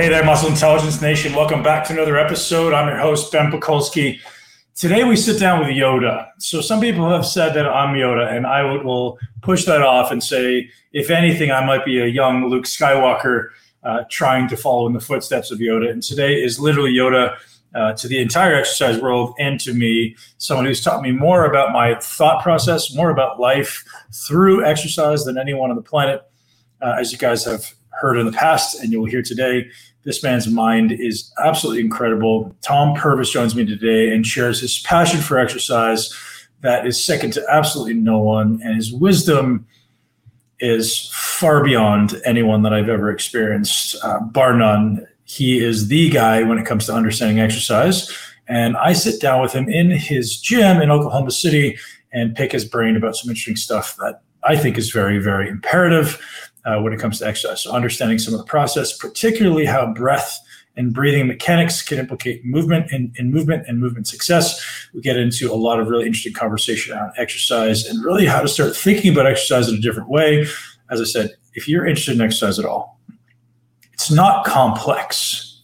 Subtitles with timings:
[0.00, 1.34] Hey there, Muscle Intelligence Nation.
[1.34, 2.72] Welcome back to another episode.
[2.72, 4.18] I'm your host, Ben Pakulski.
[4.74, 6.26] Today we sit down with Yoda.
[6.38, 10.24] So some people have said that I'm Yoda, and I will push that off and
[10.24, 13.50] say, if anything, I might be a young Luke Skywalker
[13.84, 15.90] uh, trying to follow in the footsteps of Yoda.
[15.90, 17.36] And today is literally Yoda
[17.74, 21.72] uh, to the entire exercise world and to me, someone who's taught me more about
[21.72, 23.84] my thought process, more about life
[24.26, 26.22] through exercise than anyone on the planet.
[26.80, 29.70] Uh, as you guys have heard in the past and you'll hear today,
[30.04, 32.54] this man's mind is absolutely incredible.
[32.62, 36.12] Tom Purvis joins me today and shares his passion for exercise
[36.62, 39.66] that is second to absolutely no one, and his wisdom
[40.58, 45.06] is far beyond anyone that I've ever experienced, uh, bar none.
[45.24, 48.14] He is the guy when it comes to understanding exercise.
[48.46, 51.78] And I sit down with him in his gym in Oklahoma City
[52.12, 56.20] and pick his brain about some interesting stuff that I think is very, very imperative
[56.64, 57.62] uh, when it comes to exercise.
[57.62, 60.40] So, understanding some of the process, particularly how breath
[60.76, 64.88] and breathing mechanics can implicate movement and, and movement and movement success.
[64.94, 68.48] We get into a lot of really interesting conversation around exercise and really how to
[68.48, 70.46] start thinking about exercise in a different way.
[70.90, 73.00] As I said, if you're interested in exercise at all,
[73.92, 75.62] it's not complex.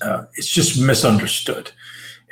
[0.00, 1.70] Uh, it's just misunderstood.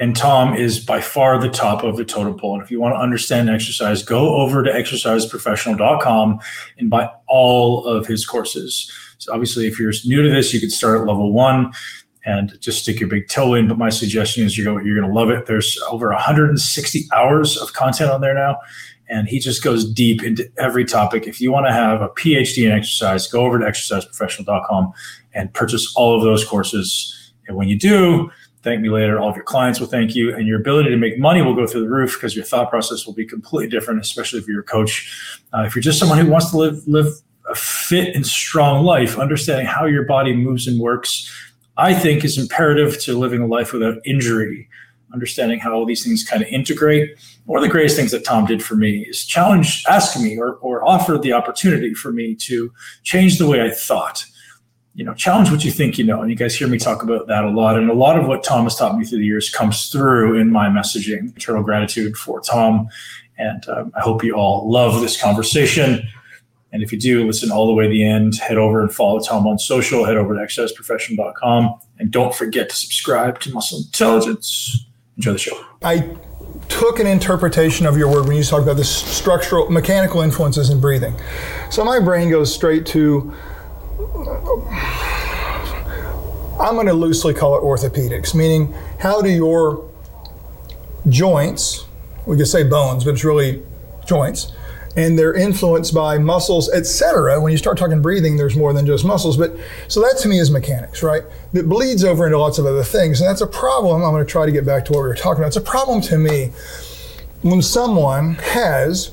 [0.01, 2.55] And Tom is by far the top of the totem pole.
[2.55, 6.41] And if you want to understand exercise, go over to exerciseprofessional.com
[6.79, 8.91] and buy all of his courses.
[9.19, 11.73] So obviously, if you're new to this, you could start at level one
[12.25, 13.69] and just stick your big toe in.
[13.69, 15.45] But my suggestion is you're you're going to love it.
[15.45, 18.59] There's over 160 hours of content on there now.
[19.11, 21.27] And he just goes deep into every topic.
[21.27, 24.93] If you want to have a PhD in exercise, go over to exerciseprofessional.com
[25.35, 27.33] and purchase all of those courses.
[27.49, 28.31] And when you do,
[28.63, 29.19] thank me later.
[29.19, 31.67] All of your clients will thank you, and your ability to make money will go
[31.67, 34.01] through the roof because your thought process will be completely different.
[34.01, 37.13] Especially if you're a coach, uh, if you're just someone who wants to live live
[37.49, 41.31] a fit and strong life, understanding how your body moves and works,
[41.77, 44.69] I think is imperative to living a life without injury.
[45.13, 47.19] Understanding how all these things kind of integrate.
[47.47, 50.55] One of the greatest things that Tom did for me is challenge, ask me, or,
[50.57, 52.73] or offer the opportunity for me to
[53.03, 54.25] change the way I thought
[55.01, 56.21] you know, challenge what you think you know.
[56.21, 57.79] And you guys hear me talk about that a lot.
[57.79, 60.53] And a lot of what Tom has taught me through the years comes through in
[60.53, 61.35] my messaging.
[61.35, 62.87] Eternal gratitude for Tom.
[63.39, 66.07] And um, I hope you all love this conversation.
[66.71, 68.35] And if you do, listen all the way to the end.
[68.37, 70.05] Head over and follow Tom on social.
[70.05, 71.81] Head over to exerciseprofessional.com.
[71.99, 74.85] And don't forget to subscribe to Muscle Intelligence.
[75.17, 75.65] Enjoy the show.
[75.83, 76.15] I
[76.69, 80.79] took an interpretation of your word when you talked about the structural, mechanical influences in
[80.79, 81.15] breathing.
[81.71, 83.35] So my brain goes straight to
[86.61, 89.89] I'm going to loosely call it orthopedics, meaning how do your
[91.09, 91.87] joints,
[92.27, 93.63] we could say bones, but it's really
[94.07, 94.53] joints,
[94.97, 97.41] and they're influenced by muscles, etc.
[97.41, 99.37] When you start talking breathing, there's more than just muscles.
[99.37, 99.57] But
[99.89, 101.23] so that to me is mechanics, right?
[101.53, 103.21] That bleeds over into lots of other things.
[103.21, 104.03] And that's a problem.
[104.03, 105.49] I'm going to try to get back to what we were talking about.
[105.49, 106.53] It's a problem to me
[107.43, 109.13] when someone has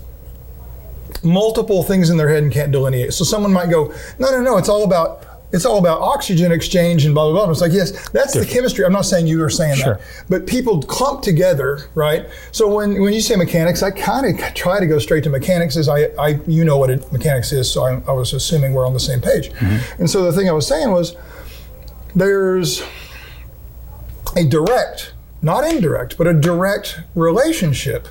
[1.24, 3.14] multiple things in their head and can't delineate.
[3.14, 7.06] So someone might go, no, no, no, it's all about it's all about oxygen exchange
[7.06, 7.52] and blah blah blah.
[7.52, 8.50] It's like yes, that's Different.
[8.50, 8.86] the chemistry.
[8.86, 9.96] I'm not saying you are saying sure.
[9.96, 12.28] that, but people clump together, right?
[12.52, 15.78] So when when you say mechanics, I kind of try to go straight to mechanics.
[15.78, 18.86] As I, I you know what it, mechanics is, so I, I, was assuming we're
[18.86, 19.50] on the same page.
[19.52, 20.02] Mm-hmm.
[20.02, 21.16] And so the thing I was saying was,
[22.14, 22.84] there's
[24.36, 28.10] a direct, not indirect, but a direct relationship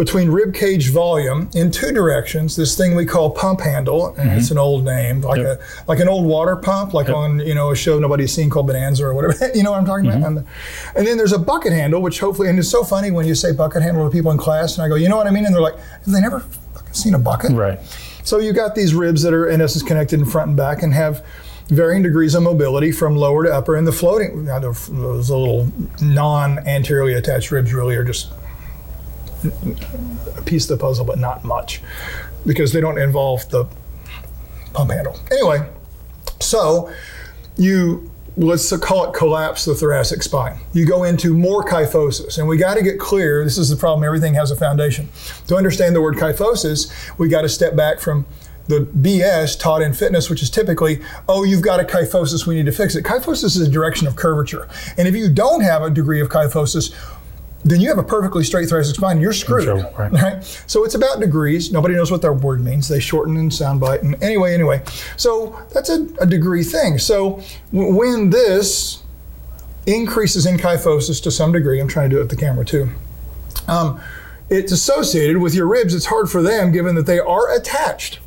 [0.00, 2.56] between rib cage volume in two directions.
[2.56, 4.30] This thing we call pump handle, mm-hmm.
[4.30, 5.60] it's an old name, like yep.
[5.60, 7.16] a like an old water pump, like yep.
[7.16, 9.34] on you know a show nobody's seen called Bonanza or whatever.
[9.54, 10.22] you know what I'm talking mm-hmm.
[10.22, 10.38] about?
[10.38, 10.46] And,
[10.96, 13.52] and, then there's a bucket handle, which hopefully, and it's so funny when you say
[13.52, 15.44] bucket handle to people in class, and I go, you know what I mean?
[15.44, 16.46] And they're like, have they never
[16.92, 17.50] seen a bucket?
[17.52, 17.78] Right.
[18.24, 20.94] So you got these ribs that are in essence connected in front and back and
[20.94, 21.26] have
[21.68, 23.76] varying degrees of mobility from lower to upper.
[23.76, 28.32] And the floating, those little non-anteriorly attached ribs really are just
[29.44, 31.82] a piece of the puzzle, but not much
[32.46, 33.66] because they don't involve the
[34.72, 35.18] pump handle.
[35.30, 35.68] Anyway,
[36.40, 36.92] so
[37.56, 40.58] you let's call it collapse the thoracic spine.
[40.72, 43.44] You go into more kyphosis, and we got to get clear.
[43.44, 44.04] This is the problem.
[44.04, 45.08] Everything has a foundation.
[45.48, 48.24] To understand the word kyphosis, we got to step back from
[48.68, 52.66] the BS taught in fitness, which is typically, oh, you've got a kyphosis, we need
[52.66, 53.04] to fix it.
[53.04, 54.68] Kyphosis is a direction of curvature.
[54.96, 56.94] And if you don't have a degree of kyphosis,
[57.64, 59.20] then you have a perfectly straight thoracic spine.
[59.20, 60.12] You're screwed, sure, right.
[60.12, 60.64] right.
[60.66, 61.70] So it's about degrees.
[61.70, 62.88] Nobody knows what that word means.
[62.88, 64.02] They shorten and soundbite.
[64.02, 64.82] And anyway, anyway,
[65.16, 66.98] so that's a, a degree thing.
[66.98, 67.42] So
[67.72, 69.02] w- when this
[69.86, 72.88] increases in kyphosis to some degree, I'm trying to do it with the camera too.
[73.68, 74.00] Um,
[74.48, 75.94] it's associated with your ribs.
[75.94, 78.20] It's hard for them, given that they are attached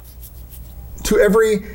[1.03, 1.65] to every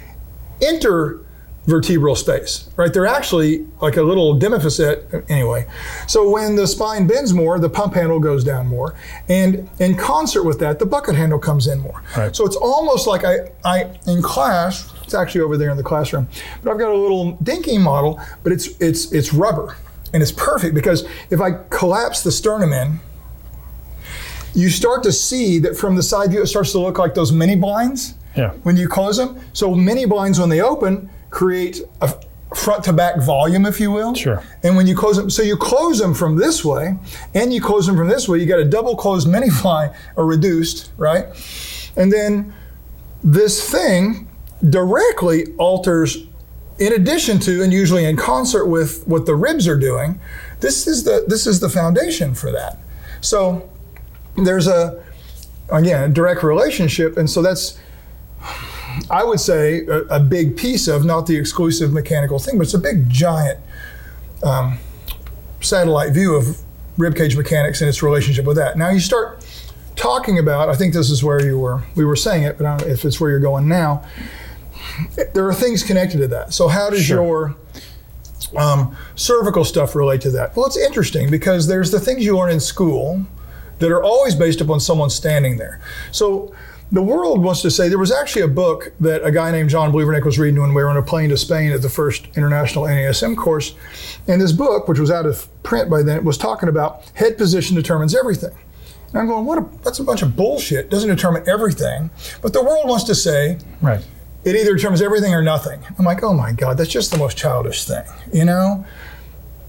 [0.61, 1.20] inter
[1.68, 2.92] vertebral space, right?
[2.92, 5.66] They're actually like a little demifacet anyway.
[6.08, 8.94] So when the spine bends more, the pump handle goes down more.
[9.28, 12.02] And in concert with that, the bucket handle comes in more.
[12.16, 12.34] Right.
[12.34, 16.26] So it's almost like I, I in class, it's actually over there in the classroom,
[16.62, 19.76] but I've got a little dinky model, but it's it's it's rubber.
[20.14, 22.98] And it's perfect because if I collapse the sternum in,
[24.54, 27.30] you start to see that from the side view, it starts to look like those
[27.30, 28.52] mini blinds Yeah.
[28.62, 29.38] when you close them.
[29.52, 32.14] So mini blinds, when they open, create a
[32.54, 34.14] front to back volume, if you will.
[34.14, 34.42] Sure.
[34.62, 36.98] And when you close them, so you close them from this way,
[37.34, 40.26] and you close them from this way, you got a double closed mini fly or
[40.26, 41.26] reduced, right?
[41.96, 42.54] And then
[43.22, 44.28] this thing
[44.69, 46.25] directly alters,
[46.78, 50.20] in addition to, and usually in concert with what the ribs are doing.
[50.60, 52.78] This is the this is the foundation for that.
[53.20, 53.69] So
[54.36, 55.04] there's a
[55.70, 57.78] again a direct relationship, and so that's
[59.10, 62.74] I would say a, a big piece of not the exclusive mechanical thing, but it's
[62.74, 63.58] a big giant
[64.42, 64.78] um,
[65.60, 66.58] satellite view of
[66.96, 68.76] ribcage mechanics and its relationship with that.
[68.76, 69.44] Now you start
[69.96, 70.68] talking about.
[70.68, 71.82] I think this is where you were.
[71.94, 74.04] We were saying it, but I don't know if it's where you're going now.
[75.34, 76.52] There are things connected to that.
[76.52, 77.56] So how does Sure.
[78.52, 80.56] your um, cervical stuff relate to that?
[80.56, 83.26] Well, it's interesting because there's the things you learn in school
[83.78, 85.80] that are always based upon someone standing there.
[86.10, 86.52] So
[86.90, 89.93] the world wants to say there was actually a book that a guy named John
[89.93, 92.85] Bluevernick was reading when we were on a plane to Spain at the first international
[92.85, 93.75] NASM course.
[94.26, 97.76] And this book, which was out of print by then, was talking about head position
[97.76, 98.56] determines everything.
[99.08, 99.58] And I'm going, what?
[99.58, 100.87] A, that's a bunch of bullshit.
[100.87, 102.11] It doesn't determine everything.
[102.43, 104.05] But the world wants to say Right.
[104.44, 105.81] it either determines everything or nothing.
[105.99, 108.85] I'm like, oh my God, that's just the most childish thing, you know?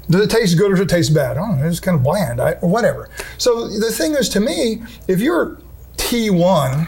[0.10, 1.38] Does it taste good or does it taste bad?
[1.38, 3.10] I it's kind of bland, I, or whatever.
[3.38, 5.58] So the thing is, to me, if you're
[5.98, 6.88] T1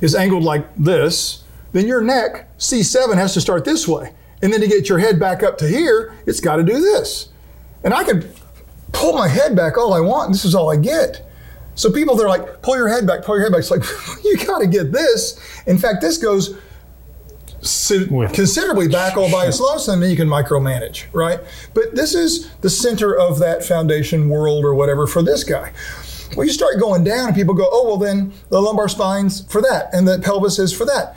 [0.00, 4.12] is angled like this, then your neck, C7, has to start this way.
[4.42, 7.28] And then to get your head back up to here, it's got to do this.
[7.84, 8.28] And I can
[8.92, 11.26] pull my head back all I want, and this is all I get.
[11.74, 13.60] So people, they're like, pull your head back, pull your head back.
[13.60, 13.84] It's like,
[14.24, 15.38] you got to get this.
[15.66, 16.58] In fact, this goes
[18.32, 21.40] considerably back all by itself, and then you can micromanage, right?
[21.74, 25.72] But this is the center of that foundation world or whatever for this guy.
[26.36, 29.60] Well, you start going down, and people go, oh, well, then the lumbar spine's for
[29.62, 31.16] that, and the pelvis is for that.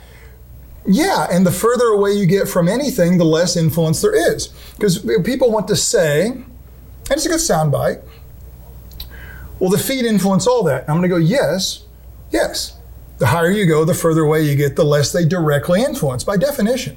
[0.86, 4.48] Yeah, and the further away you get from anything, the less influence there is.
[4.76, 6.44] Because people want to say, and
[7.10, 8.02] it's a good soundbite,
[9.58, 10.82] well, the feet influence all that.
[10.88, 11.84] I'm going to go, yes,
[12.30, 12.76] yes.
[13.18, 16.36] The higher you go, the further away you get, the less they directly influence by
[16.36, 16.96] definition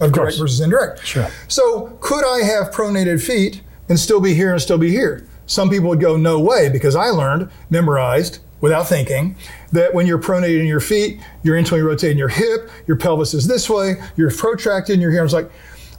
[0.00, 0.38] of, direct course.
[0.38, 1.04] versus indirect.
[1.04, 1.28] Sure.
[1.48, 5.26] So, could I have pronated feet and still be here and still be here?
[5.46, 9.36] Some people would go, no way, because I learned, memorized, without thinking,
[9.72, 13.70] that when you're pronating your feet, you're internally rotating your hip, your pelvis is this
[13.70, 15.20] way, you're protracted, and you're here.
[15.20, 15.50] I was like,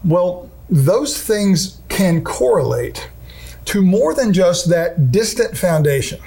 [0.04, 3.10] well, those things can correlate
[3.66, 6.20] to more than just that distant foundation.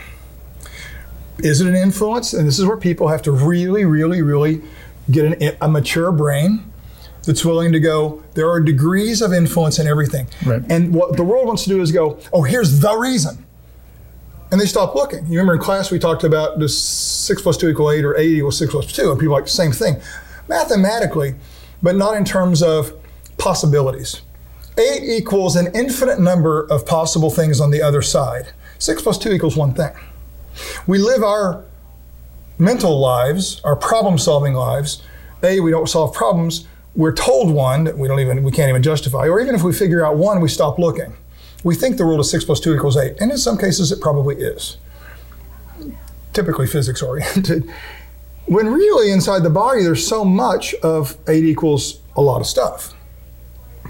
[1.39, 2.33] Is it an influence?
[2.33, 4.63] And this is where people have to really, really, really
[5.11, 6.70] get an, a mature brain
[7.31, 10.27] that's willing to go, there are degrees of influence in everything.
[10.45, 10.61] Right.
[10.69, 13.47] And what the world wants to do is go, oh, here's the reason.
[14.51, 15.25] And they stop looking.
[15.27, 18.27] You remember in class we talked about does 6 plus 2 equal 8 or 8
[18.27, 19.13] equals 6 plus 2?
[19.13, 20.01] And people are like, same thing.
[20.49, 21.37] Mathematically,
[21.81, 22.93] but not in terms of
[23.39, 24.23] possibilities.
[24.77, 28.53] 8 equals an infinite number of possible things on the other side.
[28.81, 29.93] 6 plus 2 equals one thing.
[30.89, 31.65] We live our
[32.59, 35.01] mental lives, our problem solving lives.
[35.43, 36.67] A, we don't solve problems.
[36.95, 39.29] We're told one that we don't even we can't even justify.
[39.29, 41.17] Or even if we figure out one, we stop looking.
[41.63, 43.17] We think the rule of six plus two equals eight.
[43.21, 44.77] And in some cases it probably is.
[46.33, 47.71] Typically physics oriented.
[48.47, 52.95] When really inside the body there's so much of eight equals a lot of stuff.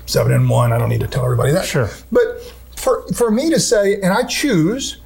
[0.04, 1.64] Seven and one, I don't need to tell everybody that.
[1.64, 1.88] Sure.
[2.12, 2.42] But
[2.76, 4.98] for, for me to say, and I choose,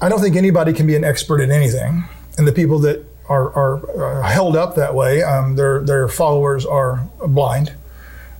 [0.00, 2.04] I don't think anybody can be an expert at anything.
[2.38, 6.66] And the people that are, are uh, held up that way, um, their, their followers
[6.66, 7.72] are blind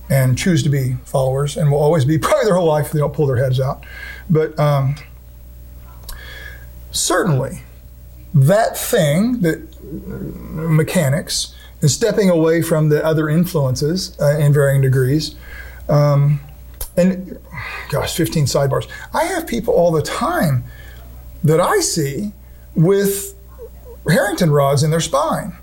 [0.09, 2.99] and choose to be followers and will always be probably their whole life if they
[2.99, 3.85] don't pull their heads out.
[4.29, 4.95] But um,
[6.91, 7.61] certainly,
[8.33, 14.81] that thing that uh, mechanics and stepping away from the other influences uh, in varying
[14.81, 15.35] degrees.
[15.89, 16.39] Um,
[16.95, 17.37] and
[17.89, 18.87] gosh, 15 sidebars.
[19.13, 20.63] I have people all the time
[21.43, 22.31] that I see
[22.73, 23.32] with
[24.07, 25.55] Harrington rods in their spine.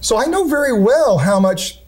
[0.00, 1.80] So I know very well how much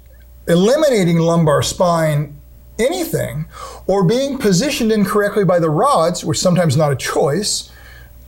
[0.47, 2.35] eliminating lumbar spine
[2.79, 3.47] anything
[3.87, 7.71] or being positioned incorrectly by the rods, which sometimes not a choice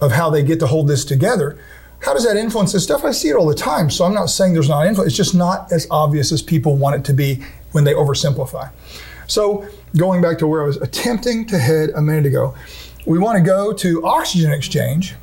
[0.01, 1.59] of how they get to hold this together,
[2.01, 3.05] how does that influence this stuff?
[3.05, 3.91] I see it all the time.
[3.91, 5.09] So I'm not saying there's not influence.
[5.09, 7.43] It's just not as obvious as people want it to be
[7.73, 8.71] when they oversimplify.
[9.27, 12.55] So, going back to where I was attempting to head a minute ago,
[13.07, 15.15] we want to go to oxygen exchange.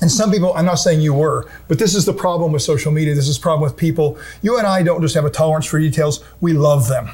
[0.00, 2.92] And some people, I'm not saying you were, but this is the problem with social
[2.92, 3.14] media.
[3.14, 4.18] This is the problem with people.
[4.42, 7.10] You and I don't just have a tolerance for details, we love them.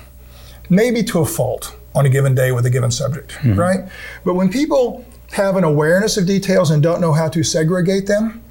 [0.69, 3.59] Maybe to a fault on a given day with a given subject, mm-hmm.
[3.59, 3.89] right?
[4.25, 8.43] But when people have an awareness of details and don't know how to segregate them,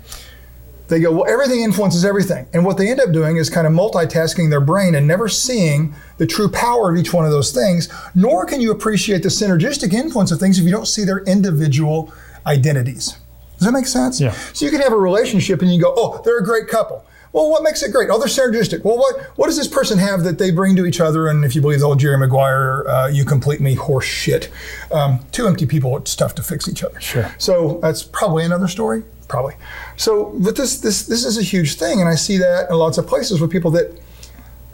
[0.87, 2.45] they go, well, everything influences everything.
[2.53, 5.95] And what they end up doing is kind of multitasking their brain and never seeing
[6.17, 9.93] the true power of each one of those things, nor can you appreciate the synergistic
[9.93, 12.13] influence of things if you don't see their individual
[12.45, 13.17] identities.
[13.57, 14.19] Does that make sense?
[14.19, 14.31] Yeah.
[14.53, 17.05] So you can have a relationship and you go, oh, they're a great couple.
[17.31, 18.10] Well, what makes it great?
[18.12, 18.83] Oh, they're synergistic.
[18.83, 21.27] Well, what what does this person have that they bring to each other?
[21.27, 24.51] And if you believe the old Jerry Maguire, uh, you complete me horse shit.
[24.91, 27.00] Um, two empty people, it's tough to fix each other.
[27.00, 27.33] Sure.
[27.39, 29.03] So that's probably another story.
[29.27, 29.55] Probably.
[29.98, 33.00] So, but this this this is a huge thing, and I see that in lots
[33.00, 34.00] of places with people that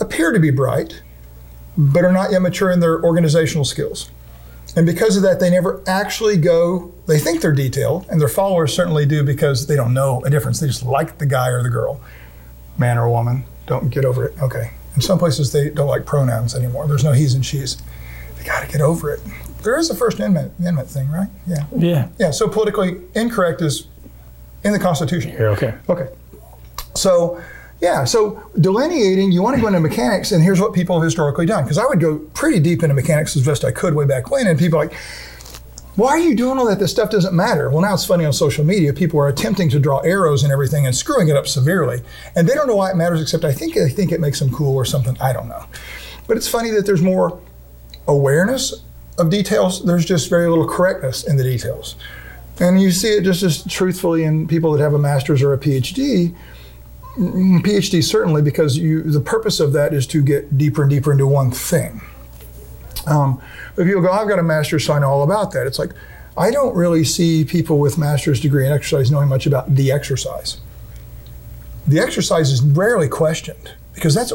[0.01, 1.01] appear to be bright,
[1.77, 4.09] but are not yet mature in their organizational skills.
[4.75, 8.73] And because of that, they never actually go, they think they're detailed, and their followers
[8.73, 10.59] certainly do because they don't know a difference.
[10.59, 12.01] They just like the guy or the girl
[12.77, 13.43] man or woman.
[13.67, 14.41] Don't get over it.
[14.41, 14.71] Okay.
[14.95, 16.88] In some places, they don't like pronouns anymore.
[16.88, 17.77] There's no he's and she's.
[18.38, 19.19] They got to get over it.
[19.63, 21.27] There is a First Amendment, amendment thing, right?
[21.45, 21.65] Yeah.
[21.75, 22.07] Yeah.
[22.17, 22.31] Yeah.
[22.31, 23.88] So politically incorrect is
[24.63, 25.31] in the Constitution.
[25.31, 25.75] Here, okay.
[25.89, 26.07] Okay.
[26.95, 27.41] So,
[27.81, 31.45] yeah, so delineating, you want to go into mechanics, and here's what people have historically
[31.45, 31.63] done.
[31.63, 34.48] Because I would go pretty deep into mechanics as best I could way back when,
[34.48, 34.93] and people like,
[35.95, 36.79] why are you doing all that?
[36.79, 37.69] This stuff doesn't matter.
[37.69, 38.93] Well, now it's funny on social media.
[38.93, 42.01] People are attempting to draw arrows and everything and screwing it up severely.
[42.36, 44.50] And they don't know why it matters, except I think I think it makes them
[44.50, 45.17] cool or something.
[45.19, 45.65] I don't know.
[46.25, 47.41] But it's funny that there's more
[48.07, 48.81] awareness
[49.17, 49.83] of details.
[49.83, 51.95] There's just very little correctness in the details.
[52.62, 55.57] And you see it just as truthfully in people that have a master's or a
[55.57, 56.33] PhD.
[57.17, 61.11] Mm, PhD certainly because you the purpose of that is to get deeper and deeper
[61.11, 62.01] into one thing.
[63.07, 63.41] Um,
[63.77, 65.65] if you go, I've got a master's, so I know all about that.
[65.65, 65.91] It's like,
[66.37, 70.57] I don't really see people with master's degree in exercise knowing much about the exercise.
[71.87, 74.31] The exercise is rarely questioned because that's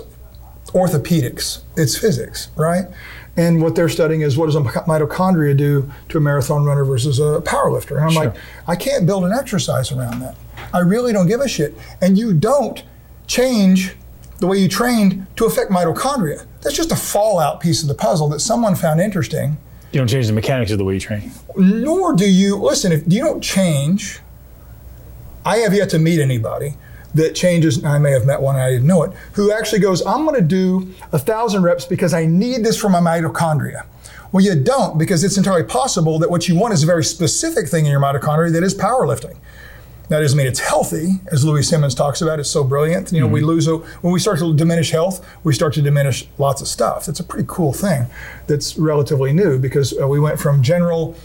[0.69, 2.87] orthopedics, it's physics, right?
[3.37, 7.19] And what they're studying is what does a mitochondria do to a marathon runner versus
[7.19, 7.97] a powerlifter?
[7.97, 8.25] And I'm sure.
[8.27, 8.37] like,
[8.69, 10.37] I can't build an exercise around that.
[10.73, 11.75] I really don't give a shit.
[12.01, 12.83] And you don't
[13.27, 13.97] change
[14.39, 16.47] the way you trained to affect mitochondria.
[16.63, 19.57] That's just a fallout piece of the puzzle that someone found interesting.
[19.91, 21.31] You don't change the mechanics of the way you train.
[21.57, 22.93] Nor do you listen.
[22.93, 24.21] If you don't change,
[25.45, 26.75] I have yet to meet anybody
[27.15, 27.85] that changes.
[27.85, 30.47] I may have met one, I didn't know it, who actually goes, "I'm going to
[30.47, 33.87] do a thousand reps because I need this for my mitochondria."
[34.33, 37.69] Well, you don't because it's entirely possible that what you want is a very specific
[37.69, 39.37] thing in your mitochondria that is powerlifting.
[40.09, 42.39] That doesn't mean it's healthy, as Louie Simmons talks about.
[42.39, 43.11] It's so brilliant.
[43.11, 43.35] You know, mm-hmm.
[43.35, 46.69] we lose a, when we start to diminish health, we start to diminish lots of
[46.69, 47.07] stuff.
[47.07, 48.07] That's a pretty cool thing.
[48.47, 51.17] That's relatively new because uh, we went from general,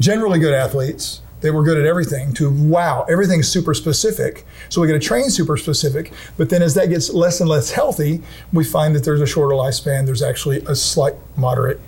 [0.00, 1.20] generally good athletes.
[1.44, 4.44] They were good at everything to wow, everything's super specific.
[4.68, 6.12] So we got to train super specific.
[6.36, 8.22] But then as that gets less and less healthy,
[8.52, 10.06] we find that there's a shorter lifespan.
[10.06, 11.80] There's actually a slight, moderate,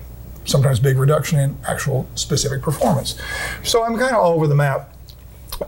[0.44, 3.18] sometimes big reduction in actual specific performance.
[3.64, 4.92] So I'm kind of all over the map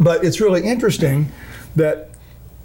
[0.00, 1.30] but it's really interesting
[1.76, 2.10] that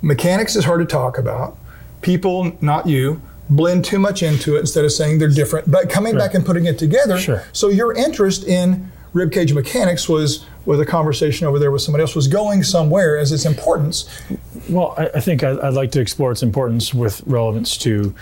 [0.01, 1.57] mechanics is hard to talk about.
[2.01, 6.15] People, not you, blend too much into it instead of saying they're different, but coming
[6.15, 7.17] back and putting it together.
[7.17, 7.43] Sure.
[7.53, 12.15] So your interest in ribcage mechanics was with a conversation over there with somebody else
[12.15, 14.09] was going somewhere as its importance.
[14.69, 18.13] Well, I, I think I, would like to explore its importance with relevance to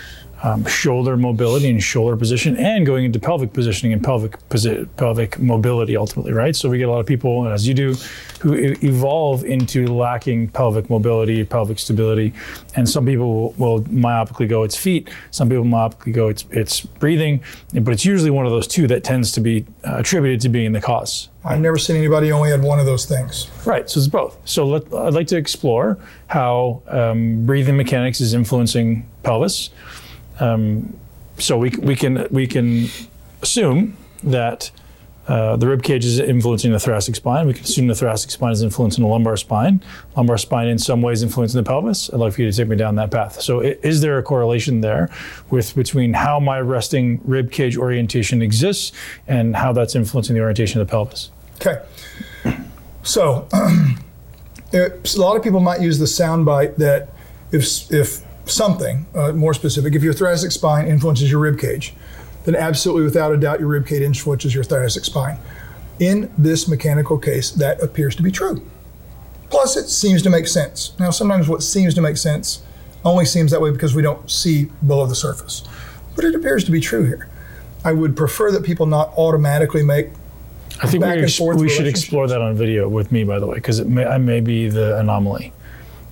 [0.42, 5.38] um, shoulder mobility and shoulder position, and going into pelvic positioning and pelvic posi- pelvic
[5.38, 6.56] mobility ultimately, right?
[6.56, 7.94] So we get a lot of people, as you do,
[8.40, 12.32] who evolve into lacking pelvic mobility, pelvic stability,
[12.74, 16.80] and some people will, will myopically go it's feet, some people myopically go it's it's
[16.80, 20.48] breathing, but it's usually one of those two that tends to be uh, attributed to
[20.48, 21.28] being the cause.
[21.44, 23.48] I've never seen anybody only had one of those things.
[23.64, 24.38] Right, so it's both.
[24.44, 29.70] So let, I'd like to explore how um, breathing mechanics is influencing pelvis.
[30.42, 30.98] Um,
[31.38, 32.88] so we, we can we can
[33.42, 34.70] assume that
[35.28, 37.46] uh, the rib cage is influencing the thoracic spine.
[37.46, 39.82] We can assume the thoracic spine is influencing the lumbar spine.
[40.16, 42.12] Lumbar spine, in some ways, influencing the pelvis.
[42.12, 43.40] I'd like for you to take me down that path.
[43.40, 45.08] So, is there a correlation there
[45.48, 48.90] with between how my resting rib cage orientation exists
[49.28, 51.30] and how that's influencing the orientation of the pelvis?
[51.56, 51.82] Okay.
[53.04, 53.46] So,
[54.72, 57.10] it, a lot of people might use the soundbite that
[57.52, 59.94] if if something uh, more specific.
[59.94, 61.94] If your thoracic spine influences your rib cage,
[62.44, 65.38] then absolutely without a doubt your rib cage influences your thoracic spine.
[65.98, 68.66] In this mechanical case, that appears to be true.
[69.50, 70.98] Plus, it seems to make sense.
[70.98, 72.62] Now, sometimes what seems to make sense
[73.04, 75.62] only seems that way because we don't see below the surface.
[76.14, 77.28] but it appears to be true here.
[77.84, 80.10] I would prefer that people not automatically make
[80.82, 83.24] I think back we, and ex- forth we should explore that on video with me,
[83.24, 85.52] by the way, because may, I may be the anomaly.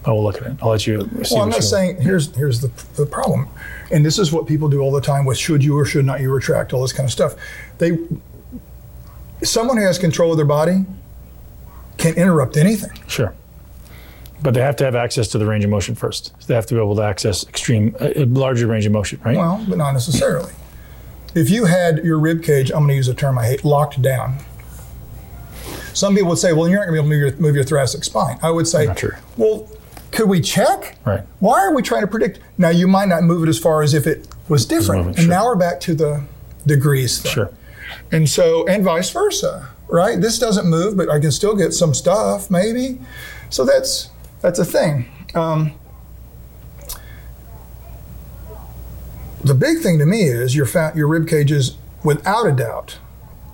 [0.04, 0.56] I will look at it.
[0.62, 3.48] I'll let you see Well, I'm not saying here's here's the, the problem,
[3.90, 6.20] and this is what people do all the time with should you or should not
[6.20, 7.34] you retract all this kind of stuff.
[7.78, 7.98] They
[9.42, 10.86] someone who has control of their body
[11.98, 12.98] can interrupt anything.
[13.06, 13.34] Sure.
[14.42, 16.32] But they have to have access to the range of motion first.
[16.46, 19.36] They have to be able to access extreme, a larger range of motion, right?
[19.36, 20.54] Well, but not necessarily.
[21.34, 24.00] If you had your rib cage, I'm going to use a term I hate, locked
[24.00, 24.38] down.
[25.92, 27.54] Some people would say, "Well, you're not going to be able to move your, move
[27.54, 28.86] your thoracic spine." I would say.
[29.36, 29.68] "Well,
[30.12, 30.98] could we check?
[31.04, 31.20] Right.
[31.38, 32.40] Why are we trying to predict?
[32.58, 35.06] Now, you might not move it as far as if it was different.
[35.06, 35.30] moving, and sure.
[35.30, 36.24] now we're back to the
[36.66, 37.32] degrees thing.
[37.32, 37.52] Sure.
[38.12, 40.20] And so, and vice versa, right?
[40.20, 42.98] This doesn't move, but I can still get some stuff, maybe.
[43.50, 45.06] So that's that's a thing.
[45.34, 45.72] Um,
[49.42, 52.98] the big thing to me is your fa- your rib cage is, without a doubt,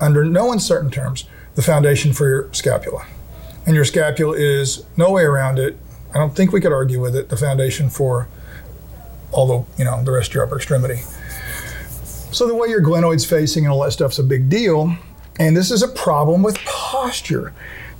[0.00, 3.06] under no uncertain terms, the foundation for your scapula,
[3.64, 5.78] and your scapula is no way around it.
[6.16, 7.28] I don't think we could argue with it.
[7.28, 8.26] The foundation for
[9.32, 11.02] all the you know the rest of your upper extremity.
[12.32, 14.96] So the way your glenoid's facing and all that stuff's a big deal.
[15.38, 17.52] And this is a problem with posture.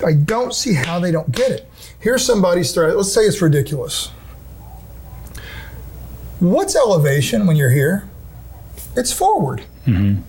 [0.04, 1.70] I don't see how they don't get it.
[2.00, 2.96] Here's somebody's threat.
[2.96, 4.08] Let's say it's ridiculous.
[6.40, 8.08] What's elevation when you're here?
[8.96, 9.64] It's forward.
[9.84, 10.22] Mm-hmm.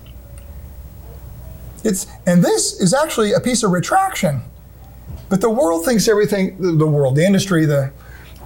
[1.84, 4.42] It's and this is actually a piece of retraction.
[5.28, 7.92] But the world thinks everything the, world, the industry, the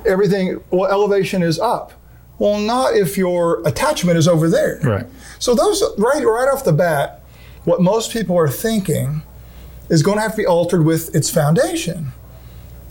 [0.07, 1.93] everything well elevation is up.
[2.39, 4.81] Well, not if your attachment is over there.
[4.83, 5.07] Right.
[5.39, 7.23] So those right right off the bat,
[7.65, 9.23] what most people are thinking
[9.89, 12.13] is going to have to be altered with its foundation,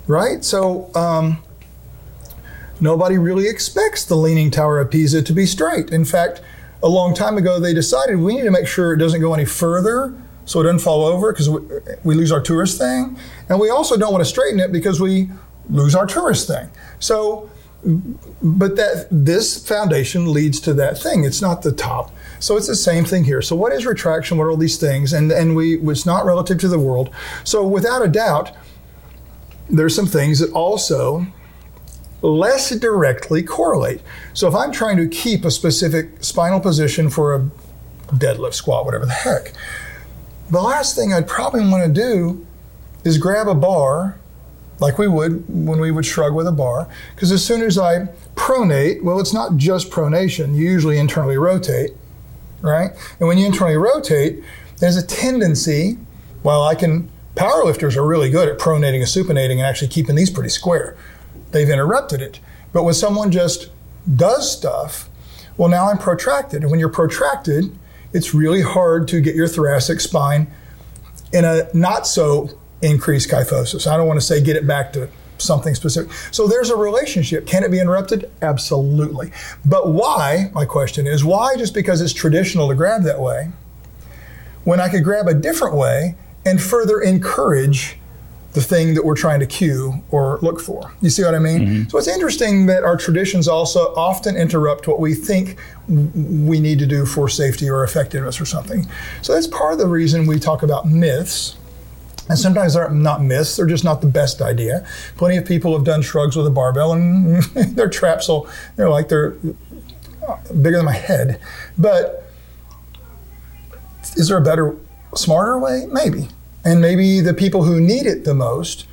[0.07, 0.45] right?
[0.45, 1.41] So um,
[2.79, 5.89] nobody really expects the Leaning Tower of Pisa to be straight.
[5.91, 6.41] In fact,
[6.83, 9.45] a long time ago they decided we need to make sure it doesn't go any
[9.45, 10.13] further
[10.45, 11.59] so it doesn't fall over because we,
[12.03, 13.17] we lose our tourist thing,
[13.49, 15.29] and we also don't want to straighten it because we
[15.69, 16.69] lose our tourist thing.
[16.99, 17.49] So
[17.83, 21.23] but that this foundation leads to that thing.
[21.23, 22.13] It's not the top.
[22.39, 23.41] So it's the same thing here.
[23.41, 24.37] So what is retraction?
[24.37, 25.13] What are all these things?
[25.13, 27.09] And and we it's not relative to the world.
[27.43, 28.51] So without a doubt,
[29.69, 31.25] there's some things that also
[32.21, 34.01] less directly correlate.
[34.33, 37.49] So if I'm trying to keep a specific spinal position for a
[38.15, 39.53] deadlift, squat, whatever the heck,
[40.51, 42.45] the last thing I'd probably want to do
[43.03, 44.19] is grab a bar
[44.79, 46.89] like we would when we would shrug with a bar.
[47.15, 50.55] Because as soon as I pronate, well, it's not just pronation.
[50.55, 51.91] You usually internally rotate,
[52.61, 52.91] right?
[53.19, 54.43] And when you internally rotate,
[54.79, 55.97] there's a tendency,
[56.41, 60.29] while I can, powerlifters are really good at pronating and supinating and actually keeping these
[60.29, 60.97] pretty square.
[61.51, 62.39] They've interrupted it.
[62.73, 63.69] But when someone just
[64.15, 65.09] does stuff,
[65.57, 66.63] well, now I'm protracted.
[66.63, 67.77] And when you're protracted,
[68.13, 70.51] it's really hard to get your thoracic spine
[71.33, 72.49] in a not so
[72.81, 73.87] increased kyphosis.
[73.87, 76.11] I don't want to say get it back to something specific.
[76.31, 77.47] So there's a relationship.
[77.47, 78.29] Can it be interrupted?
[78.41, 79.31] Absolutely.
[79.65, 83.51] But why, my question is, why just because it's traditional to grab that way,
[84.63, 87.97] when I could grab a different way and further encourage
[88.53, 90.91] the thing that we're trying to cue or look for.
[91.01, 91.59] You see what I mean?
[91.59, 91.89] Mm-hmm.
[91.89, 96.85] So it's interesting that our traditions also often interrupt what we think we need to
[96.85, 98.87] do for safety or effectiveness or something.
[99.21, 101.55] So that's part of the reason we talk about myths.
[102.29, 104.85] And sometimes they're not myths, they're just not the best idea.
[105.17, 107.43] Plenty of people have done shrugs with a barbell and
[107.75, 109.31] their traps will, they're like they're
[110.61, 111.39] bigger than my head.
[111.77, 112.29] But
[114.15, 114.75] is there a better,
[115.15, 115.85] smarter way?
[115.89, 116.27] Maybe.
[116.63, 118.85] And maybe the people who need it the most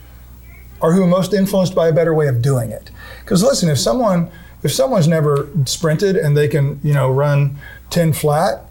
[0.80, 2.90] are who are most influenced by a better way of doing it.
[3.20, 4.30] Because listen, if someone
[4.62, 7.58] if someone's never sprinted and they can you know run
[7.90, 8.64] ten flat,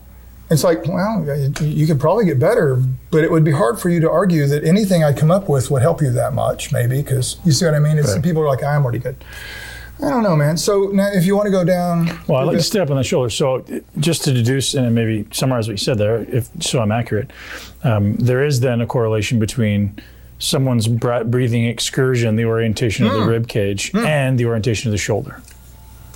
[0.50, 1.26] it's like well
[1.62, 2.82] you- you could probably get better,
[3.12, 5.70] but it would be hard for you to argue that anything I come up with
[5.70, 6.72] would help you that much.
[6.72, 7.98] Maybe because you see what I mean.
[7.98, 8.24] It's, Right.
[8.24, 9.18] People are like I'm already good.
[10.04, 10.58] I don't know, man.
[10.58, 12.98] So now, if you want to go down, Well, I'd like to stay up on
[12.98, 13.30] the shoulder.
[13.32, 13.66] So,
[14.00, 17.32] just to deduce and maybe summarize what you said there, if so, I'm accurate.
[17.84, 20.00] Um, there is then a correlation between
[20.40, 25.42] someone's breathing excursion, the orientation of the rib cage, and the orientation of the shoulder.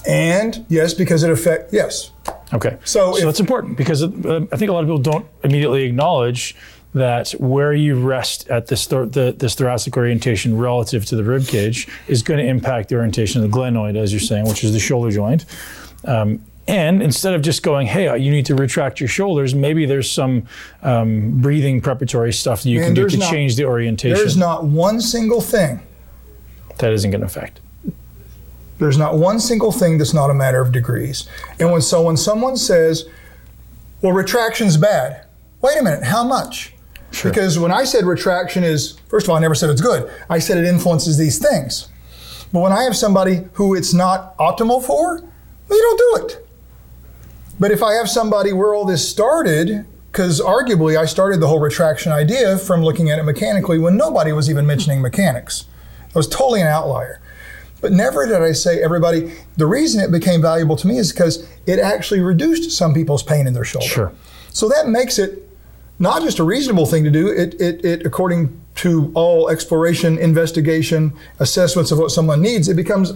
[0.07, 2.11] and yes, because it affect yes.
[2.53, 2.77] Okay.
[2.83, 5.83] So So, if- that's important because uh, I think a lot of people don't immediately
[5.83, 6.55] acknowledge
[6.93, 11.87] that where you rest at this, the, this thoracic orientation relative to the rib cage
[12.07, 14.79] is going to impact the orientation of the glenoid, as you're saying, which is the
[14.79, 15.45] shoulder joint.
[16.05, 20.09] Um, and instead of just going, hey, you need to retract your shoulders, maybe there's
[20.09, 20.47] some
[20.83, 24.17] um, breathing preparatory stuff that you Man, can do to not- change the orientation.
[24.17, 25.79] There's not one single thing
[26.77, 27.61] that isn't going to affect.
[28.79, 31.27] There's not one single thing that's not a matter of degrees.
[31.59, 33.05] And when so when someone says,
[34.01, 35.27] "Well, retraction's bad,"
[35.61, 36.73] wait a minute, how much?
[37.11, 37.31] Sure.
[37.31, 40.11] Because when I said retraction is, first of all, I never said it's good.
[40.29, 41.89] I said it influences these things.
[42.53, 46.47] But when I have somebody who it's not optimal for, they don't do it.
[47.59, 51.59] But if I have somebody where all this started, because arguably I started the whole
[51.59, 55.65] retraction idea from looking at it mechanically when nobody was even mentioning mechanics.
[56.13, 57.21] I was totally an outlier.
[57.79, 59.33] But never did I say everybody.
[59.57, 63.47] The reason it became valuable to me is because it actually reduced some people's pain
[63.47, 63.87] in their shoulder.
[63.87, 64.13] Sure.
[64.49, 65.47] So that makes it
[66.01, 67.27] not just a reasonable thing to do.
[67.29, 73.13] It, it, it according to all exploration, investigation, assessments of what someone needs, it becomes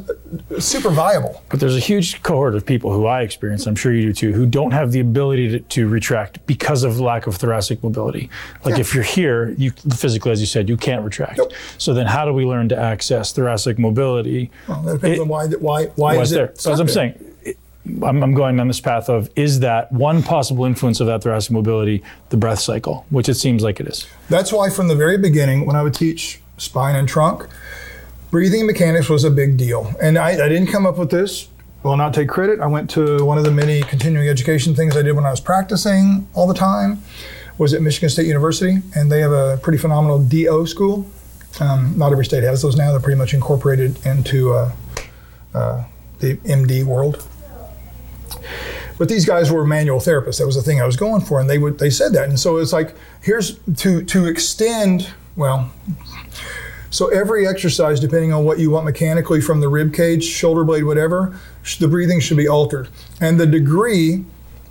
[0.60, 1.42] super viable.
[1.50, 4.34] But there's a huge cohort of people who I experience, I'm sure you do too,
[4.34, 8.30] who don't have the ability to, to retract because of lack of thoracic mobility.
[8.64, 8.82] Like Yeah.
[8.82, 11.38] if you're here, you physically, as you said, you can't retract.
[11.40, 11.54] Nope.
[11.80, 14.52] So then how do we learn to access thoracic mobility?
[14.68, 15.48] Well, that depends It- on why.
[15.48, 15.86] Why?
[15.96, 16.46] Why Why is there?
[16.48, 16.62] it?
[16.62, 16.94] So as I'm there?
[16.94, 17.35] saying,
[18.04, 21.52] I'm, I'm going down this path of is that one possible influence of that thoracic
[21.52, 24.08] mobility the breath cycle, which it seems like it is.
[24.30, 27.48] That's why, from the very beginning, when I would teach spine and trunk,
[28.32, 29.94] breathing mechanics was a big deal.
[30.02, 31.48] And I, I didn't come up with this.
[31.84, 32.60] Will not take credit.
[32.60, 35.40] I went to one of the many continuing education things I did when I was
[35.40, 37.04] practicing all the time.
[37.60, 41.06] Was at Michigan State University, and they have a pretty phenomenal DO school.
[41.62, 42.92] Um, not every state has those now.
[42.92, 44.72] They're pretty much incorporated into uh,
[45.54, 45.84] uh,
[46.20, 47.26] the MD world.
[48.98, 50.38] But these guys were manual therapists.
[50.40, 52.30] That was the thing I was going for, and they would they said that.
[52.30, 55.10] And so it's like here's to to extend.
[55.36, 55.70] Well,
[56.90, 60.86] so every exercise, depending on what you want mechanically from the rib cage, shoulder blade,
[60.86, 62.88] whatever, sh- the breathing should be altered,
[63.20, 64.24] and the degree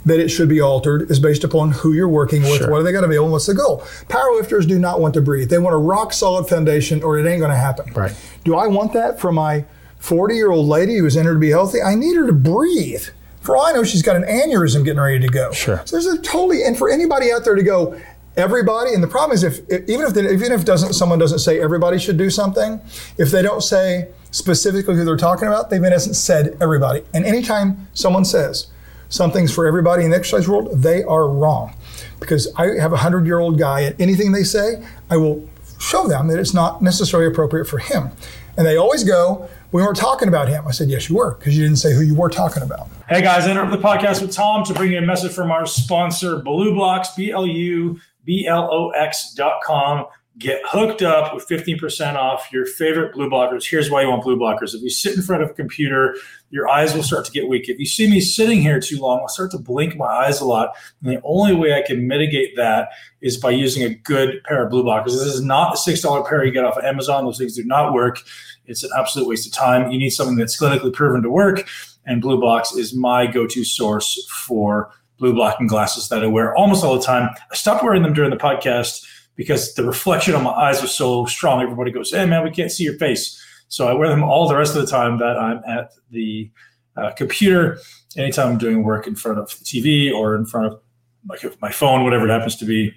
[0.07, 2.71] that it should be altered is based upon who you're working with, Sure.
[2.71, 3.81] what are they got available, what's the goal.
[4.09, 5.49] Powerlifters do not want to breathe.
[5.49, 7.91] They want a rock solid foundation, or it ain't going to happen.
[7.95, 8.15] Right.
[8.45, 9.65] Do I want that for my
[10.01, 11.81] 40 year old lady who's entered to be healthy?
[11.83, 13.07] I need her to breathe.
[13.45, 15.53] For all I know, she's got an aneurysm getting ready to go.
[15.53, 15.83] Sure.
[15.85, 18.01] So there's a totally, and for anybody out there to go,
[18.39, 21.61] everybody, and the problem is if, even if the, even if doesn't someone doesn't say
[21.61, 22.81] everybody should do something,
[23.19, 27.05] if they don't say specifically who they're talking about, they've in essence said everybody.
[27.13, 28.69] And anytime someone says
[29.11, 31.77] something's for everybody in the exercise world, they are wrong.
[32.21, 35.47] Because I have a hundred year old guy, and anything they say, I will
[35.79, 38.09] show them that it's not necessarily appropriate for him.
[38.57, 40.69] And they always go, We weren't talking about him.
[40.69, 42.89] I said, Yes, you were, because you didn't say who you were talking about.
[43.09, 45.67] Hey guys, I interrupt the podcast with Tom to bring you a message from our
[45.67, 50.07] sponsor, BLUBlox, B L U B L O X dot com.
[50.37, 53.65] Get hooked up with 15% off your favorite blue blockers.
[53.65, 54.75] Here's why you want blue blockers.
[54.75, 56.17] If you sit in front of a computer,
[56.51, 57.69] your eyes will start to get weak.
[57.69, 60.45] If you see me sitting here too long, I'll start to blink my eyes a
[60.45, 60.71] lot.
[61.03, 62.89] And the only way I can mitigate that
[63.21, 65.13] is by using a good pair of blue blockers.
[65.13, 67.25] This is not a $6 pair you get off of Amazon.
[67.25, 68.19] Those things do not work.
[68.67, 69.93] It's an absolute waste of time.
[69.93, 71.69] You need something that's clinically proven to work.
[72.07, 76.99] And BLUBlox is my go-to source for blue blocking glasses that I wear almost all
[76.99, 77.31] the time.
[77.53, 81.27] I stopped wearing them during the podcast because the reflection on my eyes was so
[81.27, 81.63] strong.
[81.63, 84.57] Everybody goes, "Hey man, we can't see your face." So I wear them all the
[84.57, 86.51] rest of the time that I'm at the
[86.97, 87.79] uh, computer.
[88.17, 90.81] Anytime I'm doing work in front of the TV or in front of
[91.29, 92.93] like my phone, whatever it happens to be,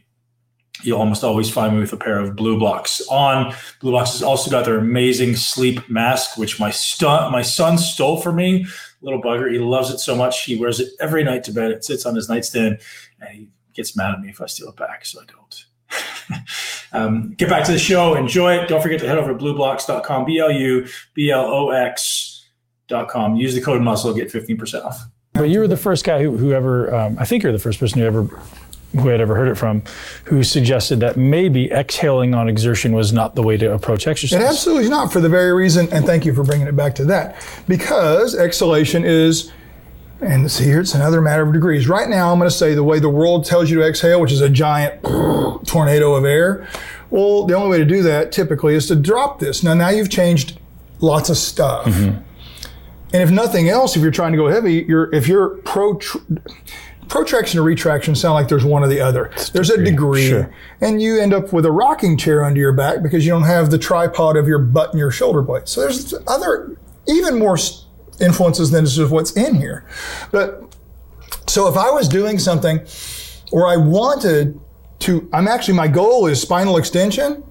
[0.84, 3.52] you'll almost always find me with a pair of BLUBlox on.
[3.82, 8.36] BLUBlox has also got their amazing sleep mask, which my son my son stole from
[8.36, 8.66] me.
[9.02, 10.44] Little bugger, he loves it so much.
[10.44, 11.72] He wears it every night to bed.
[11.72, 12.80] It sits on his nightstand,
[13.20, 15.67] and he gets mad at me if I steal it back, so I don't.
[16.92, 18.16] um, get back to the show.
[18.16, 18.68] Enjoy it.
[18.68, 23.36] Don't forget to head over to blublox.com, B L U B L O X.com.
[23.36, 25.00] Use the code muscle, get 15% off.
[25.34, 27.80] But you were the first guy who, who ever, um, I think you're the first
[27.80, 28.24] person who ever,
[28.94, 29.84] who had ever heard it from,
[30.24, 34.42] who suggested that maybe exhaling on exertion was not the way to approach exercise.
[34.42, 36.96] It absolutely is not for the very reason, and thank you for bringing it back
[36.96, 37.36] to that,
[37.68, 39.52] because exhalation is,
[40.22, 41.88] and see here, it's another matter of degrees.
[41.88, 44.32] Right now, I'm going to say the way the world tells you to exhale, which
[44.32, 45.04] is a giant
[45.68, 46.68] tornado of air.
[47.10, 49.64] Well, the only way to do that typically is to drop this.
[49.64, 50.60] Now, now you've changed
[51.00, 51.86] lots of stuff.
[51.86, 52.22] Mm-hmm.
[53.14, 55.98] And if nothing else, if you're trying to go heavy, you're if you're pro
[57.08, 59.32] protraction or retraction sound like there's one or the other.
[59.54, 60.54] There's a degree, Sure.
[60.82, 63.72] and you end up with a rocking chair under your back because you don't have
[63.72, 65.70] the tripod of your butt and your shoulder blade.
[65.70, 66.78] So there's other
[67.08, 67.58] even more
[68.20, 69.86] influences than just what's in here.
[70.32, 70.64] But
[71.48, 72.80] so if I was doing something
[73.52, 74.60] where I wanted
[75.00, 77.44] to, I'm actually my goal is spinal extension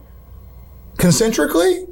[0.99, 1.87] concentrically.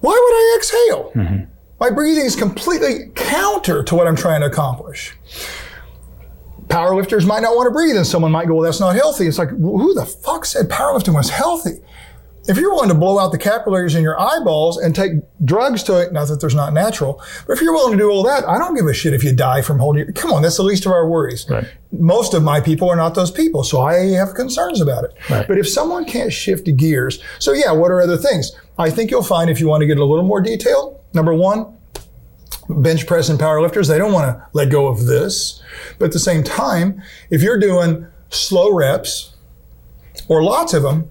[0.00, 1.12] Why would I exhale?
[1.14, 1.44] Mm-hmm.
[1.78, 5.14] My breathing is completely counter to what I'm trying to accomplish.
[6.68, 9.26] Powerlifters might not want to breathe, and someone might go, Well, that's not healthy.
[9.26, 11.80] It's like, well, who the fuck said powerlifting was healthy?
[12.50, 15.12] If you're willing to blow out the capillaries in your eyeballs and take
[15.44, 18.24] drugs to it, not that there's not natural, but if you're willing to do all
[18.24, 20.12] that, I don't give a shit if you die from holding.
[20.14, 21.46] Come on, that's the least of our worries.
[21.48, 21.68] Right.
[21.92, 25.14] Most of my people are not those people, so I have concerns about it.
[25.30, 25.46] Right.
[25.46, 28.50] But if someone can't shift gears, so yeah, what are other things?
[28.78, 30.98] I think you'll find if you want to get a little more detailed.
[31.14, 31.78] Number one,
[32.68, 35.62] bench press and power lifters, they don't want to let go of this.
[36.00, 39.36] But at the same time, if you're doing slow reps
[40.26, 41.10] or lots of them,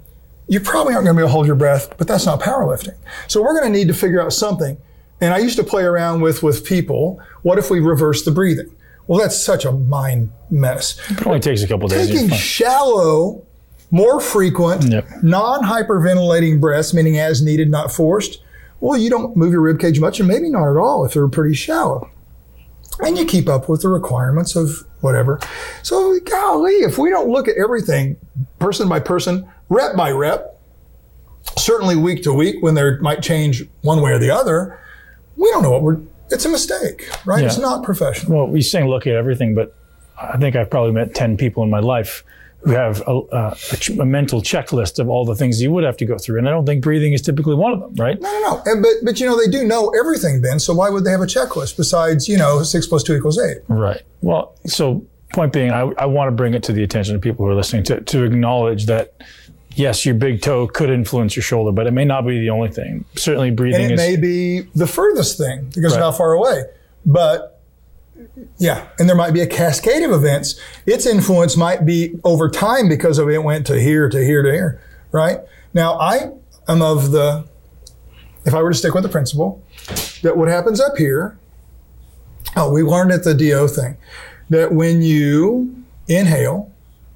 [0.49, 2.95] you probably aren't going to be able to hold your breath, but that's not powerlifting.
[3.27, 4.77] So we're going to need to figure out something.
[5.21, 8.73] And I used to play around with, with people, what if we reverse the breathing?
[9.07, 10.99] Well, that's such a mind mess.
[11.09, 12.09] It only takes a couple days.
[12.09, 13.45] Taking shallow,
[13.91, 15.07] more frequent, Yep.
[15.23, 18.41] non-hyperventilating breaths, meaning as needed, not forced.
[18.79, 21.27] Well, you don't move your rib cage much, and maybe not at all if they're
[21.27, 22.09] pretty shallow.
[23.01, 25.39] And you keep up with the requirements of whatever.
[25.83, 28.17] So, golly, if we don't look at everything
[28.59, 30.59] person by person, rep by rep,
[31.57, 34.79] certainly week to week when there might change one way or the other,
[35.35, 35.99] we don't know what we're.
[36.31, 37.41] It's a mistake, right?
[37.41, 37.47] Yeah.
[37.47, 38.45] It's not professional.
[38.45, 39.75] Well, you're saying look at everything, but
[40.21, 42.23] I think I've probably met 10 people in my life
[42.63, 45.83] who have a, a, a ch- a mental checklist of all the things you would
[45.83, 46.37] have to go through.
[46.37, 48.19] And I don't think breathing is typically one of them, right?
[48.21, 48.61] No, no, no.
[48.65, 50.59] And, but, but you know, they do know everything, Ben.
[50.59, 53.59] So why would they have a checklist besides, you know, six plus two equals eight?
[53.69, 54.01] Right.
[54.21, 57.45] Well, so point being, I, I want to bring it to the attention of people
[57.45, 59.13] who are listening to, to acknowledge that,
[59.75, 62.69] yes, your big toe could influence your shoulder, but it may not be the only
[62.69, 63.05] thing.
[63.15, 63.97] Certainly breathing And it is.
[63.99, 66.01] may be the furthest thing because Right.
[66.01, 66.63] of how far away.
[67.05, 67.61] But
[68.57, 70.59] yeah, and there might be a cascade of events.
[70.85, 74.51] Its influence might be over time because of it went to here, to here, to
[74.51, 75.39] here, right?
[75.73, 76.31] Now, I
[76.67, 77.45] am of the,
[78.45, 79.63] if I were to stick with the principle,
[80.23, 81.37] that what happens up here,
[82.57, 83.95] oh, we learned at the DO thing,
[84.49, 85.75] that when you
[86.07, 86.71] inhale,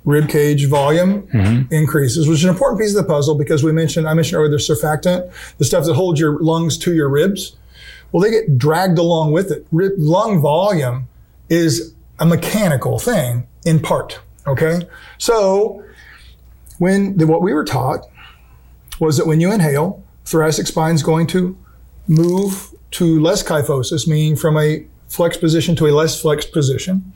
[0.06, 1.74] rib cage volume mm-hmm.
[1.74, 4.52] increases, which is an important piece of the puzzle because we mentioned, I mentioned earlier,
[4.52, 7.56] the surfactant, the stuff that holds your lungs to your ribs.
[8.12, 9.66] Well, they get dragged along with it.
[9.72, 11.08] Rib, lung volume
[11.50, 14.20] is a mechanical thing in part.
[14.46, 14.82] Okay.
[15.18, 15.84] So
[16.78, 18.06] when the, what we were taught
[19.00, 21.58] was that when you inhale, thoracic spine is going to
[22.08, 27.14] move to less kyphosis, meaning from a flexed position to a less flexed position.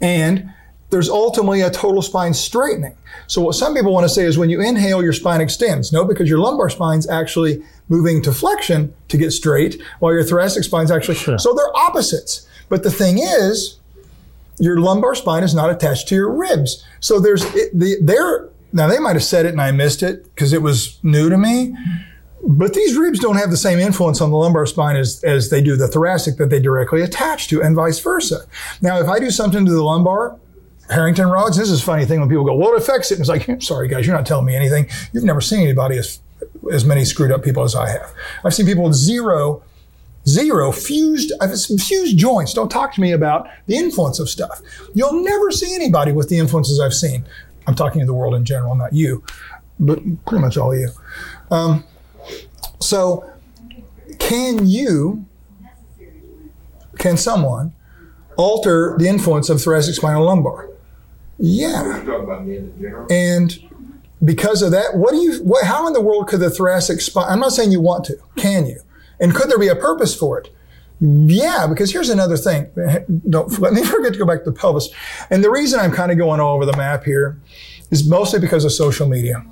[0.00, 0.52] And
[0.90, 2.96] there's ultimately a total spine straightening.
[3.26, 5.92] So what some people want to say is when you inhale, your spine extends.
[5.92, 10.64] No, because your lumbar spine's actually moving to flexion to get straight, while your thoracic
[10.64, 12.46] spine's actually, so they're opposites.
[12.68, 13.78] But the thing is,
[14.58, 16.84] your lumbar spine is not attached to your ribs.
[17.00, 20.24] So there's, it, the, they're, now they might have said it and I missed it
[20.24, 21.74] because it was new to me.
[22.42, 25.60] But these ribs don't have the same influence on the lumbar spine as, as they
[25.62, 28.46] do the thoracic that they directly attach to, and vice versa.
[28.80, 30.38] Now, if I do something to the lumbar,
[30.90, 33.14] Harrington rods, this is a funny thing when people go, well, it affects it.
[33.14, 34.88] And it's like, "I'm sorry, guys, you're not telling me anything.
[35.12, 36.20] You've never seen anybody as,
[36.72, 38.12] as many screwed up people as I have.
[38.44, 39.62] I've seen people with zero,
[40.26, 42.52] zero fused, I've fused joints.
[42.52, 44.60] Don't talk to me about the influence of stuff.
[44.92, 47.24] You'll never see anybody with the influences I've seen.
[47.66, 49.22] I'm talking to the world in general, not you,
[49.78, 50.90] but pretty much all of you.
[51.52, 51.84] Um,
[52.80, 53.30] so,
[54.18, 55.24] can you,
[56.98, 57.74] can someone
[58.36, 60.69] alter the influence of thoracic spinal lumbar?
[61.40, 62.02] Yeah.
[62.04, 63.06] talking about me in general.
[63.10, 63.58] And
[64.22, 67.26] because of that, what do you, what, how in the world could the thoracic spine,
[67.28, 68.80] I'm not saying you want to, can you?
[69.18, 70.54] And could there be a purpose for it?
[71.00, 72.70] Yeah, because here's another thing.
[73.28, 74.90] Don't let me forget to go back to the pelvis.
[75.30, 77.40] And the reason I'm kind of going all over the map here
[77.90, 79.44] is mostly because of social media.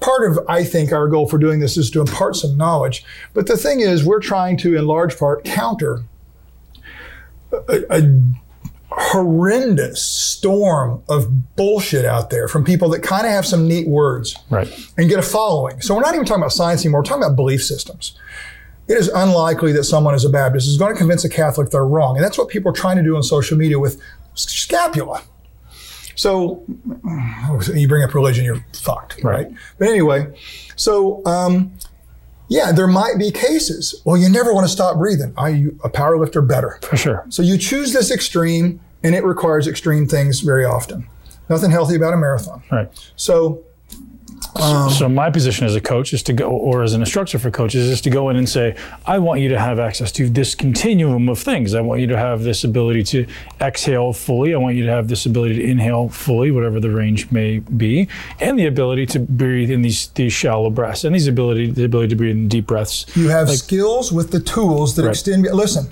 [0.00, 3.04] Part of, I think, our goal for doing this is to impart some knowledge.
[3.34, 6.02] But the thing is, we're trying to, in large part, counter
[7.52, 8.02] a, a
[9.10, 14.36] horrendous storm of bullshit out there from people that kind of have some neat words
[14.50, 14.68] Right.
[14.96, 15.80] and get a following.
[15.80, 17.00] So we're not even talking about science anymore.
[17.00, 18.16] We're talking about belief systems.
[18.88, 21.86] It is unlikely that someone as a Baptist is going to convince a Catholic they're
[21.86, 22.16] wrong.
[22.16, 24.00] And that's what people are trying to do on social media with
[24.34, 25.22] scapula.
[26.14, 26.62] So
[27.74, 29.46] you bring up religion, you're fucked, right?
[29.46, 29.54] Right.
[29.78, 30.26] But anyway,
[30.76, 31.72] so um,
[32.48, 34.00] yeah, there might be cases.
[34.04, 35.32] Well, you never want to stop breathing.
[35.36, 36.42] Are you a power lifter?
[36.42, 36.78] Better.
[36.82, 37.24] For sure.
[37.30, 41.06] So you choose this extreme, and it requires extreme things very often.
[41.48, 42.62] Nothing healthy about a marathon.
[42.70, 42.88] Right.
[43.16, 43.64] So
[44.56, 47.50] um, so my position as a coach is to go, or as an instructor for
[47.50, 50.54] coaches, is to go in and say, I want you to have access to this
[50.54, 51.74] continuum of things.
[51.74, 53.26] I want you to have this ability to
[53.60, 54.52] exhale fully.
[54.52, 58.08] I want you to have this ability to inhale fully, whatever the range may be,
[58.40, 62.08] and the ability to breathe in these these shallow breaths, and these ability the ability
[62.08, 63.06] to breathe in deep breaths.
[63.16, 65.10] you have skills with the tools that Right.
[65.10, 65.44] extend.
[65.44, 65.86] Listen,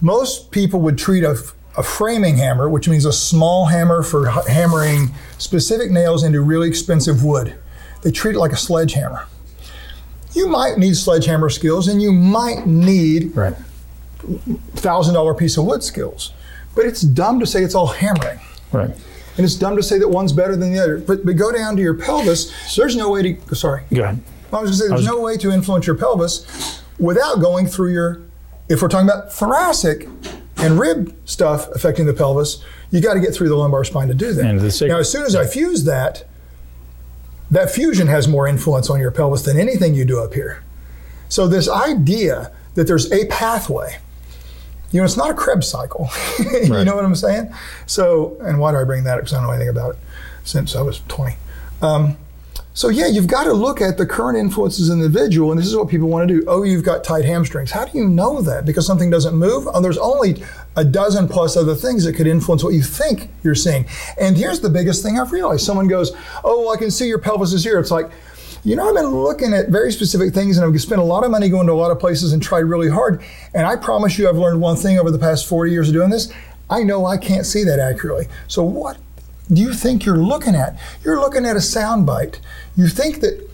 [0.00, 1.36] most people would treat a,
[1.78, 7.22] a framing hammer, which means a small hammer for hammering specific nails into really expensive
[7.24, 7.54] wood.
[8.02, 9.26] They treat it like a sledgehammer.
[10.32, 13.54] You might need sledgehammer skills and you might need Right.
[14.74, 16.32] thousand dollar piece of wood skills.
[16.74, 18.40] But it's dumb to say it's all hammering.
[18.72, 18.90] Right.
[19.36, 20.98] And it's dumb to say that one's better than the other.
[20.98, 22.74] But, but go down to your pelvis.
[22.76, 23.84] There's no way to, sorry.
[23.94, 24.20] Go ahead.
[24.52, 27.92] I was going to say, there's no way to influence your pelvis without going through
[27.92, 28.22] your,
[28.68, 30.08] if we're talking about thoracic
[30.58, 34.14] and rib stuff affecting the pelvis, you got to get through the lumbar spine to
[34.14, 34.44] do that.
[34.44, 34.94] And the sacrum.
[34.96, 36.24] now, as soon as I fuse that,
[37.50, 40.62] that fusion has more influence on your pelvis than anything you do up here.
[41.28, 43.98] So, this idea that there's a pathway,
[44.90, 46.08] you know, it's not a Krebs cycle.
[46.38, 46.84] you Right.
[46.84, 47.52] know what I'm saying?
[47.86, 49.20] So, and why do I bring that up?
[49.20, 50.00] Because I don't know anything about it
[50.44, 51.36] since I was 20.
[51.82, 52.16] Um,
[52.78, 55.66] so yeah, you've got to look at the current influences in the individual, and this
[55.66, 56.44] is what people want to do.
[56.46, 57.72] Oh, you've got tight hamstrings.
[57.72, 58.64] How do you know that?
[58.64, 59.66] Because something doesn't move?
[59.66, 60.44] Oh, there's only
[60.76, 63.84] a dozen plus other things that could influence what you think you're seeing.
[64.16, 65.66] And here's the biggest thing I've realized.
[65.66, 66.12] Someone goes,
[66.44, 67.80] oh, well, I can see your pelvis is here.
[67.80, 68.12] It's like,
[68.62, 71.32] you know, I've been looking at very specific things and I've spent a lot of
[71.32, 73.24] money going to a lot of places and tried really hard.
[73.54, 76.10] And I promise you, I've learned one thing over the past 40 years of doing
[76.10, 76.32] this.
[76.70, 78.28] I know I can't see that accurately.
[78.46, 78.98] So what
[79.56, 80.78] you think you're looking at?
[81.04, 82.40] You're looking at a sound bite.
[82.76, 83.48] You think that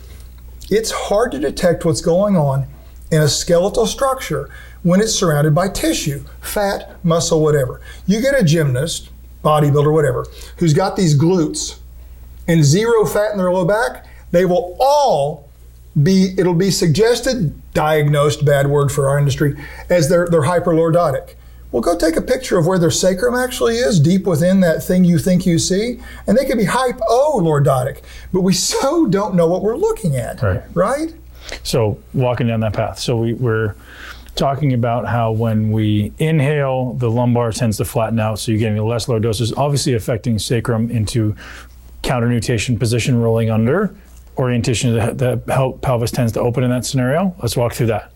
[0.69, 2.67] it's hard to detect what's going on
[3.11, 4.49] in a skeletal structure
[4.83, 7.81] when it's surrounded by tissue, fat, muscle, whatever.
[8.05, 9.09] You get a gymnast,
[9.43, 10.25] bodybuilder, whatever,
[10.57, 11.79] who's got these glutes
[12.47, 15.49] and zero fat in their low back, they will all
[16.01, 19.55] be, it'll be suggested, diagnosed, bad word for our industry,
[19.89, 21.34] as they're, they're hyperlordotic.
[21.75, 25.03] Well, go take a picture of where their sacrum actually is, deep within that thing
[25.03, 27.97] you think you see, and they could be hypo-lordotic.
[27.97, 30.61] Oh, but we so don't know what we're looking at, Right.
[30.73, 31.13] right?
[31.63, 32.97] So walking down that path.
[32.97, 33.75] So we, we're
[34.37, 38.81] talking about how when we inhale, the lumbar tends to flatten out, so you're getting
[38.81, 41.35] less lordosis, obviously affecting sacrum into
[42.03, 43.93] counter nutation position, rolling under.
[44.37, 47.35] Orientation of the, the pelvis tends to open in that scenario.
[47.41, 48.13] Let's walk through that.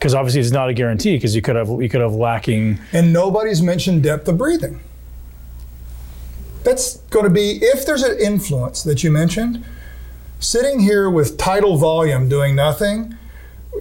[0.00, 3.12] Because obviously it's not a guarantee because you could have you could have lacking And
[3.12, 4.80] nobody's mentioned depth of breathing.
[6.64, 9.62] That's going to be, if there's an influence that you mentioned,
[10.38, 13.14] sitting here with tidal volume doing nothing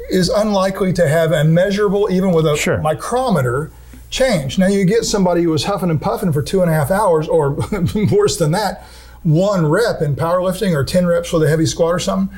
[0.10, 2.80] is unlikely to have a measurable, even with a Sure.
[2.80, 3.72] micrometer,
[4.10, 4.58] change.
[4.58, 7.28] Now, you get somebody who was huffing and puffing for two and a half hours,
[7.28, 7.52] or
[8.12, 8.84] worse than that,
[9.24, 12.36] one rep in powerlifting or 10 reps with a heavy squat or something.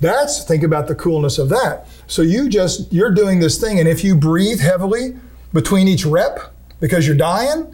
[0.00, 1.86] That's think about the coolness of that.
[2.10, 5.16] So you just you're doing this thing, and if you breathe heavily
[5.52, 7.72] between each rep because you're dying,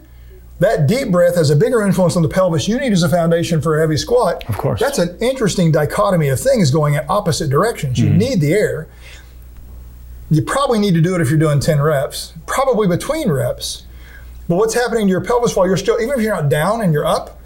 [0.59, 3.61] that deep breath has a bigger influence on the pelvis you need as a foundation
[3.61, 4.47] for a heavy squat.
[4.47, 4.79] Of course.
[4.79, 7.99] That's an interesting dichotomy of things going in opposite directions.
[7.99, 8.17] You hmm.
[8.19, 8.87] need the air.
[10.29, 13.85] You probably need to do it if you're doing 10 reps, probably between reps.
[14.47, 16.93] But what's happening to your pelvis while you're still, even if you're not down and
[16.93, 17.39] you're up,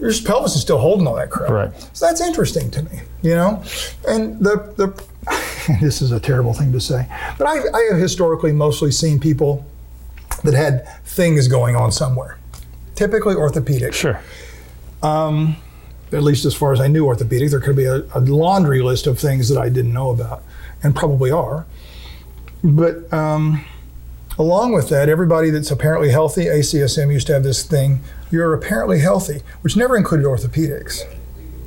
[0.00, 1.50] your pelvis is still holding all that crap.
[1.50, 1.90] Right.
[1.92, 3.62] So that's interesting to me, you know?
[4.06, 5.04] And the, the
[5.80, 7.06] this is a terrible thing to say,
[7.38, 9.66] but I, I have historically mostly seen people
[10.44, 12.38] that had things going on somewhere,
[12.94, 13.92] typically orthopedic.
[13.94, 14.20] sure.
[15.02, 15.56] Um,
[16.12, 19.06] at least as far as I knew orthopedic, there could be a, a laundry list
[19.06, 20.42] of things that I didn't know about,
[20.82, 21.66] and probably are.
[22.62, 23.64] But um,
[24.38, 29.00] along with that, everybody that's apparently healthy, ACSM used to have this thing, you're apparently
[29.00, 31.02] healthy, which never included orthopedics,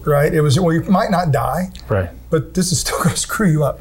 [0.05, 0.33] right?
[0.33, 2.09] It was, well, you might not die, Right.
[2.29, 3.79] but this is still going to screw you up.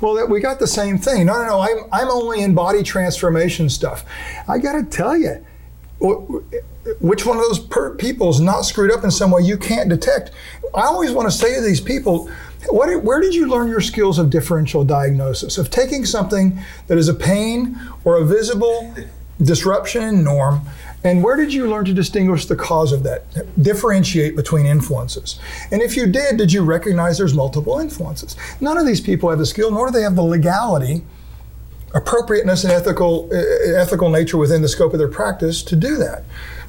[0.00, 1.26] Well, that, we got the same thing.
[1.26, 1.60] No, no, no.
[1.60, 4.04] I'm, I'm only in body transformation stuff.
[4.48, 5.44] I got to tell you,
[7.00, 9.88] which one of those per- people is not screwed up in some way you can't
[9.88, 10.30] detect?
[10.74, 12.28] I always want to say to these people,
[12.68, 17.08] what, where did you learn your skills of differential diagnosis, of taking something that is
[17.08, 18.94] a pain or a visible
[19.42, 20.62] disruption in norm,
[21.04, 23.24] and where did you learn to distinguish the cause of that?
[23.62, 25.38] Differentiate between influences.
[25.70, 28.36] And if you did, did you recognize there's multiple influences?
[28.60, 31.04] None of these people have the skill, nor do they have the legality,
[31.94, 36.24] appropriateness, and ethical uh, ethical nature within the scope of their practice to do that.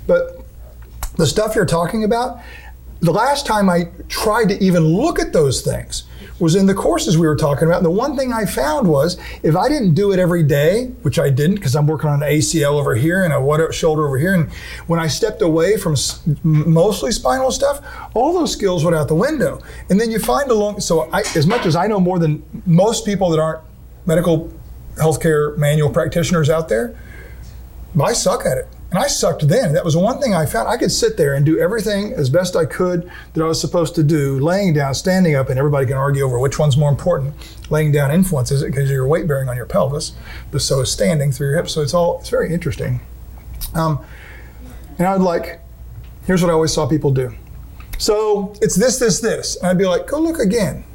[0.05, 0.45] But
[1.15, 2.41] the stuff you're talking about,
[2.99, 6.03] the last time I tried to even look at those things
[6.39, 7.77] was in the courses we were talking about.
[7.77, 11.17] And the one thing I found was if I didn't do it every day, which
[11.17, 14.33] I didn't because I'm working on an ACL over here and a shoulder over here,
[14.33, 14.51] and
[14.87, 15.95] when I stepped away from
[16.43, 17.81] mostly spinal stuff,
[18.13, 19.61] all those skills went out the window.
[19.89, 20.81] And then you find along.
[20.81, 23.61] So I, as much as I know more than most people that aren't
[24.05, 24.51] medical
[24.95, 26.97] healthcare manual practitioners out there,
[28.01, 28.67] I suck at it.
[28.95, 29.73] And I sucked then.
[29.73, 30.69] That was one thing I found.
[30.69, 33.93] I could sit there and do everything as best I could that I was supposed
[33.95, 37.33] to do, laying down, standing up, and everybody can argue over which one's more important.
[37.69, 40.13] Laying down influences it because you're weight bearing on your pelvis,
[40.49, 41.73] but so is standing through your hips.
[41.73, 43.01] So it's all it's very interesting.
[43.73, 44.01] Um,
[44.97, 45.59] and I'd like,
[46.25, 47.35] here's what I always saw people do.
[47.97, 49.57] So it's this, this, this.
[49.57, 50.85] And I'd be like, go look again.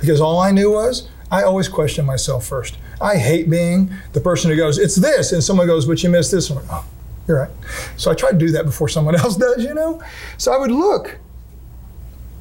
[0.00, 2.76] Because all I knew was I always question myself first.
[3.00, 6.32] I hate being the person who goes, it's this, and someone goes, but you missed
[6.32, 6.50] this.
[6.50, 6.84] Like, oh,
[7.26, 7.50] you're right.
[7.96, 10.02] So I try to do that before someone else does, you know?
[10.38, 11.18] So I would look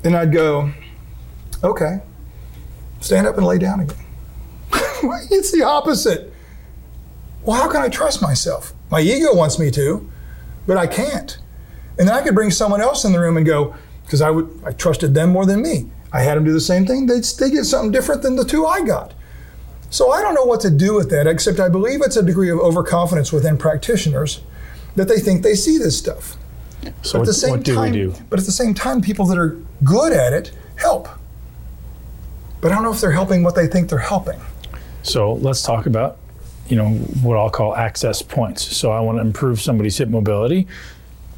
[0.04, 0.72] and I'd go,
[1.64, 2.00] okay,
[3.00, 3.98] stand up and lay down again.
[5.32, 6.34] it's the opposite.
[7.44, 8.74] Well, how can I trust myself?
[8.92, 10.10] My ego wants me to,
[10.68, 11.38] but I can't.
[11.98, 14.50] And then I could bring someone else in the room and go, because I would
[14.66, 15.92] I trusted them more than me.
[16.12, 17.06] I had them do the same thing.
[17.06, 19.14] They they get something different than the two I got.
[19.92, 22.50] So I don't know what to do with that, except I believe it's a degree
[22.50, 24.42] of overconfidence within practitioners
[25.00, 26.36] that they think they see this stuff.
[27.04, 28.14] So what, what, do time, we do?
[28.30, 31.08] But at the same time, people that are good at it help.
[32.60, 34.42] But I don't know if they're helping what they think they're helping.
[35.04, 36.18] So let's talk about,
[36.68, 36.90] you know,
[37.24, 38.76] what I'll call access points.
[38.76, 40.68] So I want to improve somebody's hip mobility.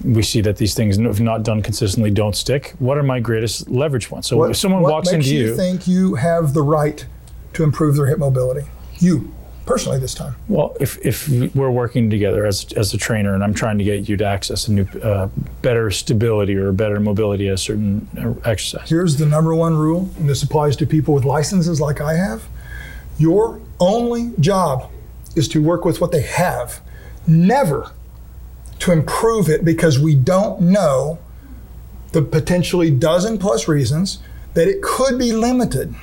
[0.03, 2.73] We see that these things, if not done consistently, don't stick.
[2.79, 4.27] What are my greatest leverage points?
[4.27, 7.05] So what, if someone walks into you, you, think you have the right
[7.53, 8.67] to improve their hip mobility?
[8.97, 9.31] You
[9.65, 10.35] personally this time.
[10.47, 14.09] Well, if, if we're working together as, as a trainer and I'm trying to get
[14.09, 15.27] you to access a new, uh,
[15.61, 18.89] better stability or better mobility at a certain uh, exercise.
[18.89, 22.47] Here's the number one rule, and this applies to people with licenses like I have.
[23.17, 24.89] Your only job
[25.35, 26.81] is to work with what they have,
[27.27, 27.91] never
[28.79, 31.19] to improve it because we don't know
[32.11, 34.19] the potentially dozen plus reasons
[34.53, 35.93] that it could be limited.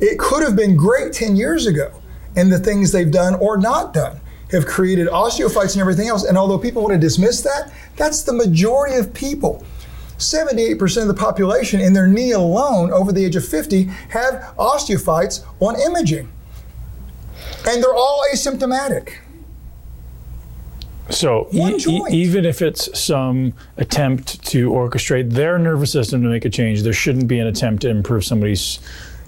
[0.00, 1.92] It could have been great 10 years ago,
[2.36, 4.20] and the things they've done or not done
[4.50, 6.24] have created osteophytes and everything else.
[6.24, 9.64] And although people want to dismiss that, that's the majority of people.
[10.18, 15.44] 78% of the population in their knee alone over the age of 50 have osteophytes
[15.60, 16.30] on imaging.
[17.68, 19.16] And they're all asymptomatic.
[21.10, 26.44] So e- e- even if it's some attempt to orchestrate their nervous system to make
[26.44, 28.80] a change, there shouldn't be an attempt to improve somebody's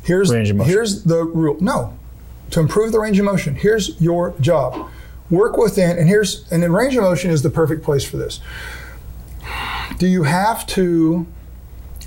[0.02, 0.72] here's, range of motion.
[0.72, 1.56] Here's the rule.
[1.60, 1.96] No,
[2.50, 4.90] to improve the range of motion, here's your job.
[5.30, 8.40] Work within, and here's, and the range of motion is the perfect place for this.
[9.98, 11.26] Do you have to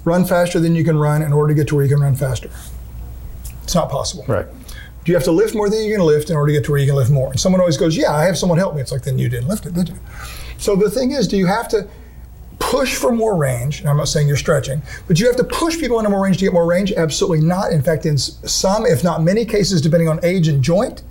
[0.03, 2.15] run faster than you can run in order to get to where you can run
[2.15, 2.49] faster?
[3.63, 4.25] It's not possible.
[4.27, 4.47] Right.
[5.03, 6.71] Do you have to lift more than you can lift in order to get to
[6.71, 7.31] where you can lift more?
[7.31, 8.81] And someone always goes, Yeah, I have someone help me.
[8.81, 9.95] It's like, then you didn't lift it, did you?
[10.57, 11.87] So the thing is, do you have to
[12.61, 13.81] push for more range?
[13.81, 16.37] And I'm not saying you're stretching, but you have to push people into more range
[16.37, 16.93] to get more range?
[16.93, 17.73] Absolutely not.
[17.73, 21.03] In fact, in some, if not many cases, depending on age and joint,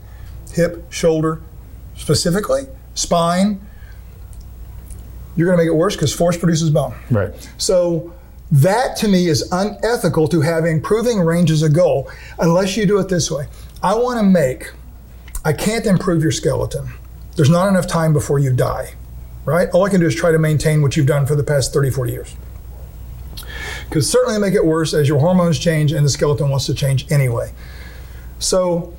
[0.55, 1.42] hip, shoulder
[1.96, 2.62] specifically,
[2.94, 3.61] spine,
[5.36, 6.94] you're going to make it worse because force produces bone.
[7.11, 7.51] Right.
[7.59, 8.14] So
[8.53, 12.98] that to me is unethical to have improving range as a goal unless you do
[12.98, 13.46] it this way.
[13.82, 14.72] I want to make,
[15.44, 16.88] I can't improve your skeleton.
[17.36, 18.94] There's not enough time before you die,
[19.51, 19.68] right?
[19.70, 21.90] All I can do is try to maintain what you've done for the past 30,
[21.90, 22.36] 40 years.
[23.90, 27.11] Could certainly make it worse as your hormones change and the skeleton wants to change
[27.11, 27.53] anyway.
[28.38, 28.94] So,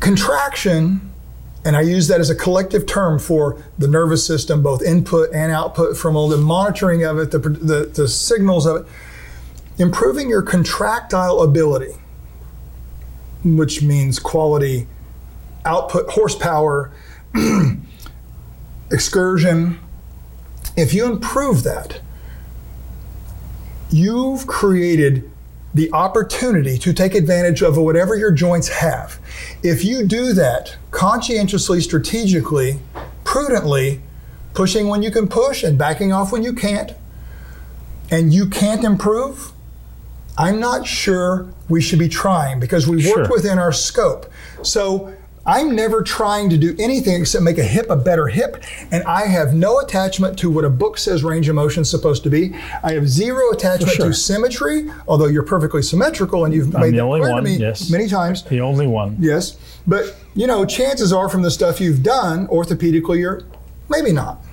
[0.00, 1.12] contraction,
[1.64, 5.52] and I use that as a collective term for the nervous system, both input and
[5.52, 8.86] output from all the monitoring of it, the, the, the signals of it,
[9.78, 11.94] improving your contractile ability
[13.44, 14.86] which means quality,
[15.64, 16.92] output, horsepower,
[18.92, 19.80] excursion.
[20.76, 22.00] If you improve that,
[23.90, 25.28] you've created
[25.74, 29.18] the opportunity to take advantage of whatever your joints have.
[29.62, 32.78] If you do that conscientiously, strategically,
[33.24, 34.02] prudently,
[34.54, 36.92] pushing when you can push and backing off when you can't,
[38.10, 39.52] and you can't improve,
[40.36, 43.28] I'm not sure we should be trying because we work sure.
[43.30, 44.30] within our scope.
[44.62, 45.14] So
[45.44, 49.26] I'm never trying to do anything except make a hip a better hip, and I
[49.26, 52.54] have no attachment to what a book says range of motion is supposed to be.
[52.82, 54.06] I have zero attachment sure.
[54.06, 57.56] to symmetry, although you're perfectly symmetrical, and you've I'm made that clear one, to me
[57.56, 57.90] yes.
[57.90, 58.44] many times.
[58.44, 59.16] The only one.
[59.18, 63.42] Yes, but you know, chances are from the stuff you've done orthopedically, you're
[63.88, 64.44] maybe not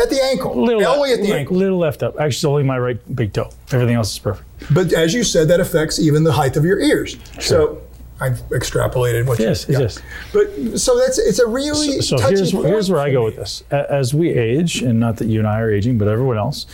[0.00, 2.14] at the ankle, little only at the little, ankle, little left up.
[2.14, 3.50] Actually, it's only my right big toe.
[3.72, 4.48] Everything else is perfect.
[4.72, 7.16] But as you said, that affects even the height of your ears.
[7.34, 7.42] Sure.
[7.42, 7.82] So
[8.20, 9.80] I've extrapolated what yes, you yeah.
[9.80, 10.02] yes.
[10.32, 13.62] But so that's it's a really so, so here's here's where I go with this.
[13.70, 16.66] As we age, and not that you and I are aging, but everyone else.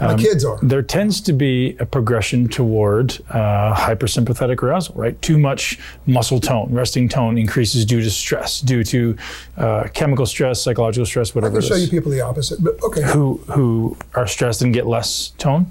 [0.00, 0.58] Um, My kids are.
[0.62, 5.20] There tends to be a progression toward uh, hypersympathetic arousal, right?
[5.22, 9.16] Too much muscle tone, resting tone increases due to stress, due to
[9.56, 11.58] uh, chemical stress, psychological stress, whatever.
[11.58, 13.02] I can show you people the opposite, but okay.
[13.02, 15.70] Who who are stressed and get less tone?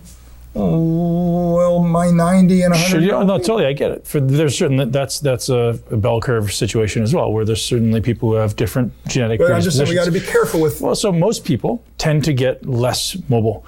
[0.58, 2.90] Well, my 90 and 100.
[2.90, 4.08] Sure, yeah, no, totally, I get it.
[4.08, 8.02] For there's certain that's that's a, a, bell curve situation as well, where there's certainly
[8.02, 9.40] people who have different genetic.
[9.40, 10.82] But I'm just saying we got to be careful with.
[10.82, 13.66] Well, so most people tend to get less mobile,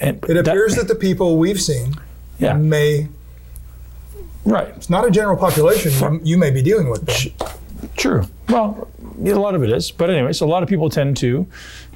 [0.00, 1.94] and it appears that, that the people we've seen
[2.38, 2.54] yeah.
[2.54, 3.08] may
[4.44, 4.68] Right.
[4.68, 7.08] It's not a general population you, you may be dealing with.
[7.96, 8.26] True.
[8.48, 8.88] Well,
[9.24, 9.90] a lot of it is.
[9.90, 11.46] But anyways, a lot of people tend to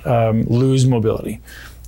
[0.04, 1.40] um, lose mobility.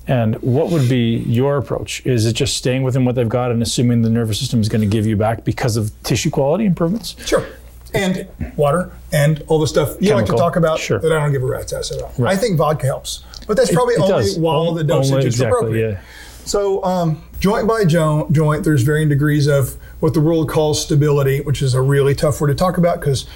[0.08, 2.04] And what would be your approach?
[2.06, 4.82] Is it just staying within what they've got and assuming the nervous system is going
[4.82, 7.16] to give you back because of tissue quality improvements?
[7.26, 7.44] Sure.
[7.92, 10.98] And water and all the stuff you like to talk about Sure.
[10.98, 12.18] that I don't give a rat's ass about.
[12.20, 14.38] I think vodka helps, but that's probably it only does.
[14.38, 15.90] while the dosage Only- is exactly, appropriate.
[15.92, 16.00] yeah.
[16.44, 21.40] So, um, joint by jo- joint, there's varying degrees of what the world calls stability,
[21.40, 23.26] which is a really tough word to talk about because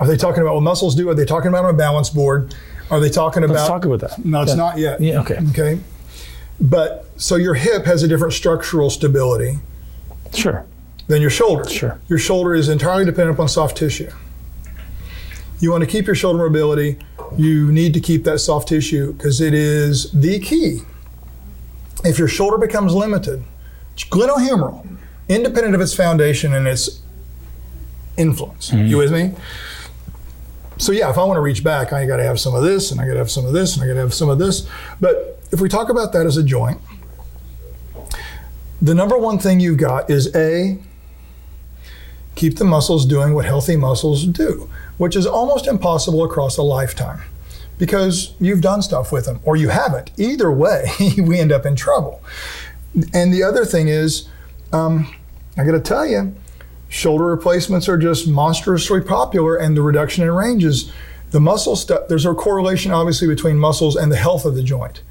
[0.00, 1.08] are they talking about what muscles do?
[1.10, 2.54] Are they talking about on a balance board?
[2.90, 3.54] Are they talking about?
[3.54, 4.24] Let's talk about that.
[4.24, 4.56] No, it's Yeah.
[4.56, 5.00] not yet.
[5.00, 5.38] Yeah, okay.
[5.50, 5.78] Okay.
[6.60, 9.58] But so your hip has a different structural stability
[10.34, 10.64] Sure.
[11.06, 11.68] than your shoulder.
[11.68, 11.98] Sure.
[12.08, 14.10] Your shoulder is entirely dependent upon soft tissue.
[15.60, 16.98] You want to keep your shoulder mobility,
[17.36, 20.80] you need to keep that soft tissue because it is the key.
[22.04, 23.42] If your shoulder becomes limited,
[23.96, 24.86] glenohumeral,
[25.28, 27.00] independent of its foundation and its
[28.16, 28.70] influence.
[28.70, 28.86] Mm-hmm.
[28.86, 29.32] You with me?
[30.78, 32.92] So yeah, if I want to reach back, I got to have some of this,
[32.92, 34.38] and I got to have some of this, and I got to have some of
[34.38, 34.68] this.
[35.00, 36.80] But if we talk about that as a joint,
[38.80, 40.78] the number one thing you've got is a
[42.34, 47.20] keep the muscles doing what healthy muscles do, which is almost impossible across a lifetime
[47.78, 50.10] because you've done stuff with them or you haven't.
[50.16, 50.86] Either way,
[51.18, 52.22] we end up in trouble.
[53.12, 54.28] And the other thing is,
[54.72, 55.12] um,
[55.56, 56.34] I got to tell you,
[56.88, 60.92] shoulder replacements are just monstrously popular, and the reduction in range is
[61.30, 62.08] the muscle stuff.
[62.08, 65.02] There's a correlation, obviously, between muscles and the health of the joint.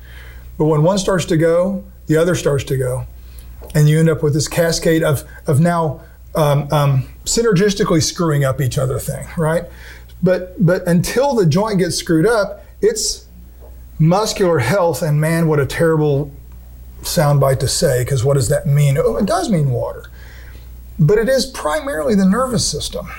[0.57, 3.05] But when one starts to go, the other starts to go
[3.75, 6.01] and you end up with this cascade of of now
[6.35, 9.65] um, um, synergistically screwing up each other thing, right?
[10.21, 13.25] But but until the joint gets screwed up, it's
[13.99, 16.31] muscular health, and man, what a terrible
[17.01, 18.97] soundbite to say, because what does that mean?
[18.97, 20.05] Oh, it does mean water,
[20.99, 23.09] but it is primarily the nervous system,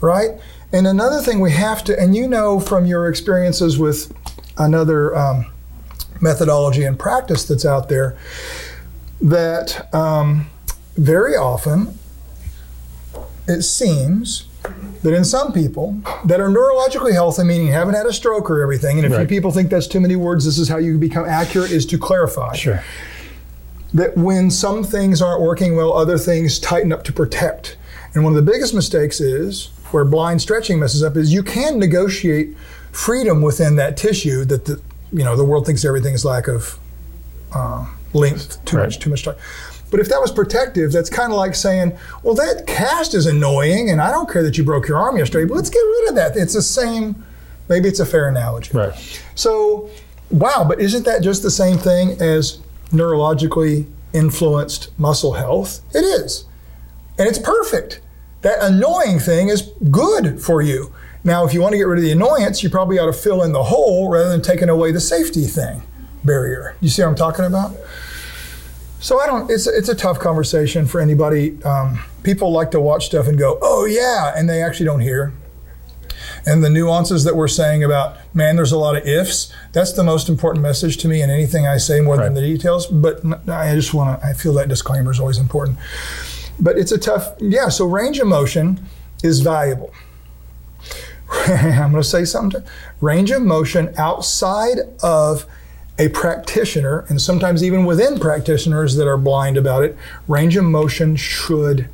[0.00, 0.40] right?
[0.72, 4.12] And another thing we have to, and you know from your experiences with
[4.58, 5.46] another um,
[6.20, 8.16] methodology and practice that's out there,
[9.20, 10.46] that um,
[10.96, 11.98] very often
[13.46, 14.46] it seems
[15.02, 18.96] that in some people that are neurologically healthy, meaning haven't had a stroke or everything,
[18.98, 19.28] and if Right.
[19.28, 22.54] people think that's too many words, this is how you become accurate, is to clarify
[22.54, 22.82] Sure.
[23.92, 27.76] that when some things aren't working well, other things tighten up to protect.
[28.14, 31.78] And one of the biggest mistakes is where blind stretching messes up is you can
[31.78, 32.56] negotiate
[32.90, 34.80] freedom within that tissue that the
[35.14, 36.78] you know the world thinks everything is lack of
[37.54, 38.84] uh, length, too Right.
[38.86, 39.36] much, too much time.
[39.90, 43.90] But if that was protective, that's kind of like saying, well, that cast is annoying,
[43.90, 46.14] and I don't care that you broke your arm yesterday, but let's get rid of
[46.16, 46.36] that.
[46.36, 47.24] It's the same.
[47.68, 48.70] Maybe it's a fair analogy.
[48.76, 48.92] Right.
[49.36, 49.88] So,
[50.30, 52.58] wow, but isn't that just the same thing as
[52.90, 55.80] neurologically influenced muscle health?
[55.94, 56.44] It is.
[57.18, 58.00] And it's perfect.
[58.42, 60.92] That annoying thing is good for you.
[61.24, 63.42] Now, if you want to get rid of the annoyance, you probably ought to fill
[63.42, 65.82] in the hole rather than taking away the safety thing
[66.22, 66.76] barrier.
[66.80, 67.74] You see what I'm talking about?
[69.00, 69.50] So I don't.
[69.50, 71.62] It's it's a tough conversation for anybody.
[71.62, 75.32] Um, people like to watch stuff and go, "Oh yeah," and they actually don't hear
[76.46, 80.02] and the nuances that we're saying about man there's a lot of ifs that's the
[80.02, 83.74] most important message to me in anything i say more than the details but I
[83.74, 85.78] just want to i feel that disclaimer is always important
[86.60, 88.84] but it's a tough yeah so range of motion
[89.22, 89.92] is valuable
[91.46, 92.66] i'm going to say something to,
[93.00, 95.46] range of motion outside of
[95.98, 99.96] a practitioner and sometimes even within practitioners that are blind about it
[100.28, 101.88] range of motion should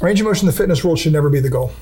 [0.00, 1.72] range of motion in the fitness world should never be the goal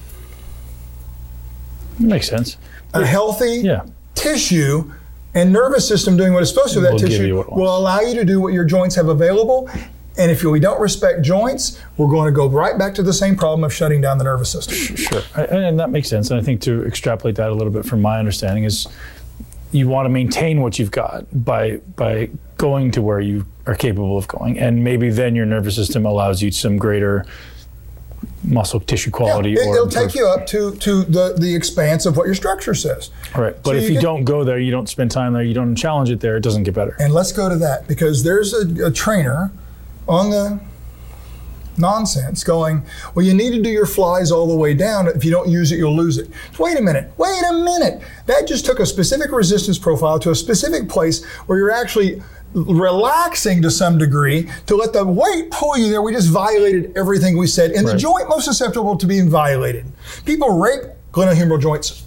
[1.99, 2.57] Makes sense.
[2.94, 3.82] a healthy Yeah.
[4.14, 4.92] tissue
[5.34, 8.24] and nervous system doing what it's supposed to, that tissue it will allow you to
[8.24, 9.68] do what your joints have available.
[10.19, 13.37] And if we don't respect joints, we're going to go right back to the same
[13.37, 14.97] problem of shutting down the nervous system.
[14.97, 16.31] Sure, and that makes sense.
[16.31, 18.89] And I think to extrapolate that a little bit from my understanding is
[19.71, 24.19] you want to maintain what you've got by by going to where you are capable
[24.19, 27.25] of going, and maybe then your nervous system allows you some greater
[28.43, 29.51] muscle tissue quality.
[29.51, 32.35] yeah, It, or will take you up to, to the, the expanse of what your
[32.35, 33.11] structure says.
[33.37, 33.55] right.
[33.62, 35.55] But so if you you, get- don't go there, you don't spend time there, you
[35.55, 36.97] don't challenge it there, it doesn't get better.
[36.99, 39.53] And let's go to that because there's a, a trainer
[40.09, 40.61] on the
[41.78, 42.82] nonsense going,
[43.14, 45.06] well, you need to do your flies all the way down.
[45.06, 46.28] If you don't use it, you'll lose it.
[46.59, 47.12] Wait a minute.
[47.16, 48.02] Wait a minute.
[48.26, 52.22] That just took a specific resistance profile to a specific place where you're actually
[52.54, 56.02] relaxing to some degree to let the weight pull you there.
[56.02, 59.84] We just violated everything we said in the joint most susceptible to being violated.
[60.24, 60.82] People rape
[61.12, 62.04] glenohumeral joints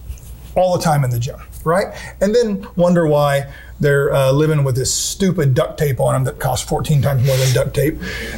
[0.55, 1.37] all the time in the gym.
[1.65, 1.87] Right?
[2.19, 6.39] And then wonder why they're uh, living with this stupid duct tape on them that
[6.39, 7.95] costs 14 times more than duct tape.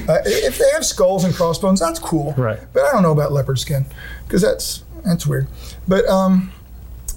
[0.07, 2.33] Uh, if they have skulls and crossbones, that's cool.
[2.37, 2.59] Right.
[2.71, 3.85] But I don't know about leopard skin
[4.25, 5.47] because that's that's weird.
[5.87, 6.51] But um,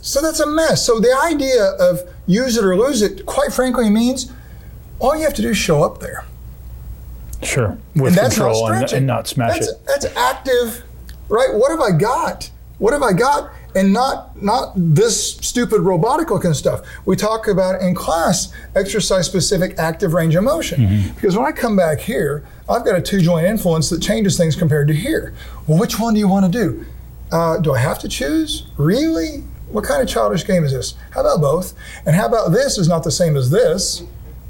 [0.01, 0.85] so that's a mess.
[0.85, 4.33] So the idea of use it or lose it, quite frankly, means
[4.99, 6.25] all you have to do is show up there.
[7.43, 7.79] Sure.
[7.95, 9.87] With And control not and, and not smash that's, it.
[9.87, 10.83] That's active,
[11.29, 11.53] right?
[11.53, 12.51] What have I got?
[12.79, 13.53] What have I got?
[13.77, 16.81] And not not this stupid robotic looking stuff.
[17.05, 20.81] We talk about in class exercise specific active range of motion.
[20.81, 21.14] Mm-hmm.
[21.14, 24.57] Because when I come back here, I've got a two joint influence that changes things
[24.57, 25.35] compared to here.
[25.66, 26.87] Well, which one do you want to do?
[27.31, 28.66] Uh, do I have to choose?
[28.79, 29.45] Really?
[29.68, 30.95] What kind of childish game is this?
[31.11, 31.74] How about both?
[32.07, 34.03] And how about this is not the same as this,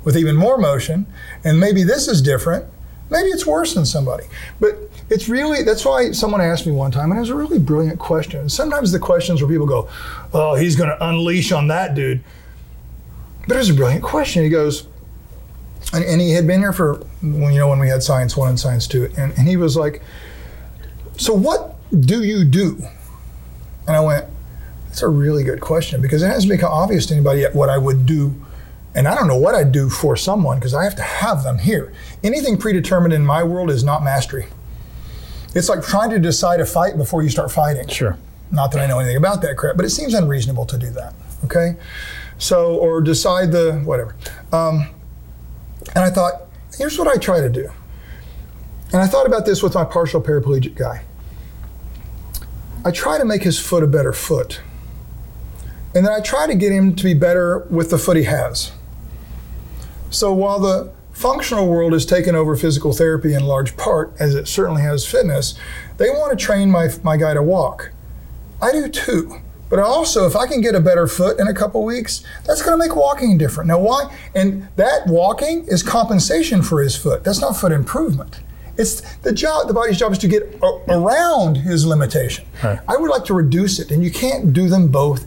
[0.04, 1.06] with even more motion?
[1.42, 2.66] And maybe this is different.
[3.10, 4.24] Maybe it's worse than somebody.
[4.60, 4.74] But
[5.08, 7.98] it's really, that's why someone asked me one time, and it was a really brilliant
[7.98, 8.48] question.
[8.48, 9.88] Sometimes the questions where people go,
[10.32, 12.22] oh, he's going to unleash on that dude.
[13.46, 14.42] But it was a brilliant question.
[14.42, 14.88] He goes,
[15.92, 18.60] and, and he had been here for, you know, when we had Science 1 and
[18.60, 19.12] Science 2.
[19.16, 20.02] And, and he was like,
[21.16, 22.76] so what do you do?
[23.86, 24.26] And I went,
[24.88, 27.78] that's a really good question because it hasn't become obvious to anybody yet what I
[27.78, 28.34] would do.
[28.96, 31.58] And I don't know what I'd do for someone because I have to have them
[31.58, 31.92] here.
[32.24, 34.46] Anything predetermined in my world is not mastery.
[35.56, 37.88] It's like trying to decide a fight before you start fighting.
[37.88, 38.18] Sure.
[38.52, 41.14] Not that I know anything about that crap, but it seems unreasonable to do that.
[41.46, 41.76] Okay?
[42.36, 44.14] So, or decide the whatever.
[44.52, 44.90] Um,
[45.94, 46.42] and I thought,
[46.76, 47.70] here's what I try to do.
[48.92, 51.02] And I thought about this with my partial paraplegic guy.
[52.84, 54.60] I try to make his foot a better foot.
[55.94, 58.72] And then I try to get him to be better with the foot he has.
[60.10, 64.46] So while the functional world has taken over physical therapy in large part, as it
[64.46, 65.54] certainly has fitness,
[65.96, 67.90] they want to train my, my guy to walk.
[68.60, 69.40] I do too.
[69.70, 72.78] But also, if I can get a better foot in a couple weeks, that's going
[72.78, 73.66] to make walking different.
[73.66, 74.14] Now, why?
[74.34, 77.24] And that walking is compensation for his foot.
[77.24, 78.40] That's not foot improvement.
[78.76, 79.68] It's the job.
[79.68, 82.44] The body's job is to get a- around his limitation.
[82.62, 82.78] Right.
[82.86, 85.26] I would like to reduce it, and you can't do them both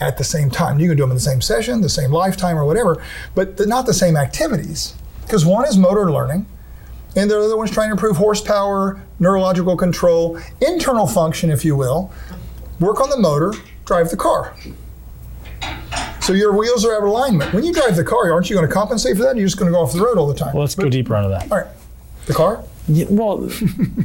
[0.00, 0.80] at the same time.
[0.80, 3.02] You can do them in the same session, the same lifetime, or whatever,
[3.36, 4.94] but not the same activities.
[5.28, 6.46] Because one is motor learning,
[7.14, 12.10] and the other one's trying to improve horsepower, neurological control, internal function, if you will.
[12.80, 13.52] Work on the motor,
[13.84, 14.56] drive the car.
[16.22, 17.52] So your wheels are out of alignment.
[17.52, 19.36] When you drive the car, aren't you going to compensate for that?
[19.36, 20.54] You're just going to go off the road all the time?
[20.54, 21.52] Well, let's go deeper into that.
[21.52, 21.66] all right.
[22.24, 22.64] The car?
[22.86, 23.50] Yeah, well,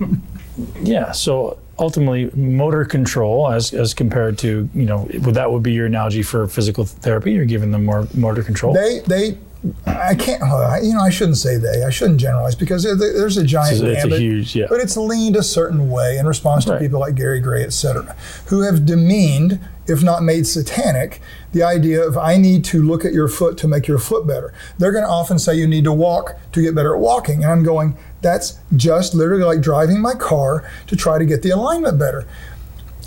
[0.82, 1.14] yeah.
[1.14, 6.22] So ultimately, motor control, as as compared to you know, that would be your analogy
[6.22, 7.32] for physical therapy?
[7.32, 8.74] You're giving them more motor control.
[8.74, 9.38] They, they,
[9.86, 10.41] I can't,
[10.84, 11.84] you know, I shouldn't say they.
[11.84, 14.66] I shouldn't generalize because there's a giant It's a- it's a huge- yeah.
[14.70, 16.82] but it's leaned a certain way in response to Right.
[16.82, 18.14] people like Gary Gray, et cetera,
[18.47, 21.22] who have demeaned, if not made satanic,
[21.53, 24.53] the idea of I need to look at your foot to make your foot better.
[24.80, 27.51] They're going to often say you need to walk to get better at walking, and
[27.51, 31.97] I'm going, that's just literally like driving my car to try to get the alignment
[31.97, 32.26] better.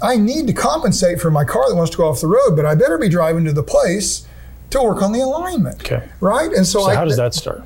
[0.01, 2.65] I need to compensate for my car that wants to go off the road, but
[2.65, 4.23] I better be driving to the place
[4.71, 5.77] to work on the alignment.
[5.81, 6.09] Okay.
[6.21, 6.53] Right?
[6.53, 7.63] And so, So I, how does that start?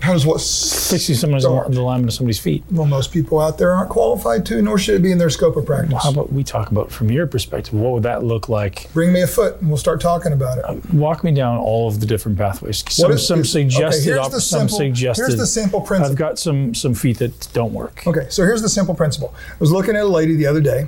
[0.00, 0.36] How does what?
[0.40, 1.72] Fixing someone's Start.
[1.72, 2.62] the alignment of somebody's feet.
[2.70, 5.56] Well, most people out there aren't qualified to, nor should it be in their scope
[5.56, 6.00] of practice.
[6.04, 7.74] How about we talk about from your perspective?
[7.74, 8.88] What would that look like?
[8.92, 10.94] Bring me a foot, and we'll start talking about it.
[10.94, 12.84] Walk me down all of the different pathways.
[12.88, 15.22] Some, is- some suggested, okay, here's op- the some simple- suggested.
[15.22, 16.12] here's the simple principle.
[16.12, 18.06] I've got some some feet that don't work.
[18.06, 19.34] Okay, so here's the simple principle.
[19.50, 20.86] I was looking at a lady the other day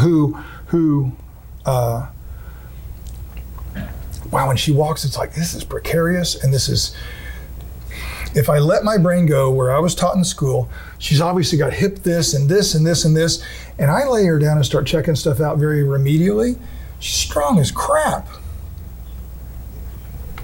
[0.00, 0.34] who
[0.66, 1.10] who
[1.66, 2.06] uh,
[4.30, 6.94] wow, when she walks, it's like this is precarious and this is
[8.34, 10.68] if I let my brain go where I was taught in school,
[10.98, 13.44] she's obviously got hip this and this and this and this,
[13.78, 16.58] and I lay her down and start checking stuff out very remedially.
[16.98, 18.26] She's strong as crap.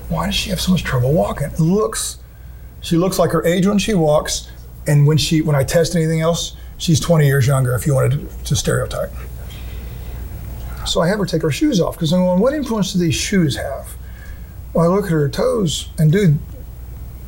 [0.09, 1.49] Why does she have so much trouble walking?
[1.49, 2.19] It looks
[2.81, 4.51] she looks like her age when she walks,
[4.87, 7.75] and when she when I test anything else, she's 20 years younger.
[7.75, 9.13] If you wanted to, to stereotype.
[10.91, 13.15] So I have her take her shoes off because I'm going, what influence do these
[13.15, 13.89] shoes have?
[14.75, 16.39] Well, I look at her toes, and dude,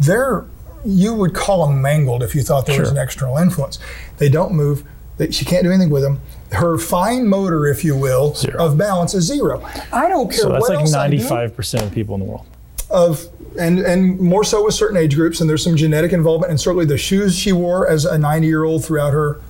[0.01, 0.45] they're
[0.85, 3.79] you would call them mangled if you thought there was an external influence.
[4.19, 4.85] They don't move.
[5.17, 6.21] They, she can't do anything with them.
[6.51, 8.67] Her fine motor, if you will, Zero.
[8.67, 9.63] of balance is zero.
[9.93, 12.21] I don't care So that's what like else I do ninety-five percent of people in
[12.23, 12.47] the world.
[12.91, 13.27] of
[13.61, 16.85] and and more so with certain age groups and there's some genetic involvement and certainly
[16.87, 19.41] the shoes she wore as a 90 year old throughout her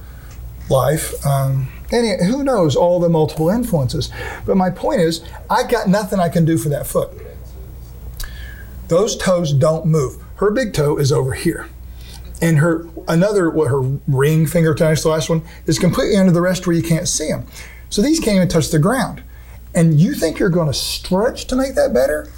[0.69, 4.11] life um, and who knows all the multiple influences
[4.47, 7.11] but my point is i got nothing i can do for that foot
[8.89, 11.69] those toes don't move her big toe is over here
[12.41, 16.41] and her another what her ring finger toe, the last one is completely under the
[16.41, 17.47] rest where you can't see them
[17.91, 19.23] so these can't even touch the ground
[19.75, 22.29] and you think you're going to stretch to make that better?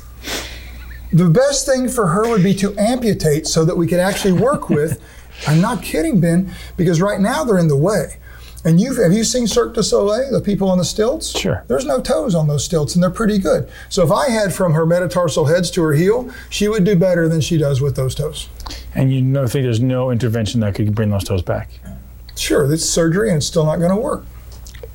[1.13, 4.69] The best thing for her would be to amputate so that we could actually work
[4.69, 5.03] with.
[5.47, 8.19] I'm not kidding, Ben, because right now they're in the way.
[8.67, 11.39] And you've have you seen Cirque du Soleil, the people on the stilts?
[11.39, 11.65] Sure.
[11.69, 13.69] There's no toes on those stilts, and they're pretty good.
[13.91, 17.29] So if I had from her metatarsal heads to her heel, she would do better
[17.29, 18.49] than she does with those toes.
[18.95, 21.71] And you know, think there's no intervention that could bring those toes back.
[22.37, 24.25] Sure, it's surgery and it's still not going to work.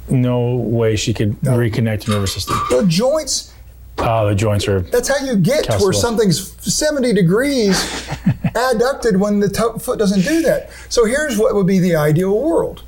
[0.09, 2.57] No way she could reconnect the nervous system.
[2.71, 3.53] The joints,
[3.99, 4.79] Ah, the joints are.
[4.79, 7.75] that's how you get to where something's 70 degrees
[8.55, 10.71] adducted when the toe, foot doesn't do that.
[10.89, 12.83] So here's what would be the ideal world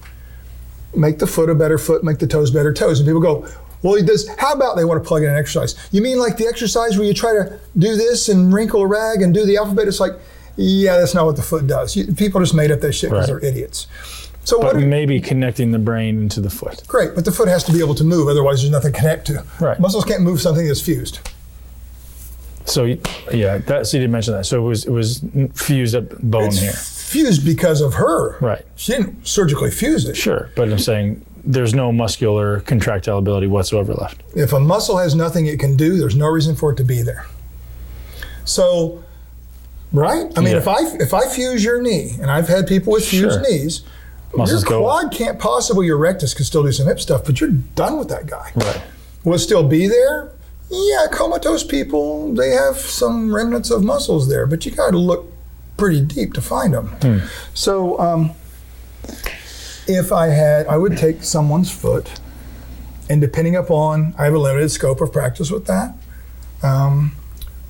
[0.95, 2.99] make the foot a better foot, make the toes better toes.
[2.99, 3.47] And people go,
[3.81, 4.27] well, he does.
[4.37, 5.75] How about they want to plug in an exercise?
[5.91, 9.21] You mean like the exercise where you try to do this and wrinkle a rag
[9.21, 9.87] and do the alphabet?
[9.87, 10.13] It's like,
[10.57, 11.95] yeah, that's not what the foot does.
[11.95, 13.41] You, people just made up that shit because Right.
[13.41, 13.87] they're idiots.
[14.43, 14.73] So what?
[14.73, 16.83] But Are, maybe connecting the brain into the foot.
[16.87, 18.27] great, but the foot has to be able to move.
[18.27, 19.43] Otherwise, there's nothing to connect to.
[19.59, 19.79] Right.
[19.79, 21.19] Muscles can't move something that's fused.
[22.65, 22.85] So
[23.33, 24.45] yeah, that so you didn't mention that.
[24.45, 25.23] So it was it was
[25.55, 26.71] fused at bone It's here.
[27.11, 28.37] Fused because of her.
[28.39, 28.65] Right.
[28.75, 30.15] She didn't surgically fuse it.
[30.15, 34.21] Sure, but I'm saying there's no muscular contractile ability whatsoever left.
[34.35, 37.01] If a muscle has nothing it can do, there's no reason for it to be
[37.01, 37.25] there.
[38.45, 39.03] So,
[39.91, 40.31] right?
[40.37, 40.57] I mean, Yeah.
[40.59, 43.41] if I if I fuse your knee, and I've had people with fused Sure.
[43.41, 43.81] knees,
[44.35, 45.87] Muscles your quad can't possibly.
[45.87, 48.51] Your rectus can still do some hip stuff, but you're done with that guy.
[48.55, 48.81] Right.
[49.23, 50.31] Will it still be there?
[50.69, 55.29] Yeah, comatose people they have some remnants of muscles there, but you got to look
[55.81, 56.87] pretty deep to find them.
[57.01, 57.17] Hmm.
[57.55, 58.31] So, um,
[59.87, 62.21] if I had, I would take someone's foot,
[63.09, 65.95] and depending upon, I have a limited scope of practice with that.
[66.61, 67.15] Um,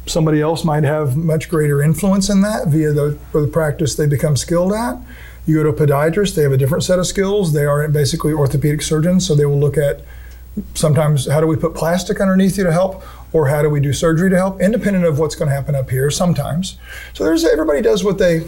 [0.07, 4.07] somebody else might have much greater influence in that via the, or the practice they
[4.07, 4.97] become skilled at.
[5.45, 7.53] You go to a podiatrist, they have a different set of skills.
[7.53, 10.01] They are basically orthopedic surgeons, so they will look at
[10.73, 13.93] sometimes how do we put plastic underneath you to help or how do we do
[13.93, 16.77] surgery to help independent of what's going to happen up here sometimes
[17.13, 18.39] so there's everybody does what they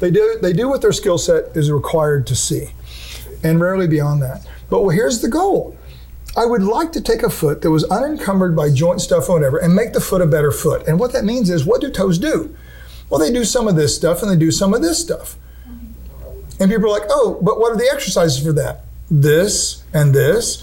[0.00, 2.72] they do they do what their skill set is required to see
[3.42, 5.76] and rarely beyond that but well, here's the goal
[6.36, 9.56] I would like to take a foot that was unencumbered by joint stuff or whatever
[9.56, 10.86] and make the foot a better foot.
[10.86, 12.54] And what that means is, what do toes do?
[13.08, 15.36] Well, they do some of this stuff and they do some of this stuff.
[16.60, 18.84] And people are like, oh, but what are the exercises for that?
[19.10, 20.62] This and this.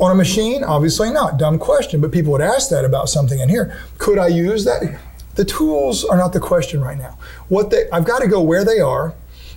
[0.00, 1.38] On a machine, obviously not.
[1.38, 3.76] Dumb question, but people would ask that about something in here.
[3.98, 4.98] Could I use that?
[5.34, 7.18] The tools are not the question right now.
[7.48, 9.14] What they I've got to go where they are,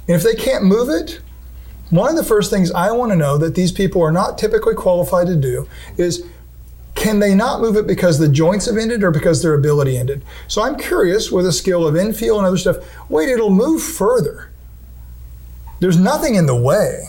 [0.08, 1.22] and if they can't move it,
[1.90, 4.76] one of the first things I want to know that these people are not typically
[4.76, 5.68] qualified to do
[5.98, 6.26] is
[6.96, 10.24] can they not move it because the joints have ended or because their ability ended?
[10.48, 12.78] So I'm curious with a skill of infield and other stuff,
[13.10, 14.50] wait, it'll move further.
[15.80, 17.06] There's nothing in the way.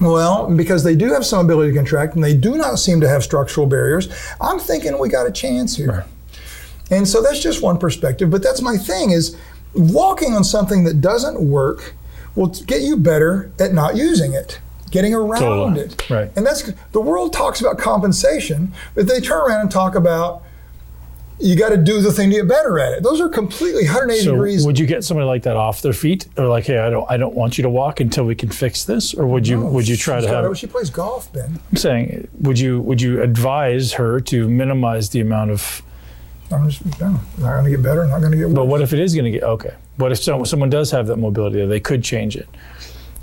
[0.00, 3.08] Well, because they do have some ability to contract and they do not seem to
[3.08, 4.08] have structural barriers,
[4.40, 6.04] I'm thinking we got a chance here.
[6.90, 9.36] And so that's just one perspective, but that's my thing is
[9.74, 11.94] walking on something that doesn't work
[12.34, 16.08] will get you better at not using it, getting around it.
[16.08, 16.30] Right.
[16.36, 20.42] And that's the world talks about compensation, but they turn around and talk about
[21.38, 23.02] you got to do the thing to get better at it.
[23.02, 24.64] Those are completely 180 So degrees.
[24.64, 27.16] would you get somebody like that off their feet, or like, hey, I don't, I
[27.16, 29.96] don't want you to walk until we can fix this, or would you, would you
[29.96, 30.56] try to have?
[30.56, 31.58] She plays golf, Ben.
[31.70, 35.82] I'm saying, would you, would you advise her to minimize the amount of?
[36.50, 37.08] I'm just no,
[37.38, 38.06] not going to get better.
[38.06, 38.54] Not going to get worse.
[38.54, 39.74] But what if it is going to get okay?
[39.96, 41.64] What if so, someone does have that mobility?
[41.66, 42.48] They could change it.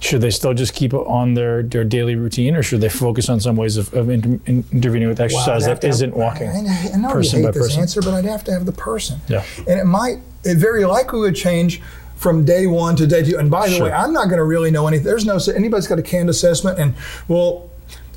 [0.03, 3.29] Should they still just keep it on their, their daily routine, or should they focus
[3.29, 6.49] on some ways of, of inter, in, intervening with exercise have that have- isn't walking?
[6.49, 7.81] I, I know person you by this person.
[7.81, 9.19] answer, but I'd have to have the person.
[9.29, 9.45] Yeah.
[9.59, 11.81] And it might, it very likely would change
[12.17, 13.37] from day one to day two.
[13.37, 13.85] And by the Sure.
[13.85, 15.05] way, I'm not going to really know anything.
[15.05, 16.79] There's no, anybody's got a canned assessment.
[16.79, 16.95] And
[17.27, 17.69] well,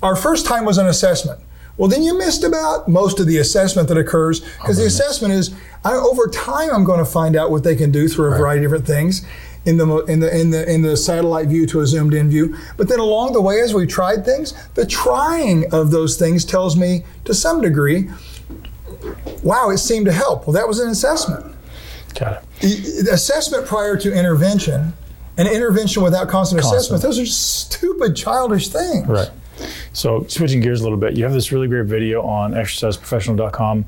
[0.03, 1.41] our first time was an assessment.
[1.77, 5.35] Well, then you missed about most of the assessment that occurs because the oh, assessment
[5.35, 8.39] is I, over time I'm going to find out what they can do through a
[8.39, 9.27] variety of different things
[9.67, 12.57] in the in the in the in the satellite view to a zoomed in view.
[12.77, 16.77] But then along the way, as we tried things, the trying of those things tells
[16.77, 18.09] me to some degree,
[19.43, 20.47] wow, it seemed to help.
[20.47, 21.55] Well, that was an assessment.
[22.15, 23.05] Got it.
[23.05, 24.95] The assessment prior to intervention
[25.37, 26.81] and intervention without constant, Constant.
[26.81, 29.07] assessment, those are just stupid, childish things.
[29.07, 29.31] Right.
[29.93, 33.85] So switching gears a little bit, you have this really great video on exerciseprofessional.com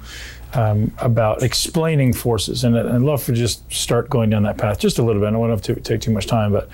[0.55, 4.99] um, about explaining forces, and I'd love for just start going down that path just
[4.99, 5.29] a little bit.
[5.29, 6.69] I don't want to take too much time, but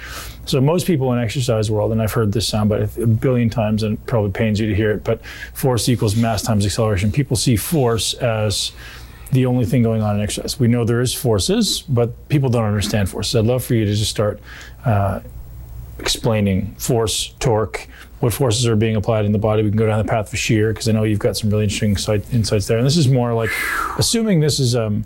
[0.45, 3.83] so most people in exercise world, and I've heard this sound but a billion times,
[3.83, 7.11] and it probably pains you to hear it, but force equals mass times acceleration.
[7.11, 8.73] People see force as
[9.33, 10.61] the only thing going on in exercise.
[10.61, 13.35] We know there is forces, but people don't understand forces.
[13.35, 14.41] I'd love for you to just start
[14.85, 15.21] uh,
[15.99, 17.89] explaining force, torque,
[18.25, 19.63] what forces are being applied in the body.
[19.63, 21.65] We can go down the path of shear because I know you've got some really
[21.65, 22.79] interesting insight, insights there.
[22.79, 23.51] And this is more like,
[23.99, 25.05] assuming this is um,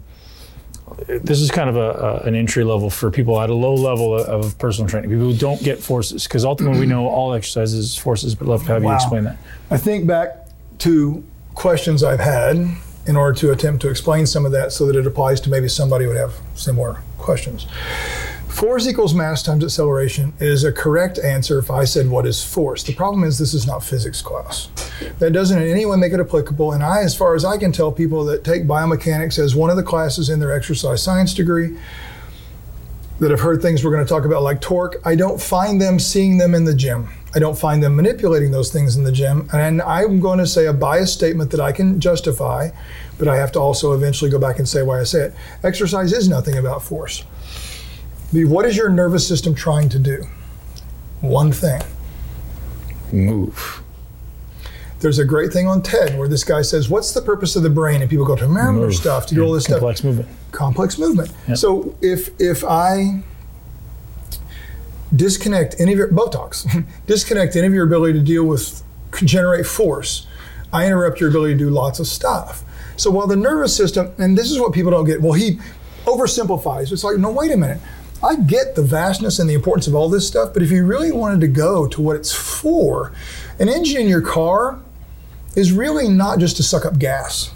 [1.06, 4.14] this is kind of a, a, an entry level for people at a low level
[4.14, 5.10] of, of personal training.
[5.10, 8.34] People who don't get forces because ultimately we know all exercises is forces.
[8.34, 8.92] But love to have Wow.
[8.92, 9.36] you explain that.
[9.70, 10.46] I think back
[10.78, 12.56] to questions I've had
[13.06, 15.68] in order to attempt to explain some of that so that it applies to maybe
[15.68, 17.66] somebody who would have similar questions.
[18.58, 22.82] Force equals mass times acceleration is a correct answer if I said what is force.
[22.82, 24.68] The problem is this is not physics class.
[25.20, 26.72] That doesn't in any way make it applicable.
[26.72, 29.76] And I, as far as I can tell, people that take biomechanics as one of
[29.76, 31.78] the classes in their exercise science degree
[33.20, 36.00] that have heard things we're going to talk about like torque, I don't find them
[36.00, 37.10] seeing them in the gym.
[37.36, 39.48] I don't find them manipulating those things in the gym.
[39.52, 42.70] And I'm going to say a biased statement that I can justify,
[43.20, 45.34] but I have to also eventually go back and say why I say it.
[45.62, 47.22] Exercise is nothing about force.
[48.32, 50.26] The- What is your nervous system trying to do?
[51.20, 51.82] One thing.
[53.12, 53.82] Move.
[55.00, 57.70] There's a great thing on TED where this guy says, What's the purpose of the
[57.70, 58.00] brain?
[58.00, 58.94] And people go to remember Move.
[58.94, 59.78] stuff, to do all this stuff.
[59.78, 60.28] Complex movement.
[60.52, 61.32] complex movement.
[61.48, 61.56] Yep.
[61.56, 63.22] So if if I
[65.14, 68.82] disconnect any of your Botox, disconnect any of your ability to deal with
[69.24, 70.26] generate force,
[70.72, 72.62] I interrupt your ability to do lots of stuff.
[72.96, 75.60] So while the nervous system, and this is what people don't get, well, he
[76.04, 76.92] oversimplifies.
[76.92, 77.80] It's like, no, wait a minute.
[78.22, 81.12] I get the vastness and the importance of all this stuff, but if you really
[81.12, 83.12] wanted to go to what it's for,
[83.58, 84.80] an engine in your car
[85.54, 87.52] is really not just to suck up gas.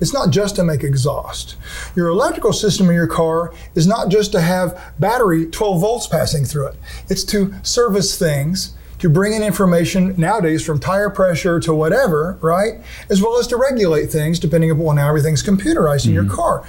[0.00, 1.56] It's not just to make exhaust.
[1.94, 6.44] Your electrical system in your car is not just to have battery 12 volts passing
[6.44, 6.74] through it.
[7.08, 12.80] It's to service things, to bring in information nowadays from tire pressure to whatever, right?
[13.10, 16.34] As well as to regulate things depending upon how everything's computerized in your mm-hmm.
[16.34, 16.64] car.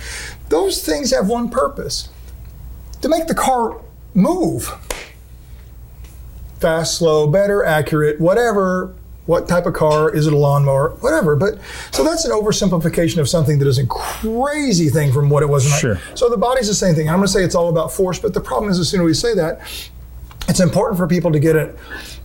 [0.49, 2.09] Those things have one purpose
[3.04, 3.80] to make the car
[4.14, 4.72] move.
[6.60, 8.95] Fast, slow, better, accurate, whatever.
[9.26, 10.14] What type of car?
[10.14, 10.91] Is it a lawnmower?
[11.01, 11.36] Whatever.
[11.36, 11.60] But
[11.91, 15.66] so that's an oversimplification of something that is a crazy thing from what it was.
[15.66, 15.99] Sure.
[16.16, 17.10] So the body's the same thing.
[17.10, 19.06] I'm going to say it's all about force, but the problem is as soon as
[19.06, 19.62] we say that,
[20.49, 21.78] it's important for people to get it,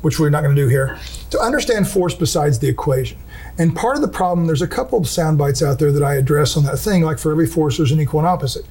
[0.03, 0.99] which we're not going to do here,
[1.31, 3.19] to understand force besides the equation.
[3.59, 6.15] And part of the problem, there's a couple of sound bites out there that I
[6.15, 8.65] address on that thing, like for every force, there's an equal and opposite.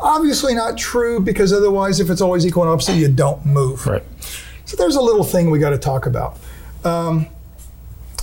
[0.00, 3.86] Obviously not true because otherwise, if it's always equal and opposite, you don't move.
[3.86, 4.02] Right.
[4.64, 6.38] So there's a little thing we got to talk about.
[6.84, 7.26] Um,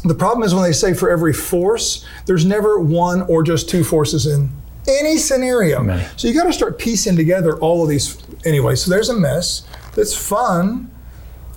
[0.03, 3.83] the problem is when they say for every force, there's never one or just two
[3.83, 4.49] forces in
[4.87, 5.83] any scenario.
[5.83, 6.07] Many.
[6.15, 8.17] So you got to start piecing together all of these.
[8.45, 10.89] Anyway, so there's a mess that's fun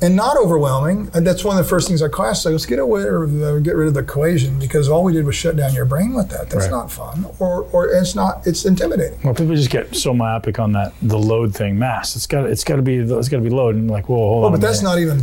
[0.02, 1.10] and not overwhelming.
[1.14, 3.58] And that's one of the first things I class say, let's get away or uh,
[3.58, 6.30] get rid of the equation because all we did was shut down your brain with
[6.30, 6.48] that.
[6.50, 6.70] That's Right.
[6.70, 8.46] not fun, or or it's not.
[8.46, 9.18] It's intimidating.
[9.22, 11.78] Well, people just get so myopic on that the load thing.
[11.78, 12.16] Mass.
[12.16, 12.46] It's got.
[12.48, 12.96] It's got to be.
[12.96, 13.74] It's got to be load.
[13.76, 14.52] And like, whoa, hold Oh, on.
[14.52, 14.90] but that's minute.
[14.94, 15.20] not even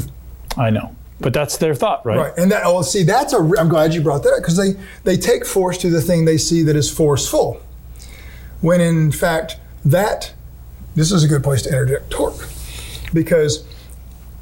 [0.58, 0.94] I know.
[1.20, 2.18] But that's their thought, right?
[2.18, 3.38] Right, and that oh, see, that's a.
[3.58, 4.74] I'm glad you brought that up because they
[5.04, 7.60] they take force to the thing they see that is forceful,
[8.62, 10.34] when in fact that
[10.96, 12.48] this is a good place to interject torque,
[13.14, 13.64] because,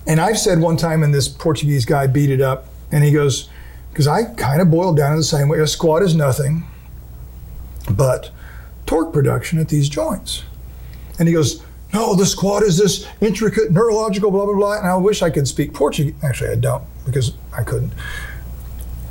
[0.08, 3.50] and I've said one time, and this Portuguese guy beat it up, and he goes,
[3.92, 5.60] because I kind of boiled down in the same way.
[5.60, 6.66] A squat is nothing,
[7.90, 8.32] but
[8.86, 10.44] torque production at these joints,
[11.20, 11.64] and he goes.
[11.94, 14.78] No, the squat is this intricate neurological blah blah blah.
[14.78, 16.14] And I wish I could speak Portuguese.
[16.22, 17.94] Actually, I don't because I couldn't.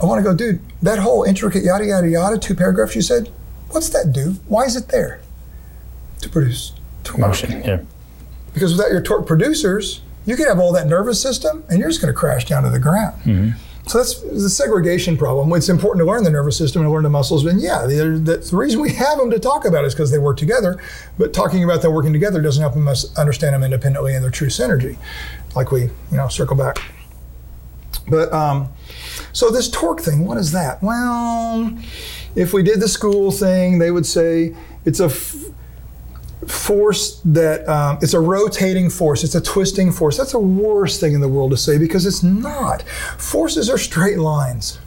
[0.03, 0.61] I want to go, dude.
[0.83, 3.31] That whole intricate yada yada yada two paragraphs you said.
[3.71, 4.33] What's that do?
[4.49, 5.23] Why is it there?
[6.21, 6.75] To produce
[7.05, 7.21] torque.
[7.21, 7.63] Motion.
[7.65, 7.81] Yeah.
[8.53, 12.01] Because without your torque producers, you could have all that nervous system, and you're just
[12.01, 13.55] going to crash down to the ground.
[13.87, 15.53] So that's the segregation problem.
[15.53, 17.45] It's important to learn the nervous system and learn the muscles.
[17.45, 20.19] And yeah, the, the, the reason we have them to talk about is because they
[20.19, 20.81] work together.
[21.19, 24.49] But talking about them working together doesn't help us understand them independently and their true
[24.49, 24.97] synergy,
[25.55, 26.79] like we, you know, circle back.
[28.09, 28.71] But um,
[29.35, 30.83] so this torque thing, what is that?
[30.83, 31.77] Well,
[32.35, 34.57] if we did the school thing, they would say
[34.87, 35.37] it's a f-
[36.47, 39.25] force that um, it's a rotating force.
[39.25, 40.17] It's a twisting force.
[40.17, 42.83] That's the worst thing in the world to say because it's not.
[43.19, 44.79] Forces are straight lines.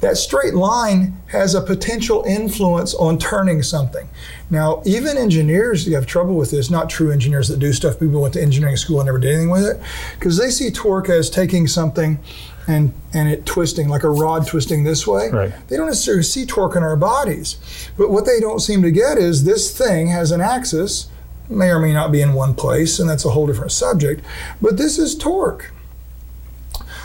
[0.00, 4.08] That straight line has a potential influence on turning something.
[4.50, 7.98] Now even engineers you have trouble with this not true engineers that do stuff.
[7.98, 9.80] People went to engineering school and never did anything with it
[10.18, 12.18] because they see torque as taking something
[12.66, 15.52] and and it twisting like a rod twisting this way Right.
[15.68, 17.56] they don't necessarily see torque in our bodies.
[17.96, 21.08] But what they don't seem to get is this thing has an axis,
[21.48, 24.24] may or may not be in one place, and that's a whole different subject.
[24.60, 25.70] But this is torque.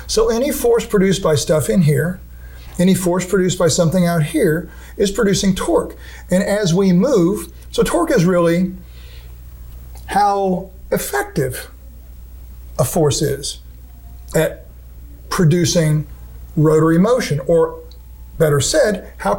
[0.07, 2.19] So any force produced by stuff in here,
[2.79, 5.95] any force produced by something out here, is producing torque.
[6.29, 8.73] And as we move, so torque is really
[10.07, 11.69] how effective
[12.77, 13.59] a force is
[14.35, 14.65] at
[15.31, 16.05] producing
[16.55, 17.79] rotary motion, or
[18.37, 19.33] better said, how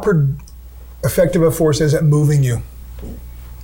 [1.03, 2.61] effective a force is at moving you,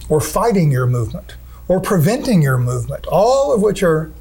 [0.08, 1.36] or fighting your movement,
[1.68, 4.12] or preventing your movement, all of which are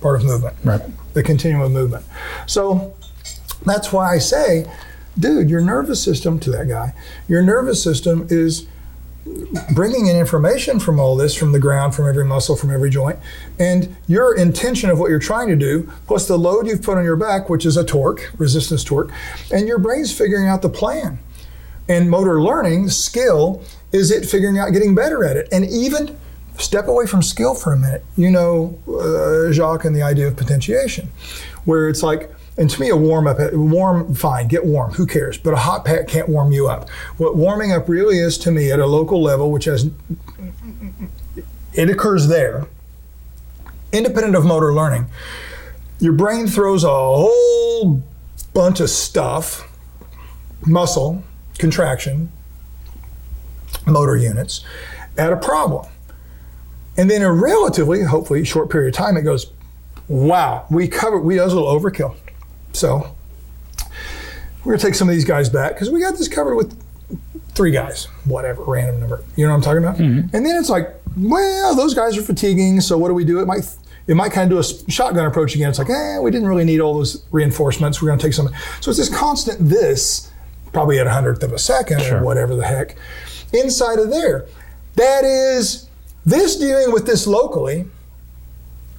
[0.00, 0.80] part of movement, Right.
[1.14, 2.04] the continuum of movement.
[2.46, 2.94] So
[3.66, 4.66] that's why I say,
[5.18, 6.94] dude, your nervous system, to that guy,
[7.28, 8.66] your nervous system is
[9.74, 13.18] bringing in information from all this, from the ground, from every muscle, from every joint,
[13.58, 17.04] and your intention of what you're trying to do, plus the load you've put on
[17.04, 19.10] your back, which is a torque, resistance torque,
[19.52, 21.18] and your brain's figuring out the plan.
[21.88, 23.62] And motor learning, skill,
[23.92, 25.48] is it figuring out getting better at it.
[25.50, 26.18] And even
[26.58, 28.04] step away from skill for a minute.
[28.16, 31.08] You know, uh, Jacques and the idea of potentiation,
[31.64, 35.38] where it's like, and to me, a warm up, warm, fine, get warm, who cares?
[35.38, 36.90] But a hot pack can't warm you up.
[37.16, 39.88] What warming up really is to me at a local level, which has,
[41.72, 42.66] it occurs there,
[43.92, 45.06] independent of motor learning.
[46.00, 48.02] Your brain throws a whole
[48.54, 49.64] bunch of stuff,
[50.66, 51.22] muscle,
[51.58, 52.32] contraction,
[53.86, 54.64] motor units,
[55.16, 55.86] at a problem.
[56.96, 59.52] And then in a relatively, hopefully, short period of time, it goes,
[60.08, 62.16] wow, we covered, we, was a little overkill.
[62.78, 63.14] So
[64.64, 66.78] we're gonna take some of these guys back because we got this covered with
[67.54, 69.22] three guys, whatever, random number.
[69.36, 69.98] You know what I'm talking about?
[69.98, 73.40] And then it's like, well, those guys are fatiguing, so what do we do?
[73.40, 73.68] It might
[74.06, 75.68] it might kind of do a shotgun approach again.
[75.68, 78.00] It's like, eh, we didn't really need all those reinforcements.
[78.00, 78.48] We're gonna take some.
[78.80, 80.30] So it's this constant this,
[80.72, 82.20] probably at a hundredth of a second Sure.
[82.20, 82.96] or whatever the heck,
[83.52, 84.46] inside of there.
[84.94, 85.86] That is
[86.24, 87.86] this dealing with this locally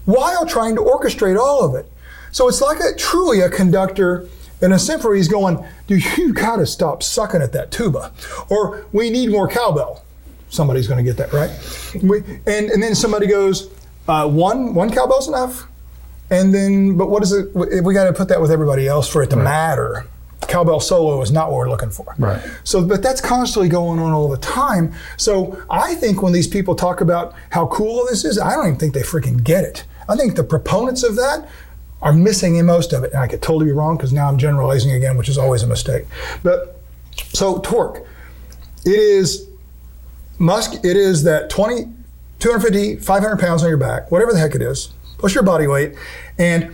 [0.05, 1.89] while trying to orchestrate all of it.
[2.31, 4.27] So it's like a truly a conductor
[4.61, 5.17] in a symphony.
[5.17, 8.11] He's going, dude, you got to stop sucking at that tuba,
[8.49, 10.03] or we need more cowbell.
[10.49, 11.51] Somebody's going to get that right.
[12.03, 13.69] We, and and then somebody goes,
[14.07, 15.67] uh, one one cowbell's enough,
[16.29, 17.53] and then but what is it?
[17.55, 20.05] We, we got to put that with everybody else for it to matter.
[20.47, 22.15] Cowbell solo is not what we're looking for.
[22.17, 22.41] Right.
[22.63, 24.93] So, but that's constantly going on all the time.
[25.17, 28.79] So, I think when these people talk about how cool this is, I don't even
[28.79, 29.83] think they freaking get it.
[30.07, 31.47] I think the proponents of that
[32.01, 33.11] are missing in most of it.
[33.11, 35.67] And I could totally be wrong because now I'm generalizing again, which is always a
[35.67, 36.05] mistake.
[36.43, 36.79] But
[37.33, 38.05] so torque,
[38.85, 39.47] it is
[40.37, 40.85] musk.
[40.85, 41.83] It is that 20,
[42.39, 45.95] 250, 500 pounds on your back, whatever the heck it is, plus your body weight,
[46.37, 46.73] and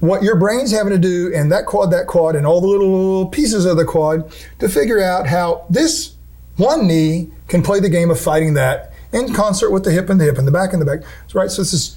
[0.00, 3.26] what your brain's having to do and that quad, that quad, and all the little
[3.26, 6.14] pieces of the quad to figure out how this
[6.56, 10.20] one knee can play the game of fighting that in concert with the hip and
[10.20, 11.00] the hip and the back and the back.
[11.34, 11.94] Right, so it's this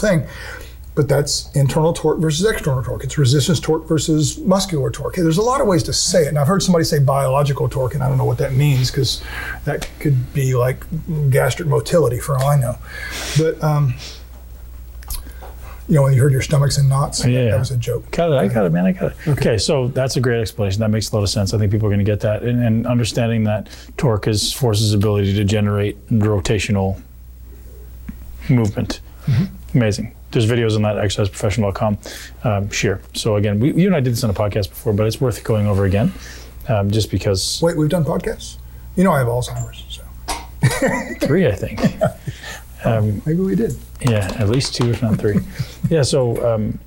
[0.00, 0.26] thing.
[0.98, 3.04] But that's internal torque versus external torque.
[3.04, 5.14] It's resistance torque versus muscular torque.
[5.14, 6.26] There's a lot of ways to say it.
[6.26, 9.22] And I've heard somebody say biological torque, and I don't know what that means because
[9.64, 10.82] that could be like
[11.30, 12.78] gastric motility for all I know.
[13.38, 13.94] But um,
[15.86, 17.50] you know, when you heard your stomach's in knots, Yeah, yeah.
[17.52, 18.10] that was a joke.
[18.10, 18.38] Got it.
[18.38, 18.84] I got it, man.
[18.86, 19.28] I got it.
[19.28, 19.56] Okay.
[19.56, 20.80] so that's a great explanation.
[20.80, 21.54] That makes a lot of sense.
[21.54, 24.94] I think people are going to get that, and, and understanding that torque is force's
[24.94, 27.00] ability to generate rotational
[28.50, 28.98] movement.
[29.74, 30.12] Amazing.
[30.30, 31.98] There's videos on that at exerciseprofessional.com.
[32.44, 33.00] Um, shear.
[33.14, 35.42] So again, we, you and I did this on a podcast before, but it's worth
[35.44, 36.12] going over again,
[36.68, 38.56] um, just because Wait, we've done podcasts.
[38.96, 40.02] You know, I have Alzheimer's, so
[41.26, 41.80] three, I think.
[42.84, 43.76] Um, maybe we did.
[44.02, 45.40] Yeah, at least two, if not three.
[45.90, 46.02] yeah.
[46.02, 46.78] So um,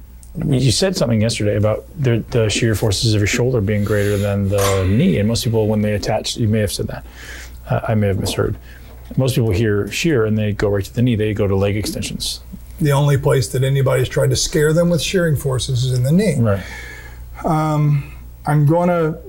[0.47, 4.47] you said something yesterday about the, the shear forces of your shoulder being greater than
[4.47, 7.05] the knee, and most people, when they attach, you may have said that.
[7.69, 8.57] Uh, I may have misheard.
[9.17, 11.15] Most people hear shear and they go right to the knee.
[11.15, 12.39] They go to leg extensions.
[12.81, 16.11] The only place that anybody's tried to scare them with shearing forces is in the
[16.11, 16.35] knee.
[16.39, 16.63] Right.
[17.45, 18.11] Um,
[18.45, 19.19] I'm going to,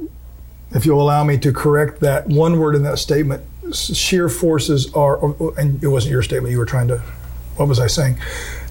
[0.71, 3.43] if you'll allow me to correct that one word in that statement,
[3.75, 6.99] shear forces are, oh, oh, and it wasn't your statement, you were trying to,
[7.57, 8.17] what was I saying?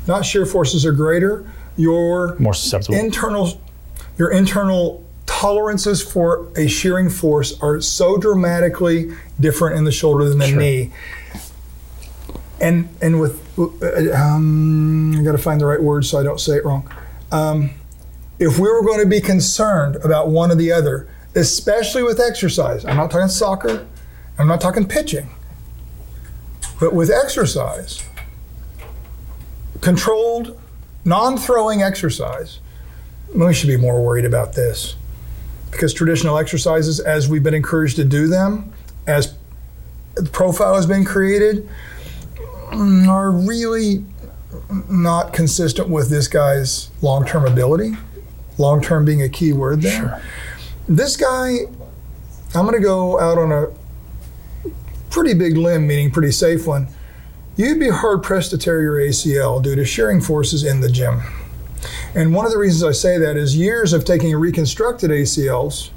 [0.07, 1.45] Not shear forces are greater,
[1.77, 2.95] your More susceptible.
[2.97, 3.61] internal,
[4.17, 10.39] your internal tolerances for a shearing force are so dramatically different in the shoulder than
[10.39, 10.59] the Sure.
[10.59, 10.91] knee.
[12.62, 16.39] And and with, uh, um, I got to find the right word so I don't
[16.39, 16.89] say it wrong.
[17.32, 17.72] Um,
[18.39, 22.86] if we were going to be concerned about one or the other, especially with exercise,
[22.86, 23.88] I'm not talking soccer,
[24.38, 25.30] I'm not talking pitching,
[26.80, 28.03] but with exercise,
[29.82, 30.59] controlled,
[31.05, 32.59] non throwing exercise,
[33.34, 34.95] we should be more worried about this.
[35.70, 38.74] Because traditional exercises, as we've been encouraged to do them,
[39.07, 39.36] as
[40.16, 41.70] the profile has been created,
[42.72, 44.05] Mm, are really
[44.89, 47.93] not consistent with this guy's long term ability.
[48.57, 49.91] Long term being a key word there.
[49.91, 50.22] Sure.
[50.88, 51.59] This guy,
[52.55, 53.67] I'm going to go out on a
[55.09, 56.88] pretty big limb, meaning pretty safe one.
[57.55, 61.22] you'd be hard pressed to tear your ACL due to shearing forces in the gym.
[62.15, 65.89] And one of the reasons I say that is years of taking reconstructed ACLs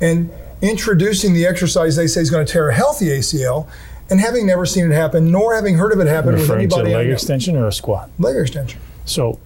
[0.00, 0.30] and
[0.62, 3.68] introducing the exercise they say is going to tear a healthy ACL
[4.10, 6.76] and having never seen it happen, nor having heard of it happen with Referring to
[6.76, 6.94] anybody.
[6.94, 8.10] I leg extension or a squat.
[8.18, 8.80] Leg extension.
[9.04, 9.38] So,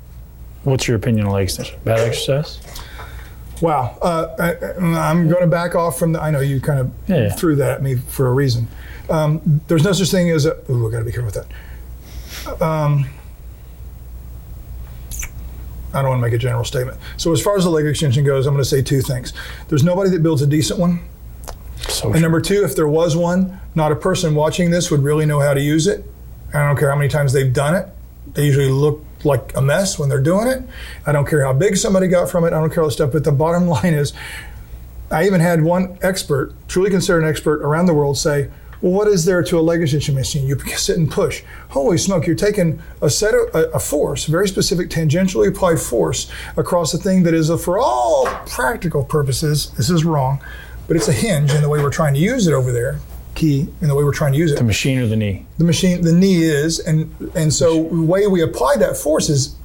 [0.64, 1.78] what's your opinion on leg extension?
[1.84, 2.58] Bad exercise?
[3.60, 3.98] Wow.
[4.00, 4.80] Uh, I,
[5.10, 6.20] I'm going to back off from the.
[6.22, 8.68] I know you kind of Yeah, threw that at me for a reason.
[9.10, 10.56] Um, there's no such thing as a.
[10.70, 12.62] Ooh, I got to be careful with that.
[12.62, 13.06] Um,
[15.92, 16.98] I don't want to make a general statement.
[17.16, 19.32] So as far as the leg extension goes, I'm going to say two things.
[19.68, 21.00] There's nobody that builds a decent one.
[21.88, 25.26] So, And number two, if there was one, not a person watching this would really
[25.26, 26.04] know how to use it.
[26.52, 27.88] I don't care how many times they've done it.
[28.34, 30.62] They usually look like a mess when they're doing it.
[31.06, 32.48] I don't care how big somebody got from it.
[32.48, 33.12] I don't care that stuff.
[33.12, 34.12] But the bottom line is,
[35.10, 38.50] I even had one expert, truly considered an expert around the world, say,
[38.80, 40.46] well, what is there to a leg extension machine?
[40.46, 41.42] You sit and push.
[41.70, 46.30] Holy smoke, you're taking a set of a, a force, very specific tangentially applied force
[46.56, 50.42] across a thing that is, a, for all practical purposes, this is wrong,
[50.88, 53.00] but it's a hinge in the way we're trying to use it over there.
[53.40, 55.46] Key in the way we're trying to use it the machine or the knee?
[55.56, 59.56] the machine the knee is and and so the way we apply that force is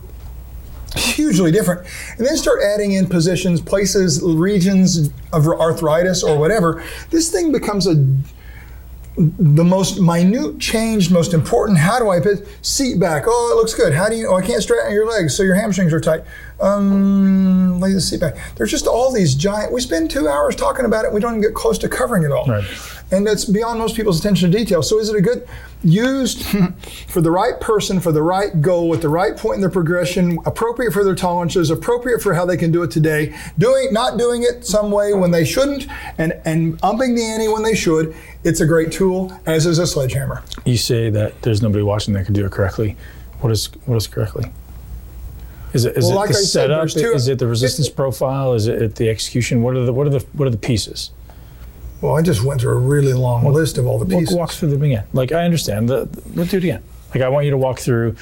[0.95, 1.81] hugely different
[2.17, 7.85] and then start adding in positions places regions of arthritis or whatever this thing becomes
[7.85, 7.95] a
[9.17, 11.77] the most minute change, most important.
[11.77, 13.23] How do I put seat back?
[13.27, 13.93] Oh, it looks good.
[13.93, 14.27] How do you?
[14.27, 16.23] Oh, I can't straighten your legs, so your hamstrings are tight.
[16.59, 18.35] Um, lay the seat back.
[18.57, 19.71] There's just all these giant.
[19.71, 21.13] We spend two hours talking about it.
[21.13, 22.65] We don't even get close to covering it all, Right.
[23.11, 24.81] And that's beyond most people's attention to detail.
[24.81, 25.47] So, is it a good
[25.83, 26.43] used
[27.07, 30.39] for the right person, for the right goal, at the right point in their progression,
[30.45, 33.35] appropriate for their tolerances, appropriate for how they can do it today?
[33.57, 35.87] Doing, not doing it some way when they shouldn't,
[36.17, 38.15] and and upping the ante when they should.
[38.43, 40.43] It's a great tool, as is a sledgehammer.
[40.65, 42.95] You say that there's nobody watching that can do it correctly.
[43.41, 44.51] What is what is correctly?
[45.73, 46.89] Is it is Well, it like the I setup?
[46.89, 48.53] two- is it the resistance profile?
[48.53, 49.61] Is it the execution?
[49.61, 51.11] What are the what are the what are the pieces?
[52.01, 54.35] Well, I just went through a really long list of all the pieces.
[54.35, 55.05] walk through them again.
[55.13, 55.89] Like I understand.
[55.89, 56.83] The, let's do it again.
[57.13, 58.15] Like I want you to walk through.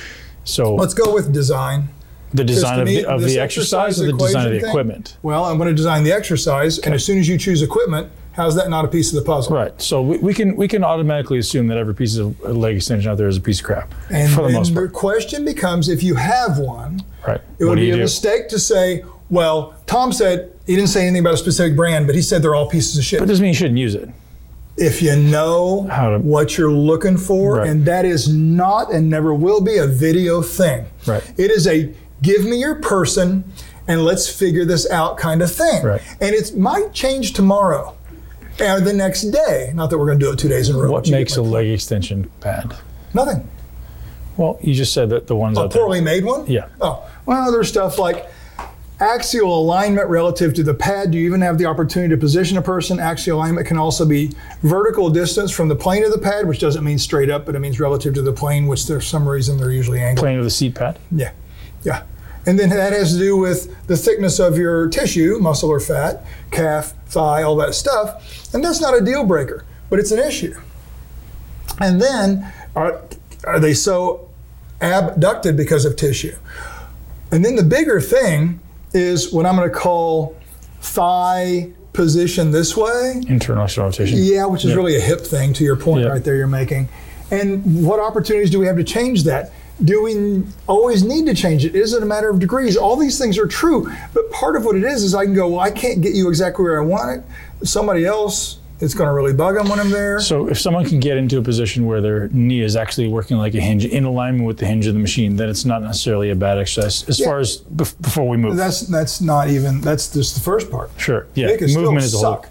[0.44, 1.90] So Let's go with design.
[2.34, 5.18] the design of me, the, of the exercise or the design of the thing- equipment.
[5.24, 8.56] Well, I'm going to design the exercise, and as soon as you choose equipment, how's
[8.56, 9.56] that not a piece of the puzzle?
[9.56, 9.80] Right.
[9.82, 13.18] So we, we can we can automatically assume that every piece of leg extension out
[13.18, 16.16] there is a piece of crap And for the most the question becomes if you
[16.16, 17.42] have one, Right.
[17.60, 18.02] it what would be a do?
[18.02, 22.16] mistake to say, well, Tom said he didn't say anything about a specific brand, but
[22.16, 23.20] he said they're all pieces of shit.
[23.20, 24.10] But it doesn't mean you shouldn't use it.
[24.76, 27.68] if you know How to- what you're looking for, Right.
[27.70, 30.86] and that is not and never will be a video thing.
[31.06, 31.22] Right.
[31.38, 31.92] It is a
[32.24, 33.44] give me your person
[33.88, 35.84] and let's figure this out kind of thing.
[35.84, 36.02] Right.
[36.20, 37.94] And it might change tomorrow
[38.60, 39.72] or the next day.
[39.76, 40.90] Not that we're going to do it two days in a row.
[40.90, 42.74] What but you get makes a my leg extension bad?
[43.14, 43.48] nothing?
[44.38, 45.84] Well, you just said that the ones A out there.
[45.84, 46.48] poorly made one?
[46.48, 46.66] Yeah.
[46.82, 48.26] Oh, well, there's stuff like
[49.00, 51.12] axial alignment relative to the pad.
[51.12, 53.00] Do you even have the opportunity to position a person?
[53.00, 54.32] Axial alignment can also be
[54.62, 57.60] vertical distance from the plane of the pad, which doesn't mean straight up, but it
[57.60, 60.24] means relative to the plane, which there's some reason they're usually angled.
[60.24, 61.00] Plane of the seat pad.
[61.12, 61.32] Yeah,
[61.84, 62.04] yeah.
[62.46, 66.26] And then that has to do with the thickness of your tissue, muscle or fat,
[66.52, 68.54] calf, thigh, all that stuff.
[68.54, 70.60] And that's not a deal breaker, but it's an issue.
[71.80, 73.02] And then are,
[73.46, 74.30] are they so
[74.82, 76.36] abducted because of tissue?
[77.32, 78.60] And then the bigger thing
[78.94, 80.36] is what I'm going to call
[80.82, 83.22] thigh position this way.
[83.28, 84.18] Internal external rotation.
[84.22, 84.76] Yeah, which is Yeah.
[84.78, 86.10] really a hip thing to your point Yeah.
[86.12, 86.90] right there you're making.
[87.32, 89.52] And what opportunities do we have to change that?
[89.84, 91.76] Do we always need to change it?
[91.76, 92.78] Is it a matter of degrees?
[92.78, 95.48] All these things are true, but part of what it is is I can go,
[95.50, 97.12] well, I can't get you exactly where I want
[97.62, 97.68] it.
[97.68, 100.20] Somebody else, it's going to really bug them when I'm there.
[100.20, 103.56] So if someone can get into a position where their knee is actually working like
[103.56, 106.36] a hinge in alignment with the hinge of the machine, then it's not necessarily a
[106.36, 107.26] bad exercise as Yeah.
[107.28, 108.56] far as bef- before we move.
[108.58, 110.92] That's that's not even that's just the first part.
[110.98, 111.26] sure.
[111.34, 111.48] Yeah.
[111.62, 112.36] Movement is a whole.
[112.36, 112.50] suck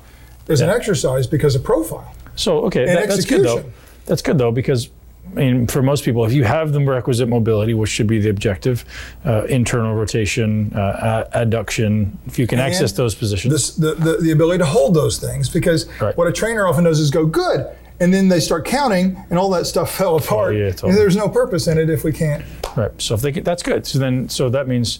[0.49, 2.15] as an exercise because of profile.
[2.35, 3.65] So okay, And that, that's good though.
[4.07, 4.89] That's good though because
[5.31, 8.29] I mean, for most people, if you have the requisite mobility, which should be the
[8.29, 8.85] objective,
[9.25, 14.17] uh, internal rotation, uh, adduction, if you can And access those positions, This, the, the,
[14.19, 16.15] the ability to hold those things because Right.
[16.19, 17.67] what a trainer often does is go good
[18.01, 20.95] and then they start counting and all that stuff fell apart Oh, yeah, totally.
[20.95, 22.45] there's no purpose in it if we can't
[22.77, 22.91] right?
[23.01, 23.87] So if they can, that's good.
[23.87, 24.99] So then, so that means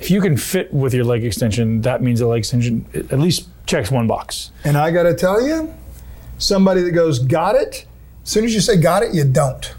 [0.00, 3.48] if you can fit with your leg extension, that means the leg extension at least
[3.66, 4.52] checks one box.
[4.64, 5.74] and i got to tell you
[6.38, 7.84] somebody that goes got it
[8.26, 9.74] as soon as you say got it you don't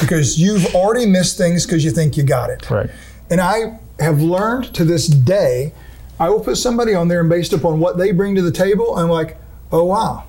[0.00, 2.90] because you've already missed things because you think you got it Right.
[3.30, 5.72] And I have learned to this day,
[6.20, 8.94] I will put somebody on there and based upon what they bring to the table,
[8.98, 9.38] I'm like,
[9.70, 10.24] oh wow,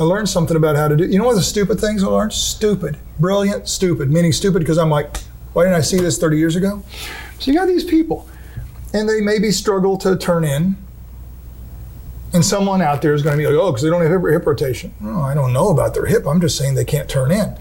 [0.00, 1.06] I learned something about how to do.
[1.06, 2.32] You know of the stupid things I learned?
[2.32, 4.10] Stupid, brilliant, stupid.
[4.10, 5.16] Meaning stupid because I'm like,
[5.52, 6.82] why didn't I see this 30 years ago?
[7.38, 8.28] So you got these people,
[8.92, 10.76] and they maybe struggle to turn in.
[12.32, 14.30] And someone out there is going to be like, oh, because they don't have hip,
[14.30, 14.94] hip rotation.
[15.00, 16.26] No, I don't know about their hip.
[16.26, 17.56] I'm just saying they can't turn in.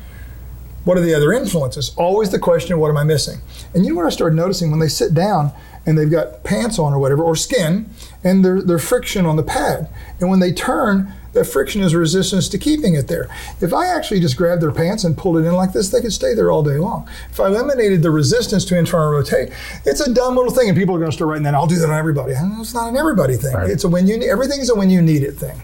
[0.85, 1.93] What are the other influences?
[1.97, 3.39] Always the question what am I missing?
[3.73, 5.51] And you know what I started noticing when they sit down
[5.85, 7.89] and they've got pants on or whatever, or skin,
[8.23, 9.89] and there's their friction on the pad.
[10.19, 13.27] And when they turn, that friction is resistance to keeping it there.
[13.61, 16.14] If I actually just grabbed their pants and pulled it in like this, they could
[16.14, 17.07] stay there all day long.
[17.31, 19.51] If I eliminated the resistance to internal rotate,
[19.85, 21.56] it's a dumb little thing, and people are going to start writing that.
[21.56, 22.34] I'll do that on everybody.
[22.34, 23.53] It's not an everybody thing.
[23.53, 23.69] Right.
[23.69, 25.61] It's a when you everything's a when you need it thing.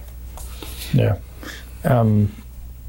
[0.93, 1.17] Yeah.
[1.83, 2.31] Um,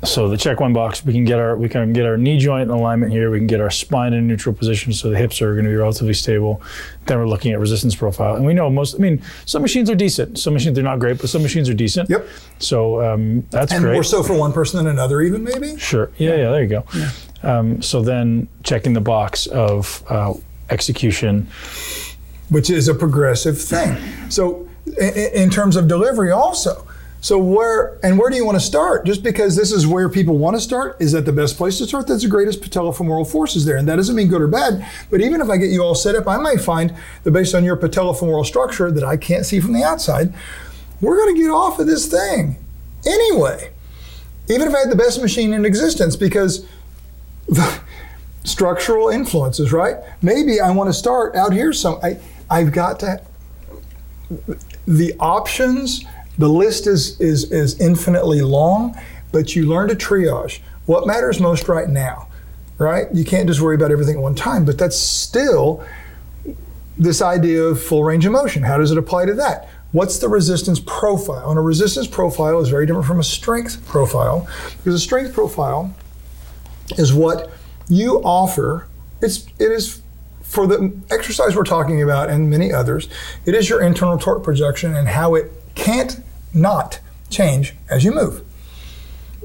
[0.07, 2.63] so the check one box, we can get our we can get our knee joint
[2.63, 3.31] in alignment here.
[3.31, 5.77] We can get our spine in neutral position, so the hips are going to be
[5.77, 6.63] relatively stable.
[7.07, 8.95] Then we're looking at resistance profile, and we know most.
[8.95, 10.39] I mean, some machines are decent.
[10.39, 12.09] Some machines they're not great, but some machines are decent.
[12.09, 12.27] Yep.
[12.59, 13.95] So um, that's And great.
[13.95, 15.77] more so for one person than another, even maybe.
[15.79, 16.11] Sure.
[16.17, 16.85] Yeah, yeah, there you go.
[17.43, 20.33] Um, so then checking the box of uh,
[20.71, 21.49] execution.
[22.49, 23.97] which is a progressive thing.
[24.31, 24.69] So,
[25.01, 26.86] in, in terms of delivery, also.
[27.27, 29.05] So where and where do you want to start?
[29.05, 31.85] Just because this is where people want to start, is that the best place to
[31.85, 32.07] start?
[32.07, 34.87] That's the greatest patellofemoral forces there, and that doesn't mean good or bad.
[35.11, 36.95] But even if I get you all set up, I might find
[37.25, 40.33] that based on your patellofemoral structure that I can't see from the outside,
[41.01, 42.65] we're going to get off of this thing
[43.05, 43.73] anyway.
[44.49, 46.65] Even if I had the best machine in existence, because
[47.49, 47.81] the
[48.45, 49.97] structural influences, right?
[50.23, 51.73] Maybe I want to start out here.
[51.73, 53.21] Some I I've got to
[54.87, 56.05] the options.
[56.39, 58.99] The list is is is infinitely long,
[59.33, 62.29] but you learn to triage what matters most right now,
[62.79, 63.07] right?
[63.13, 65.85] You can't just worry about everything at one time, but that's still
[66.99, 68.63] this idea of full range of motion.
[68.63, 69.69] How does it apply to that?
[69.93, 71.51] What's the resistance profile?
[71.51, 74.49] And a resistance profile is very different from a strength profile
[74.79, 75.95] because a strength profile
[76.99, 77.51] is what
[77.89, 78.89] you offer.
[79.23, 80.03] It's it is
[80.43, 83.09] for the exercise we're talking about and many others.
[83.45, 86.21] It is your internal torque projection and how it can't
[86.57, 88.43] not change as you move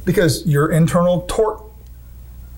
[0.05, 1.63] because your internal torque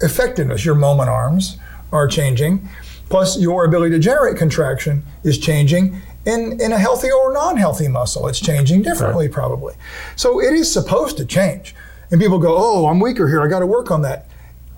[0.02, 1.58] effectiveness, your moment arms
[1.92, 2.68] are changing,
[3.10, 7.88] plus your ability to generate contraction is changing in, in a healthy or non healthy
[7.88, 8.28] muscle.
[8.28, 9.76] It's changing differently, probably.
[10.16, 11.76] So it is supposed to change.
[12.12, 13.42] And people go, oh, I'm weaker here.
[13.42, 14.28] I got to work on that.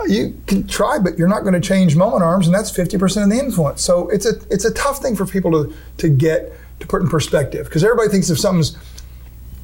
[0.08, 3.30] You can try, but you're not going to change moment arms, and that's 50% of
[3.30, 3.82] the influence.
[3.82, 7.08] So it's a it's a tough thing for people to to get to put in
[7.08, 8.78] perspective because everybody thinks if something's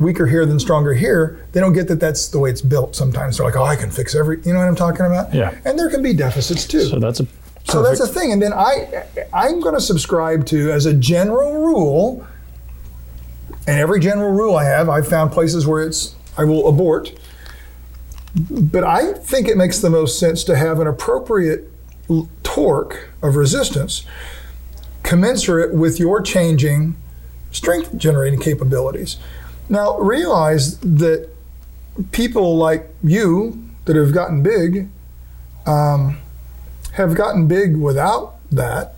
[0.02, 2.96] weaker here than stronger here, they don't get that that's the way it's built.
[2.96, 4.42] Sometimes they're like, oh, I can fix every.
[4.44, 5.34] You know what I'm talking about?
[5.34, 5.56] Yeah.
[5.64, 6.86] And there can be deficits too.
[6.86, 7.28] So that's a
[7.66, 8.32] So that's the thing.
[8.32, 12.26] And then I, I'm going to subscribe to, as a general rule,
[13.68, 17.14] and every general rule I have, I've found places where it's, I will abort.
[18.50, 21.70] But I think it makes the most sense to have an appropriate
[22.10, 24.04] l- torque of resistance
[25.04, 26.96] commensurate with your changing
[27.52, 29.18] strength generating capabilities.
[29.72, 31.30] Now, realize that
[32.12, 34.90] people like you that have gotten big
[35.66, 36.20] um,
[36.94, 38.96] have gotten big without that.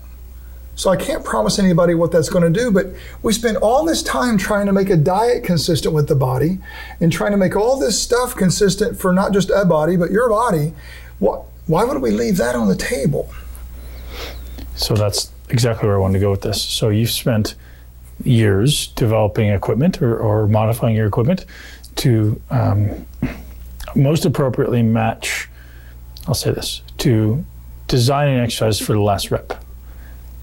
[0.74, 2.86] So I can't promise anybody what that's going to do, but
[3.22, 6.58] we spend all this time trying to make a diet consistent with the body
[7.00, 10.28] and trying to make all this stuff consistent for not just a body, but your
[10.28, 10.74] body.
[11.20, 13.32] What, why would we leave that on the table?
[14.74, 16.60] So that's exactly where I wanted to go with this.
[16.60, 17.54] So you've spent
[18.22, 21.44] years developing equipment or, or modifying your equipment
[21.96, 23.06] to um,
[23.94, 25.48] most appropriately match,
[26.26, 27.44] I'll say this, to
[27.88, 29.64] designing exercise for the last rep.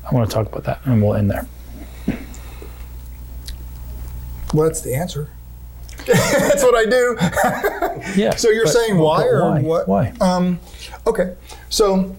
[0.10, 1.48] I want to talk about that and we'll end there.
[4.54, 5.30] Well, that's the answer.
[6.06, 7.18] that's what I do.
[8.16, 8.36] Yeah.
[8.36, 9.62] So you're but- saying why or why?
[9.62, 9.88] what?
[9.88, 10.14] Why?
[10.20, 10.60] Um,
[11.06, 11.36] okay,
[11.70, 12.16] so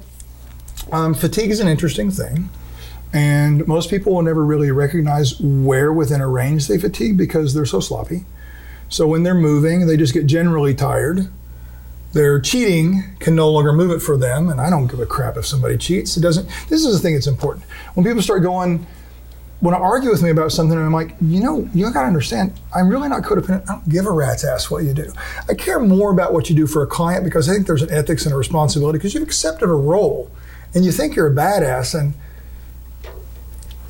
[0.93, 2.49] um, fatigue is an interesting thing,
[3.13, 7.67] and most people will never really recognize where within a range they fatigue because they're
[7.67, 8.25] so sloppy.
[8.89, 11.29] So when they're moving, they just get generally tired.
[12.13, 15.37] Their cheating can no longer move it for them, and I don't give a crap
[15.37, 16.17] if somebody cheats.
[16.17, 16.47] It doesn't.
[16.69, 17.65] This is the thing that's important.
[17.95, 18.87] When people start going,
[19.63, 22.53] want to argue with me about something, I'm like, you know, you got to understand,
[22.75, 23.63] I'm really not codependent.
[23.71, 25.11] I don't give a rat's ass what you do.
[25.49, 27.91] I care more about what you do for a client because I think there's an
[27.91, 30.31] ethics and a responsibility because you've accepted a role
[30.75, 32.15] and you think you're a badass and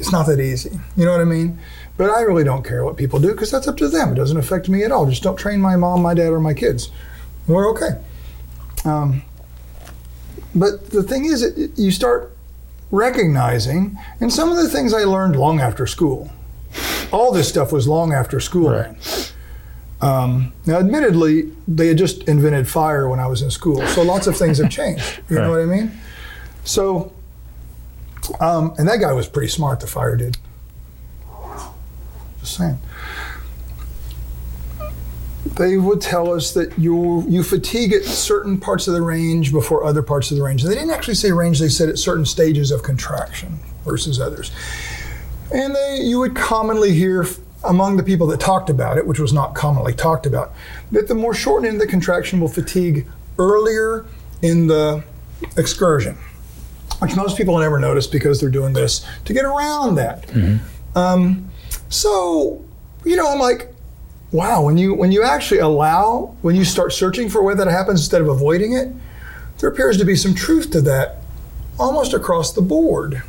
[0.03, 0.81] it's not that easy.
[0.97, 1.61] You know what I mean?
[1.97, 4.13] But I really don't care what people do because that's up to them.
[4.13, 5.07] It doesn't affect me at all.
[5.07, 6.91] Just don't train my mom, my dad, or my kids.
[7.47, 8.01] We're okay.
[8.85, 9.23] Um,
[10.57, 12.37] but the thing is, it, you start
[12.91, 16.33] recognizing, and some of the things I learned long after school.
[17.13, 18.71] All this stuff was long after school.
[18.71, 19.33] Right.
[20.01, 24.27] Um, now, admittedly, they had just invented fire when I was in school, so lots
[24.27, 25.21] of things have changed.
[25.31, 25.93] You know what I mean?
[26.65, 27.13] So,
[28.41, 30.37] um, and that guy was pretty smart, the fire dude.
[32.41, 32.79] Just saying.
[35.45, 39.85] They would tell us that you you fatigue at certain parts of the range before
[39.85, 40.63] other parts of the range.
[40.63, 44.51] They didn't actually say range; they said at certain stages of contraction versus others.
[45.53, 47.27] And they, you would commonly hear
[47.65, 50.53] among the people that talked about it, which was not commonly talked about,
[50.91, 53.07] that the more shortened the contraction will fatigue
[53.39, 54.07] earlier
[54.41, 55.05] in the
[55.57, 56.17] excursion,
[57.03, 60.25] which most people never notice because they're doing this to get around that.
[60.95, 61.51] Um,
[61.89, 62.65] so,
[63.05, 63.75] you know, I'm like,
[64.31, 68.01] wow, when you when you actually allow, when you start searching for where that happens
[68.01, 68.93] instead of avoiding it,
[69.59, 71.19] there appears to be some truth to that
[71.77, 73.23] almost across the board.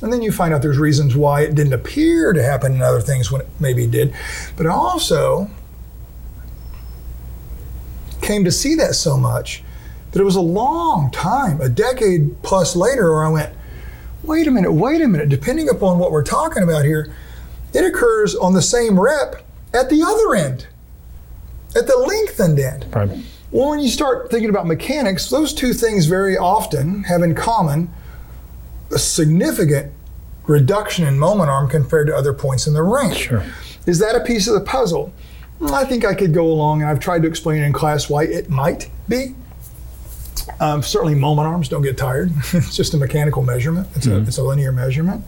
[0.00, 3.02] And then you find out there's reasons why it didn't appear to happen in other
[3.02, 4.14] things when it maybe did.
[4.56, 5.50] But I also
[8.22, 9.62] came to see that so much
[10.12, 13.54] that it was a long time, a decade plus later, where I went,
[14.22, 15.28] wait a minute, wait a minute.
[15.28, 17.12] Depending upon what we're talking about here,
[17.72, 20.66] it occurs on the same rep at the other end,
[21.76, 22.86] at the lengthened end.
[22.94, 23.10] Right.
[23.52, 27.92] Well, when you start thinking about mechanics, those two things very often have in common
[28.92, 29.92] a significant
[30.46, 33.16] reduction in moment arm compared to other points in the range.
[33.16, 33.44] Sure.
[33.86, 35.12] Is that a piece of the puzzle?
[35.60, 38.24] Mm, I think I could go along, and I've tried to explain in class why
[38.24, 39.34] it might be.
[40.58, 42.32] Um, certainly, moment arms don't get tired.
[42.52, 43.88] it's just a mechanical measurement.
[43.94, 45.24] It's, a, it's a linear measurement.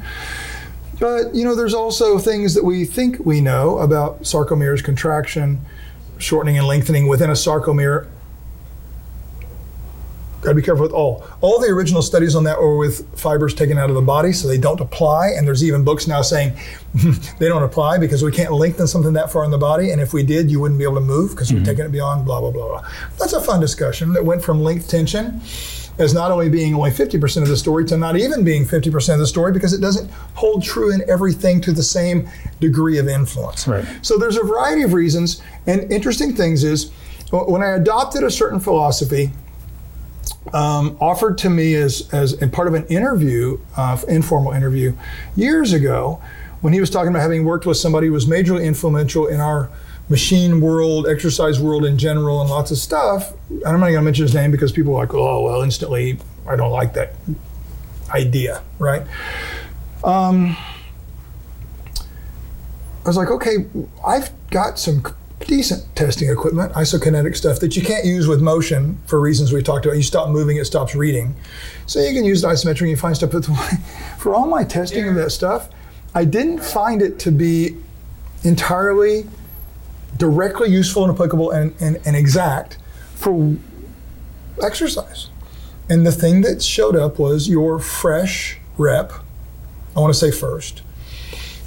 [0.98, 5.60] But you know, there's also things that we think we know about sarcomeres, contraction,
[6.18, 8.08] shortening and lengthening within a sarcomere.
[10.42, 11.24] Got to be careful with all.
[11.40, 14.48] All the original studies on that were with fibers taken out of the body, so
[14.48, 15.28] they don't apply.
[15.28, 16.52] And there's even books now saying
[17.38, 19.92] they don't apply because we can't lengthen something that far in the body.
[19.92, 21.66] And if we did, you wouldn't be able to move because we're mm-hmm.
[21.66, 22.90] taking it beyond blah, blah, blah, blah.
[23.20, 25.40] That's a fun discussion that went from length tension
[25.98, 29.18] as not only being only 50% of the story to not even being 50% of
[29.20, 32.28] the story because it doesn't hold true in everything to the same
[32.60, 33.68] degree of influence.
[33.68, 33.86] Right.
[34.02, 35.42] So there's a variety of reasons.
[35.66, 36.90] And interesting things is
[37.30, 39.30] when I adopted a certain philosophy,
[40.52, 44.94] um, offered to me as, as in part of an interview, uh, informal interview,
[45.36, 46.20] years ago,
[46.60, 49.70] when he was talking about having worked with somebody who was majorly influential in our
[50.08, 53.32] machine world, exercise world in general, and lots of stuff.
[53.66, 56.56] I'm not going to mention his name because people are like, oh, well, instantly, I
[56.56, 57.14] don't like that
[58.10, 59.02] idea, right?
[60.04, 60.56] Um,
[63.04, 63.66] I was like, okay,
[64.06, 65.02] I've got some
[65.46, 69.84] decent testing equipment, isokinetic stuff that you can't use with motion for reasons we talked
[69.84, 69.96] about.
[69.96, 71.34] You stop moving, it stops reading.
[71.86, 73.32] So you can use isometric and you find stuff.
[73.32, 73.44] But
[74.18, 75.68] for all my testing of that stuff,
[76.14, 77.76] I didn't find it to be
[78.44, 79.26] entirely
[80.16, 82.78] directly useful and applicable and, and, and exact
[83.14, 83.56] for
[84.62, 85.28] exercise.
[85.88, 89.12] And the thing that showed up was your fresh rep.
[89.96, 90.82] I want to say first.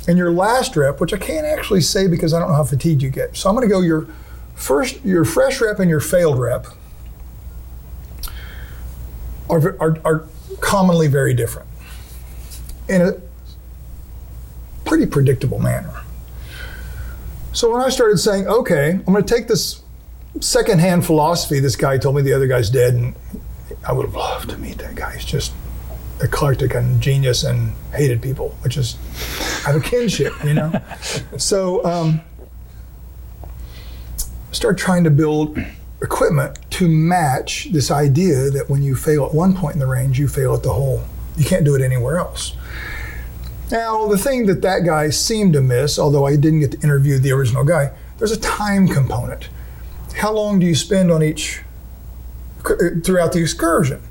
[0.08, 3.02] And your last rep, which I can't actually say because I don't know how fatigued
[3.02, 3.36] you get.
[3.36, 4.08] So I'm going to go your
[4.54, 6.68] first, your fresh rep and your failed rep
[9.50, 10.28] are, are, are
[10.60, 11.68] commonly very different
[12.88, 13.14] in a
[14.86, 16.02] pretty predictable manner.
[17.54, 19.82] So when I started saying, okay, I'm going to take this
[20.42, 23.16] secondhand philosophy this guy told me the other guy's dead, and
[23.88, 25.14] I would have loved to meet that guy.
[25.14, 25.54] He's just
[26.22, 28.98] eclectic and genius and hated people, which is
[29.66, 30.72] I have a kinship, you know.
[31.38, 32.22] so um,
[34.52, 35.58] start trying to build
[36.02, 40.20] equipment to match this idea that when you fail at one point in the range,
[40.20, 41.04] you fail at the whole.
[41.38, 42.56] You can't do it anywhere else.
[43.72, 47.18] Now, the thing that that guy seemed to miss, although I didn't get to interview
[47.18, 49.50] the original guy, there's a time component.
[50.16, 51.62] How long do you spend on each
[53.04, 54.02] throughout the excursion?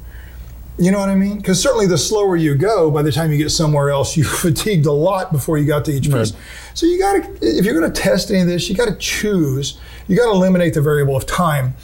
[0.76, 1.36] You know what I mean?
[1.36, 4.86] Because certainly the slower you go, by the time you get somewhere else, you fatigued
[4.86, 6.32] a lot before you got to each place.
[6.74, 8.96] So you got to, if you're going to test any of this, you got to
[8.96, 9.78] choose.
[10.08, 11.74] You got to eliminate the variable of time,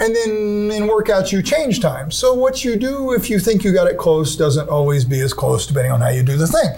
[0.00, 0.30] and then
[0.72, 2.10] in workouts you change time.
[2.10, 5.34] So what you do if you think you got it close doesn't always be as
[5.34, 6.70] close depending on how you do the thing.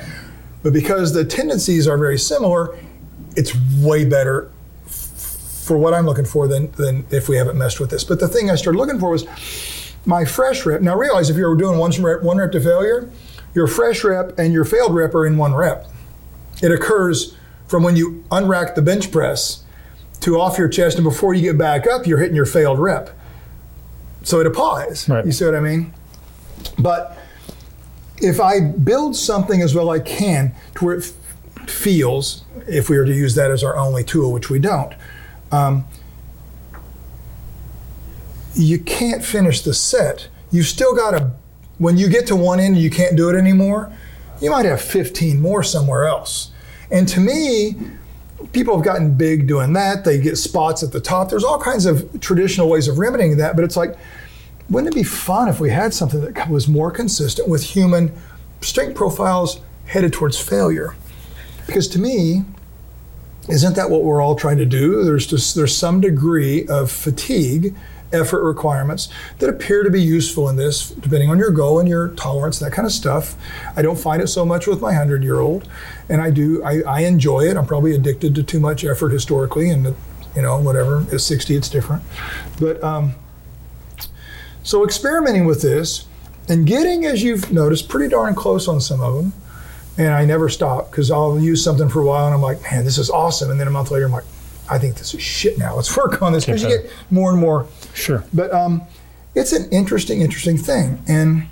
[0.64, 2.76] But because the tendencies are very similar,
[3.36, 4.50] it's way better
[4.86, 8.02] for what I'm looking for than, than if we haven't messed with this.
[8.02, 9.24] But the thing I started looking for was
[10.04, 10.80] my fresh rep.
[10.80, 13.10] Now realize if you're doing one rep, one rep to failure,
[13.54, 15.86] your fresh rep and your failed rep are in one rep.
[16.62, 19.64] It occurs from when you unrack the bench press
[20.20, 23.10] to off your chest, and before you get back up, you're hitting your failed rep.
[24.22, 25.08] So it applies.
[25.08, 25.26] Right.
[25.26, 25.92] You see what I mean?
[26.78, 27.18] But
[28.18, 31.12] if I build something as well I can to where it
[31.66, 34.94] feels, if we were to use that as our only tool, which we don't,
[35.50, 35.84] um,
[38.54, 40.28] you can't finish the set.
[40.50, 41.32] You've still got to,
[41.78, 43.92] when you get to one end you can't do it anymore,
[44.40, 46.50] you might have 15 more somewhere else.
[46.90, 47.76] And to me,
[48.52, 50.04] people have gotten big doing that.
[50.04, 51.30] They get spots at the top.
[51.30, 53.96] There's all kinds of traditional ways of remedying that, but it's like,
[54.68, 58.12] wouldn't it be fun if we had something that was more consistent with human
[58.60, 60.94] strength profiles headed towards failure?
[61.66, 62.44] Because to me,
[63.48, 65.04] isn't that what we're all trying to do?
[65.04, 67.74] There's just there's some degree of fatigue
[68.12, 69.08] effort requirements
[69.38, 72.72] that appear to be useful in this, depending on your goal and your tolerance, that
[72.72, 73.34] kind of stuff.
[73.76, 75.68] I don't find it so much with my hundred year old,
[76.08, 76.62] and I do.
[76.64, 77.56] I, I, enjoy it.
[77.56, 79.94] I'm probably addicted to too much effort historically, and
[80.36, 81.06] you know whatever.
[81.12, 82.02] At 60, it's different.
[82.58, 83.14] But um,
[84.62, 86.06] so experimenting with this
[86.48, 89.32] and getting, as you've noticed, pretty darn close on some of them.
[89.98, 92.84] And I never stop because I'll use something for a while and I'm like, man,
[92.84, 93.50] this is awesome.
[93.50, 94.24] And then a month later, I'm like,
[94.72, 95.76] I think this is shit now.
[95.76, 97.66] Let's work on this because you get more and more.
[97.92, 98.24] Sure.
[98.32, 98.82] But um,
[99.34, 101.02] it's an interesting, interesting thing.
[101.06, 101.46] And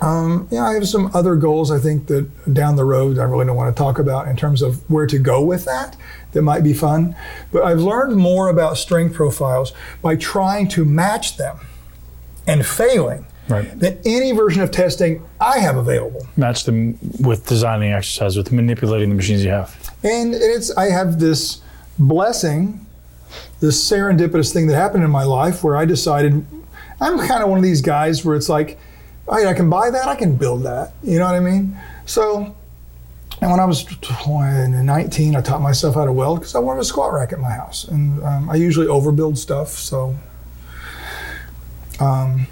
[0.00, 3.46] um, yeah, I have some other goals I think that down the road I really
[3.46, 5.96] don't want to talk about in terms of where to go with that
[6.32, 7.16] that might be fun.
[7.50, 11.58] But I've learned more about strength profiles by trying to match them
[12.46, 13.78] and failing right.
[13.78, 16.26] than any version of testing I have available.
[16.36, 19.76] Match them with designing exercise, with manipulating the machines you have.
[20.04, 21.60] And it's I have this
[21.98, 22.86] blessing,
[23.60, 26.44] this serendipitous thing that happened in my life where I decided
[27.00, 28.78] I'm kind of one of these guys where it's like,
[29.26, 30.92] right, I can buy that, I can build that.
[31.02, 31.78] You know what I mean?
[32.06, 32.54] So,
[33.40, 36.84] and when I was 19, I taught myself how to weld because I wanted a
[36.84, 37.84] squat rack at my house.
[37.88, 40.16] And um, I usually overbuild stuff, so.
[41.98, 42.46] Um,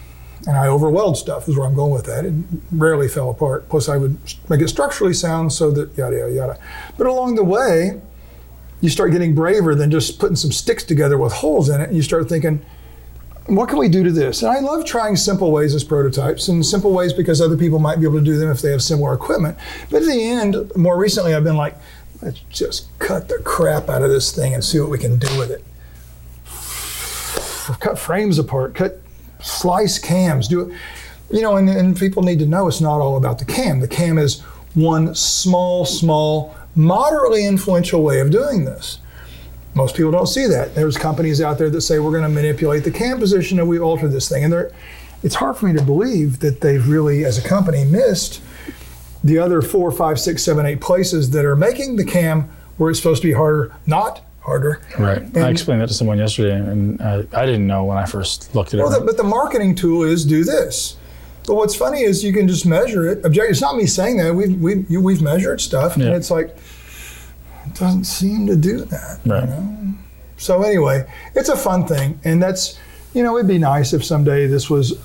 [0.46, 2.24] and I overweld stuff is where I'm going with that.
[2.24, 2.32] It
[2.72, 3.68] rarely fell apart.
[3.68, 4.18] Plus, I would
[4.48, 6.58] make it structurally sound so that yada yada yada.
[6.96, 8.00] But along the way,
[8.80, 11.96] you start getting braver than just putting some sticks together with holes in it, and
[11.96, 12.64] you start thinking,
[13.46, 14.42] what can we do to this?
[14.42, 17.98] And I love trying simple ways as prototypes, and simple ways because other people might
[17.98, 19.58] be able to do them if they have similar equipment.
[19.90, 21.76] But at the end, more recently, I've been like,
[22.22, 25.38] let's just cut the crap out of this thing and see what we can do
[25.38, 25.64] with it.
[27.80, 29.00] Cut frames apart, cut
[29.40, 30.76] slice cams, do it.
[31.30, 33.80] You know, and, and people need to know it's not all about the cam.
[33.80, 34.40] The cam is
[34.74, 38.98] one small, small, moderately influential way of doing this.
[39.74, 40.74] Most people don't see that.
[40.74, 43.78] There's companies out there that say we're going to manipulate the cam position and we
[43.78, 44.44] alter this thing.
[44.44, 44.70] And
[45.22, 48.42] it's hard for me to believe that they've really, as a company, missed
[49.22, 52.98] the other four, five, six, seven, eight places that are making the cam where it's
[52.98, 54.80] supposed to be harder, not harder.
[54.98, 55.18] Right.
[55.18, 58.54] And I explained that to someone yesterday, and uh, I didn't know when I first
[58.54, 59.00] looked at well, it.
[59.00, 60.96] The, but the marketing tool is do this.
[61.50, 63.24] But what's funny is you can just measure it.
[63.24, 63.50] Object.
[63.50, 64.32] It's not me saying that.
[64.32, 66.04] We've we've, we've measured stuff, yeah.
[66.04, 66.56] and it's like
[67.66, 69.18] it doesn't seem to do that.
[69.26, 69.42] Right.
[69.42, 69.94] You know?
[70.36, 72.78] So anyway, it's a fun thing, and that's
[73.14, 74.96] you know it'd be nice if someday this was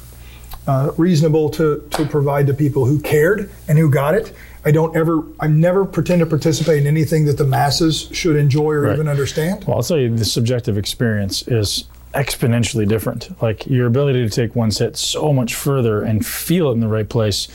[0.67, 4.31] uh, reasonable to to provide to people who cared and who got it.
[4.65, 8.71] I don't ever, I never pretend to participate in anything that the masses should enjoy
[8.73, 8.93] or right.
[8.93, 9.63] even understand.
[9.63, 11.85] Well, I'll tell you, the subjective experience is
[12.15, 13.39] exponentially different.
[13.41, 16.87] Like your ability to take one set so much further and feel it in the
[16.87, 17.47] right place,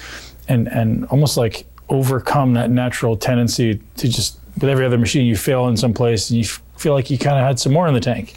[0.48, 5.36] and and almost like overcome that natural tendency to just with every other machine you
[5.36, 6.44] fail in some place and you
[6.76, 8.34] feel like you kind of had some more in the tank.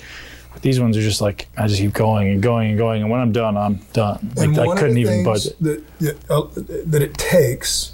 [0.53, 3.11] But these ones are just like I just keep going and going and going, and
[3.11, 4.31] when I'm done, I'm done.
[4.35, 5.57] Like I couldn't even budget.
[5.59, 6.47] That, that, uh,
[6.85, 7.92] that it takes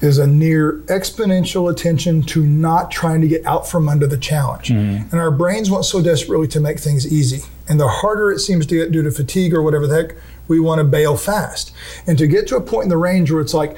[0.00, 4.68] is a near exponential attention to not trying to get out from under the challenge.
[4.68, 5.10] Mm.
[5.12, 7.46] And our brains want so desperately to make things easy.
[7.68, 10.16] And the harder it seems to get due to fatigue or whatever the heck,
[10.48, 11.72] we want to bail fast.
[12.06, 13.76] And to get to a point in the range where it's like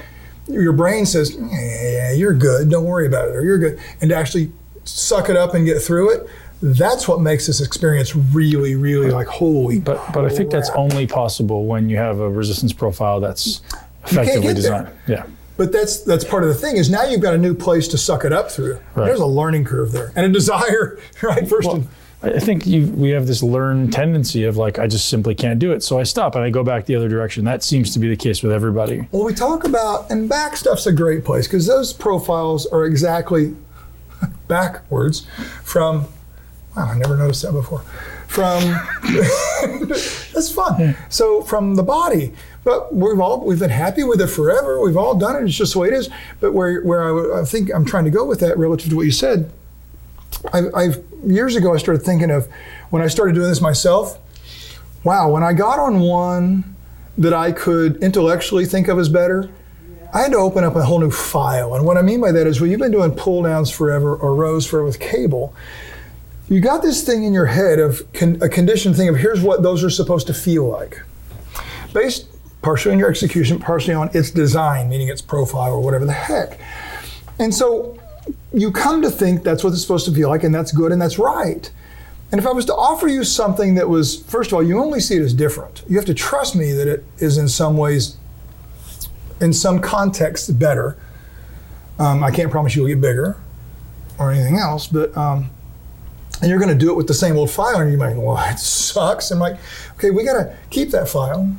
[0.48, 4.16] your brain says, yeah, you're good, don't worry about it, or you're good, and to
[4.16, 4.52] actually
[4.84, 6.28] suck it up and get through it,
[6.62, 9.80] that's what makes this experience really, really like holy.
[9.80, 13.62] But but I think that's only possible when you have a resistance profile that's
[14.04, 14.88] effectively designed.
[15.06, 15.18] There.
[15.18, 15.26] Yeah.
[15.62, 17.96] But that's that's part of the thing is now you've got a new place to
[17.96, 18.80] suck it up through.
[18.96, 19.06] Right.
[19.06, 21.48] There's a learning curve there and a desire, right?
[21.48, 21.68] First.
[21.68, 21.86] Well,
[22.20, 25.70] I think you, we have this learned tendency of like I just simply can't do
[25.70, 27.44] it, so I stop and I go back the other direction.
[27.44, 29.06] That seems to be the case with everybody.
[29.12, 33.54] Well, we talk about and back stuff's a great place because those profiles are exactly
[34.48, 35.28] backwards
[35.62, 36.08] from.
[36.76, 37.84] Wow, I never noticed that before.
[38.26, 38.64] From
[40.32, 40.80] that's fun.
[40.80, 40.96] Yeah.
[41.08, 42.32] So from the body,
[42.64, 44.80] but we've all we've been happy with it forever.
[44.80, 45.44] We've all done it.
[45.46, 46.08] It's just the way it is.
[46.40, 49.06] But where where I, I think I'm trying to go with that relative to what
[49.06, 49.50] you said,
[50.52, 52.48] I, I've years ago I started thinking of
[52.90, 54.18] when I started doing this myself.
[55.04, 56.76] Wow, when I got on one
[57.18, 59.50] that I could intellectually think of as better,
[60.14, 61.74] I had to open up a whole new file.
[61.74, 64.34] And what I mean by that is, well, you've been doing pull downs forever or
[64.34, 65.54] rows forever with cable.
[66.48, 69.62] You got this thing in your head of con- a conditioned thing of here's what
[69.62, 71.02] those are supposed to feel like,
[71.92, 72.28] based
[72.62, 76.58] partially on your execution, partially on its design, meaning its profile or whatever the heck.
[77.38, 77.98] And so
[78.52, 81.02] you come to think that's what it's supposed to feel like, and that's good and
[81.02, 81.70] that's right.
[82.30, 85.00] And if I was to offer you something that was, first of all, you only
[85.00, 85.82] see it as different.
[85.88, 88.16] You have to trust me that it is in some ways,
[89.40, 90.96] in some context, better.
[91.98, 93.36] Um, I can't promise you'll get bigger
[94.18, 95.50] or anything else, but um,
[96.40, 98.38] and you're going to do it with the same old file, and you might, well,
[98.50, 99.30] it sucks.
[99.30, 99.58] I'm like,
[99.96, 101.54] okay, we got to keep that file.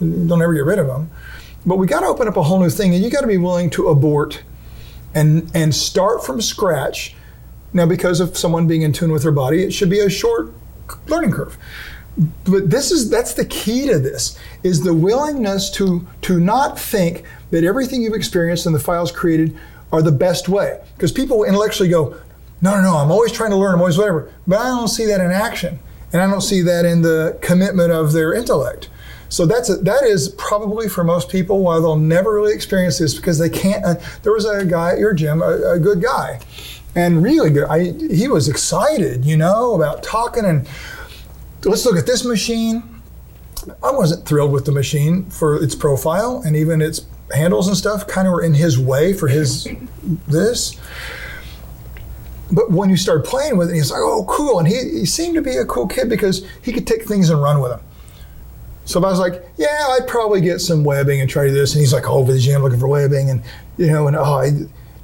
[0.00, 1.10] Don't ever get rid of them,
[1.64, 3.38] but we got to open up a whole new thing, and you got to be
[3.38, 4.42] willing to abort
[5.14, 7.14] and and start from scratch
[7.72, 10.52] now, because of someone being in tune with their body, it should be a short
[11.08, 11.58] learning curve.
[12.44, 17.24] But this is that's the key to this is the willingness to to not think
[17.50, 19.54] that everything you've experienced and the files created
[19.92, 20.80] are the best way.
[20.96, 22.16] Because people intellectually go,
[22.62, 24.32] no, no, no, I'm always trying to learn, I'm always whatever.
[24.46, 25.78] But I don't see that in action.
[26.12, 28.88] And I don't see that in the commitment of their intellect.
[29.28, 33.14] So that's a, that is probably for most people why they'll never really experience this
[33.14, 33.84] because they can't.
[33.84, 36.40] Uh, there was a guy at your gym, a, a good guy,
[36.94, 37.64] and really good.
[37.64, 40.68] I, he was excited, you know, about talking and
[41.64, 42.82] let's look at this machine.
[43.82, 47.04] I wasn't thrilled with the machine for its profile and even its
[47.34, 49.68] handles and stuff kind of were in his way for his
[50.28, 50.78] this.
[52.52, 54.60] But when you start playing with it, he's like, oh, cool.
[54.60, 57.42] And he, he seemed to be a cool kid because he could take things and
[57.42, 57.80] run with them.
[58.86, 61.74] So I was like, yeah, I'd probably get some webbing and try this.
[61.74, 63.28] And he's like, oh, over the gym looking for webbing.
[63.30, 63.42] And,
[63.76, 64.46] you know, and oh, I,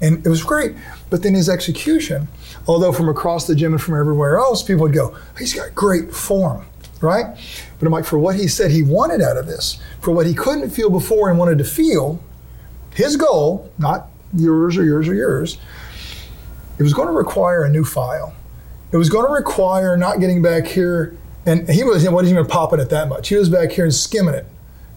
[0.00, 0.74] and it was great.
[1.10, 2.28] But then his execution,
[2.68, 6.14] although from across the gym and from everywhere else, people would go, he's got great
[6.14, 6.64] form,
[7.00, 7.36] right?
[7.78, 10.34] But I'm like, for what he said he wanted out of this, for what he
[10.34, 12.22] couldn't feel before and wanted to feel,
[12.94, 15.58] his goal, not yours or yours or yours,
[16.78, 18.32] it was going to require a new file.
[18.92, 22.80] It was going to require not getting back here, and he was, wasn't even popping
[22.80, 23.28] it that much.
[23.28, 24.46] He was back here and skimming it.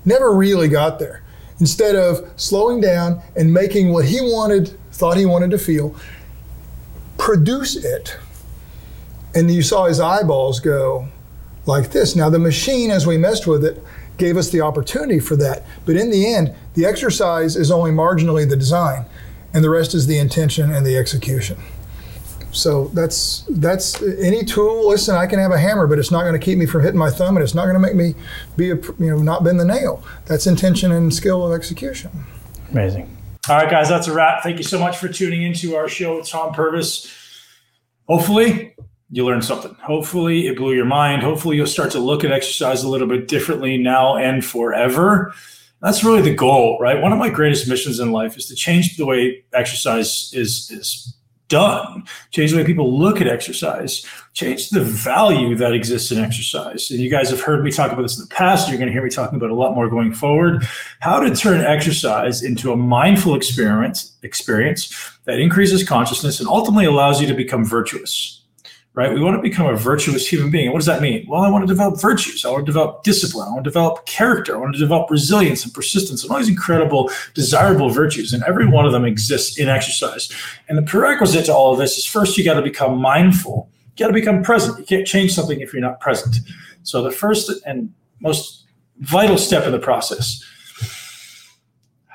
[0.03, 1.23] Never really got there.
[1.59, 5.95] Instead of slowing down and making what he wanted thought he wanted to feel,
[7.17, 8.17] produce it.
[9.33, 11.09] And you saw his eyeballs go
[11.65, 12.15] like this.
[12.15, 13.83] Now, the machine, as we messed with it,
[14.17, 15.63] gave us the opportunity for that.
[15.85, 19.05] But in the end, the exercise is only marginally the design,
[19.53, 21.57] and the rest is the intention and the execution.
[22.55, 24.87] So that's that's any tool.
[24.87, 26.97] Listen, I can have a hammer, but it's not going to keep me from hitting
[26.97, 28.15] my thumb, and it's not going to make me
[28.55, 30.03] be a you know not bend the nail.
[30.25, 32.11] That's intention and skill of execution.
[32.71, 33.15] Amazing.
[33.49, 34.41] All right, guys, that's a wrap.
[34.41, 37.13] Thank you so much for tuning into our show with Tom Purvis.
[38.07, 38.73] Hopefully,
[39.11, 39.75] you learned something.
[39.83, 41.21] Hopefully, it blew your mind.
[41.21, 45.33] Hopefully, you'll start to look at exercise a little bit differently now and forever.
[45.81, 46.99] That's really the goal, right?
[46.99, 51.15] One of my greatest missions in life is to change the way exercise is is
[51.47, 56.89] done, change the way people look at exercise, change the value that exists in exercise.
[56.91, 58.67] And you guys have heard me talk about this in the past.
[58.67, 60.67] You're going to hear me talking about a lot more going forward.
[60.99, 64.93] How to turn exercise into a mindful experience, experience
[65.25, 68.41] that increases consciousness and ultimately allows you to become virtuous
[68.95, 69.13] right?
[69.13, 70.71] We want to become a virtuous human being.
[70.71, 71.25] what does that mean?
[71.27, 72.45] Well, I want to develop virtues.
[72.45, 73.49] I want to develop discipline.
[73.49, 74.55] I want to develop character.
[74.55, 78.31] I want to develop resilience and persistence and all these incredible, desirable virtues.
[78.31, 80.31] And every one of them exists in exercise.
[80.69, 83.69] And the prerequisite to all of this is first, you got to become mindful.
[83.97, 84.79] You got to become present.
[84.79, 86.37] You can't change something if you're not present.
[86.83, 88.63] So the first and most
[88.99, 90.41] vital step in the process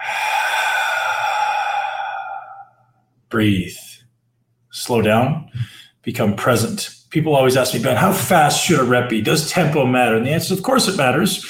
[3.28, 3.76] breathe,
[4.70, 5.50] slow down
[6.02, 6.90] become present.
[7.10, 9.20] People always ask me, Ben, how fast should a rep be?
[9.20, 10.16] Does tempo matter?
[10.16, 11.44] And the answer is, of course, it matters.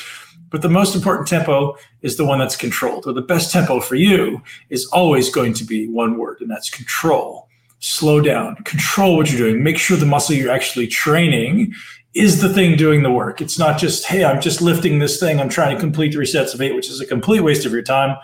[0.51, 3.07] But the most important tempo is the one that's controlled.
[3.07, 6.71] Or the best tempo for you is always going to be one word, and that's
[6.71, 7.49] control.
[7.79, 9.63] Slow down, control what you're doing.
[9.63, 11.73] Make sure the muscle you're actually training
[12.13, 13.41] is the thing doing the work.
[13.41, 15.41] It's not just, hey, I'm just lifting this thing.
[15.41, 17.83] I'm trying to complete three sets of eight, which is a complete waste of your
[17.83, 18.17] time,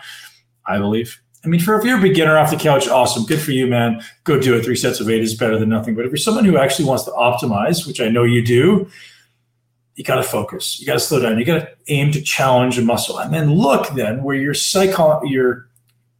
[0.65, 1.21] I believe.
[1.47, 4.03] I mean, for if you're a beginner off the couch, awesome, good for you, man.
[4.25, 4.65] Go do it.
[4.65, 5.95] Three sets of eight is better than nothing.
[5.95, 8.89] But if you're someone who actually wants to optimize, which I know you do,
[9.95, 10.77] you got to focus.
[10.77, 11.39] You got to slow down.
[11.39, 15.23] You got to aim to challenge a muscle, and then look then where your psycho,
[15.23, 15.69] your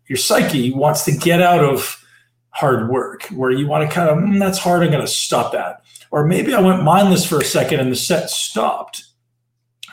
[0.08, 2.02] your psyche wants to get out of
[2.52, 4.82] hard work, where you want to kind of mm, that's hard.
[4.82, 7.98] I'm going to stop that, or maybe I went mindless for a second and the
[7.98, 9.04] set stopped,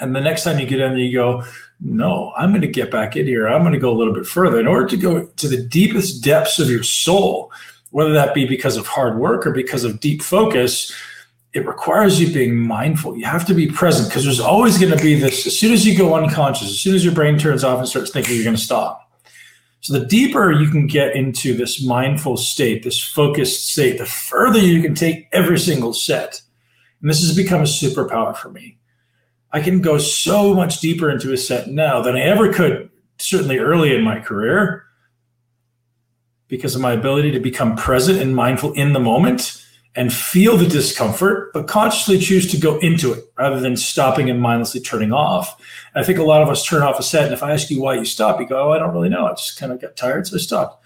[0.01, 1.43] and the next time you get in, there, you go
[1.85, 3.47] no, I'm going to get back in here.
[3.47, 6.25] I'm going to go a little bit further in order to go to the deepest
[6.25, 7.53] depths of your soul,
[7.91, 10.91] whether that be because of hard work or because of deep focus.
[11.53, 13.19] It requires you being mindful.
[13.19, 15.47] You have to be present because there's always going to be this.
[15.47, 18.11] As soon as you go unconscious, as soon as your brain turns off and starts
[18.11, 19.03] thinking, you're going to stop.
[19.81, 24.59] So the deeper you can get into this mindful state, this focused state, the further
[24.59, 26.41] you can take every single set.
[27.03, 28.79] And this has become a superpower for me.
[29.55, 33.59] I can go so much deeper into a set now than I ever could, certainly
[33.59, 34.83] early in my career,
[36.49, 39.65] because of my ability to become present and mindful in the moment
[39.95, 44.41] and feel the discomfort, but consciously choose to go into it rather than stopping and
[44.41, 45.55] mindlessly turning off.
[45.95, 47.71] And I think a lot of us turn off a set, and if I ask
[47.71, 49.27] you why you stop, you go, "Oh, I don't really know.
[49.27, 50.85] I just kind of got tired, so I stopped."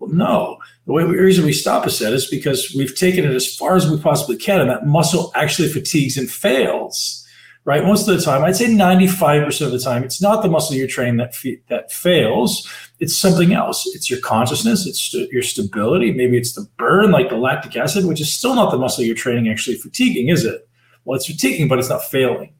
[0.00, 0.58] Well, no.
[0.86, 3.76] The way the reason we stop a set is because we've taken it as far
[3.76, 7.24] as we possibly can, and that muscle actually fatigues and fails.
[7.68, 7.84] Right?
[7.84, 10.88] Most of the time, I'd say 95% of the time, it's not the muscle you're
[10.88, 11.34] training that
[11.68, 12.66] that fails
[12.98, 13.86] it's something else.
[13.94, 16.14] It's your consciousness, it's st- your stability.
[16.14, 19.14] Maybe it's the burn, like the lactic acid, which is still not the muscle you're
[19.14, 20.66] training actually fatiguing, is it?
[21.04, 22.54] Well, it's fatiguing, but it's not failing.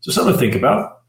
[0.00, 1.02] So something to think about.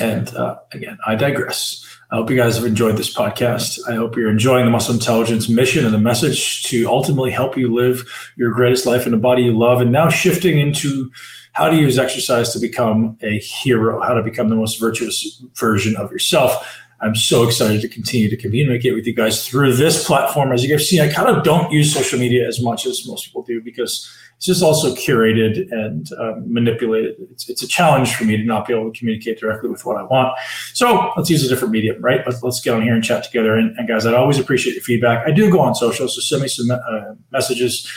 [0.00, 1.86] And uh, again, I digress.
[2.10, 3.80] I hope you guys have enjoyed this podcast.
[3.88, 7.74] I hope you're enjoying the Muscle Intelligence mission and the message to ultimately help you
[7.74, 9.80] live your greatest life in a body you love.
[9.80, 11.10] And now shifting into
[11.52, 15.96] how to use exercise to become a hero, how to become the most virtuous version
[15.96, 16.80] of yourself.
[17.00, 20.52] I'm so excited to continue to communicate with you guys through this platform.
[20.52, 23.26] As you guys see, I kind of don't use social media as much as most
[23.26, 27.16] people do because it's just also curated and um, manipulated.
[27.30, 29.96] It's, it's a challenge for me to not be able to communicate directly with what
[29.96, 30.36] I want.
[30.74, 32.20] So let's use a different medium, right?
[32.26, 33.56] Let's, let's get on here and chat together.
[33.56, 35.26] And, and guys, I'd always appreciate your feedback.
[35.26, 37.90] I do go on social, so send me some uh, messages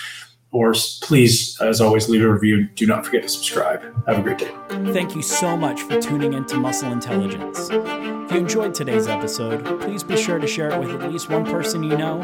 [0.51, 2.67] or please, as always, leave a review.
[2.69, 3.81] Do not forget to subscribe.
[4.07, 4.51] Have a great day.
[4.93, 7.69] Thank you so much for tuning into Muscle Intelligence.
[7.69, 11.45] If you enjoyed today's episode, please be sure to share it with at least one
[11.45, 12.19] person you know.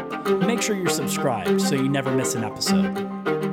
[0.45, 3.52] Make sure you're subscribed so you never miss an episode.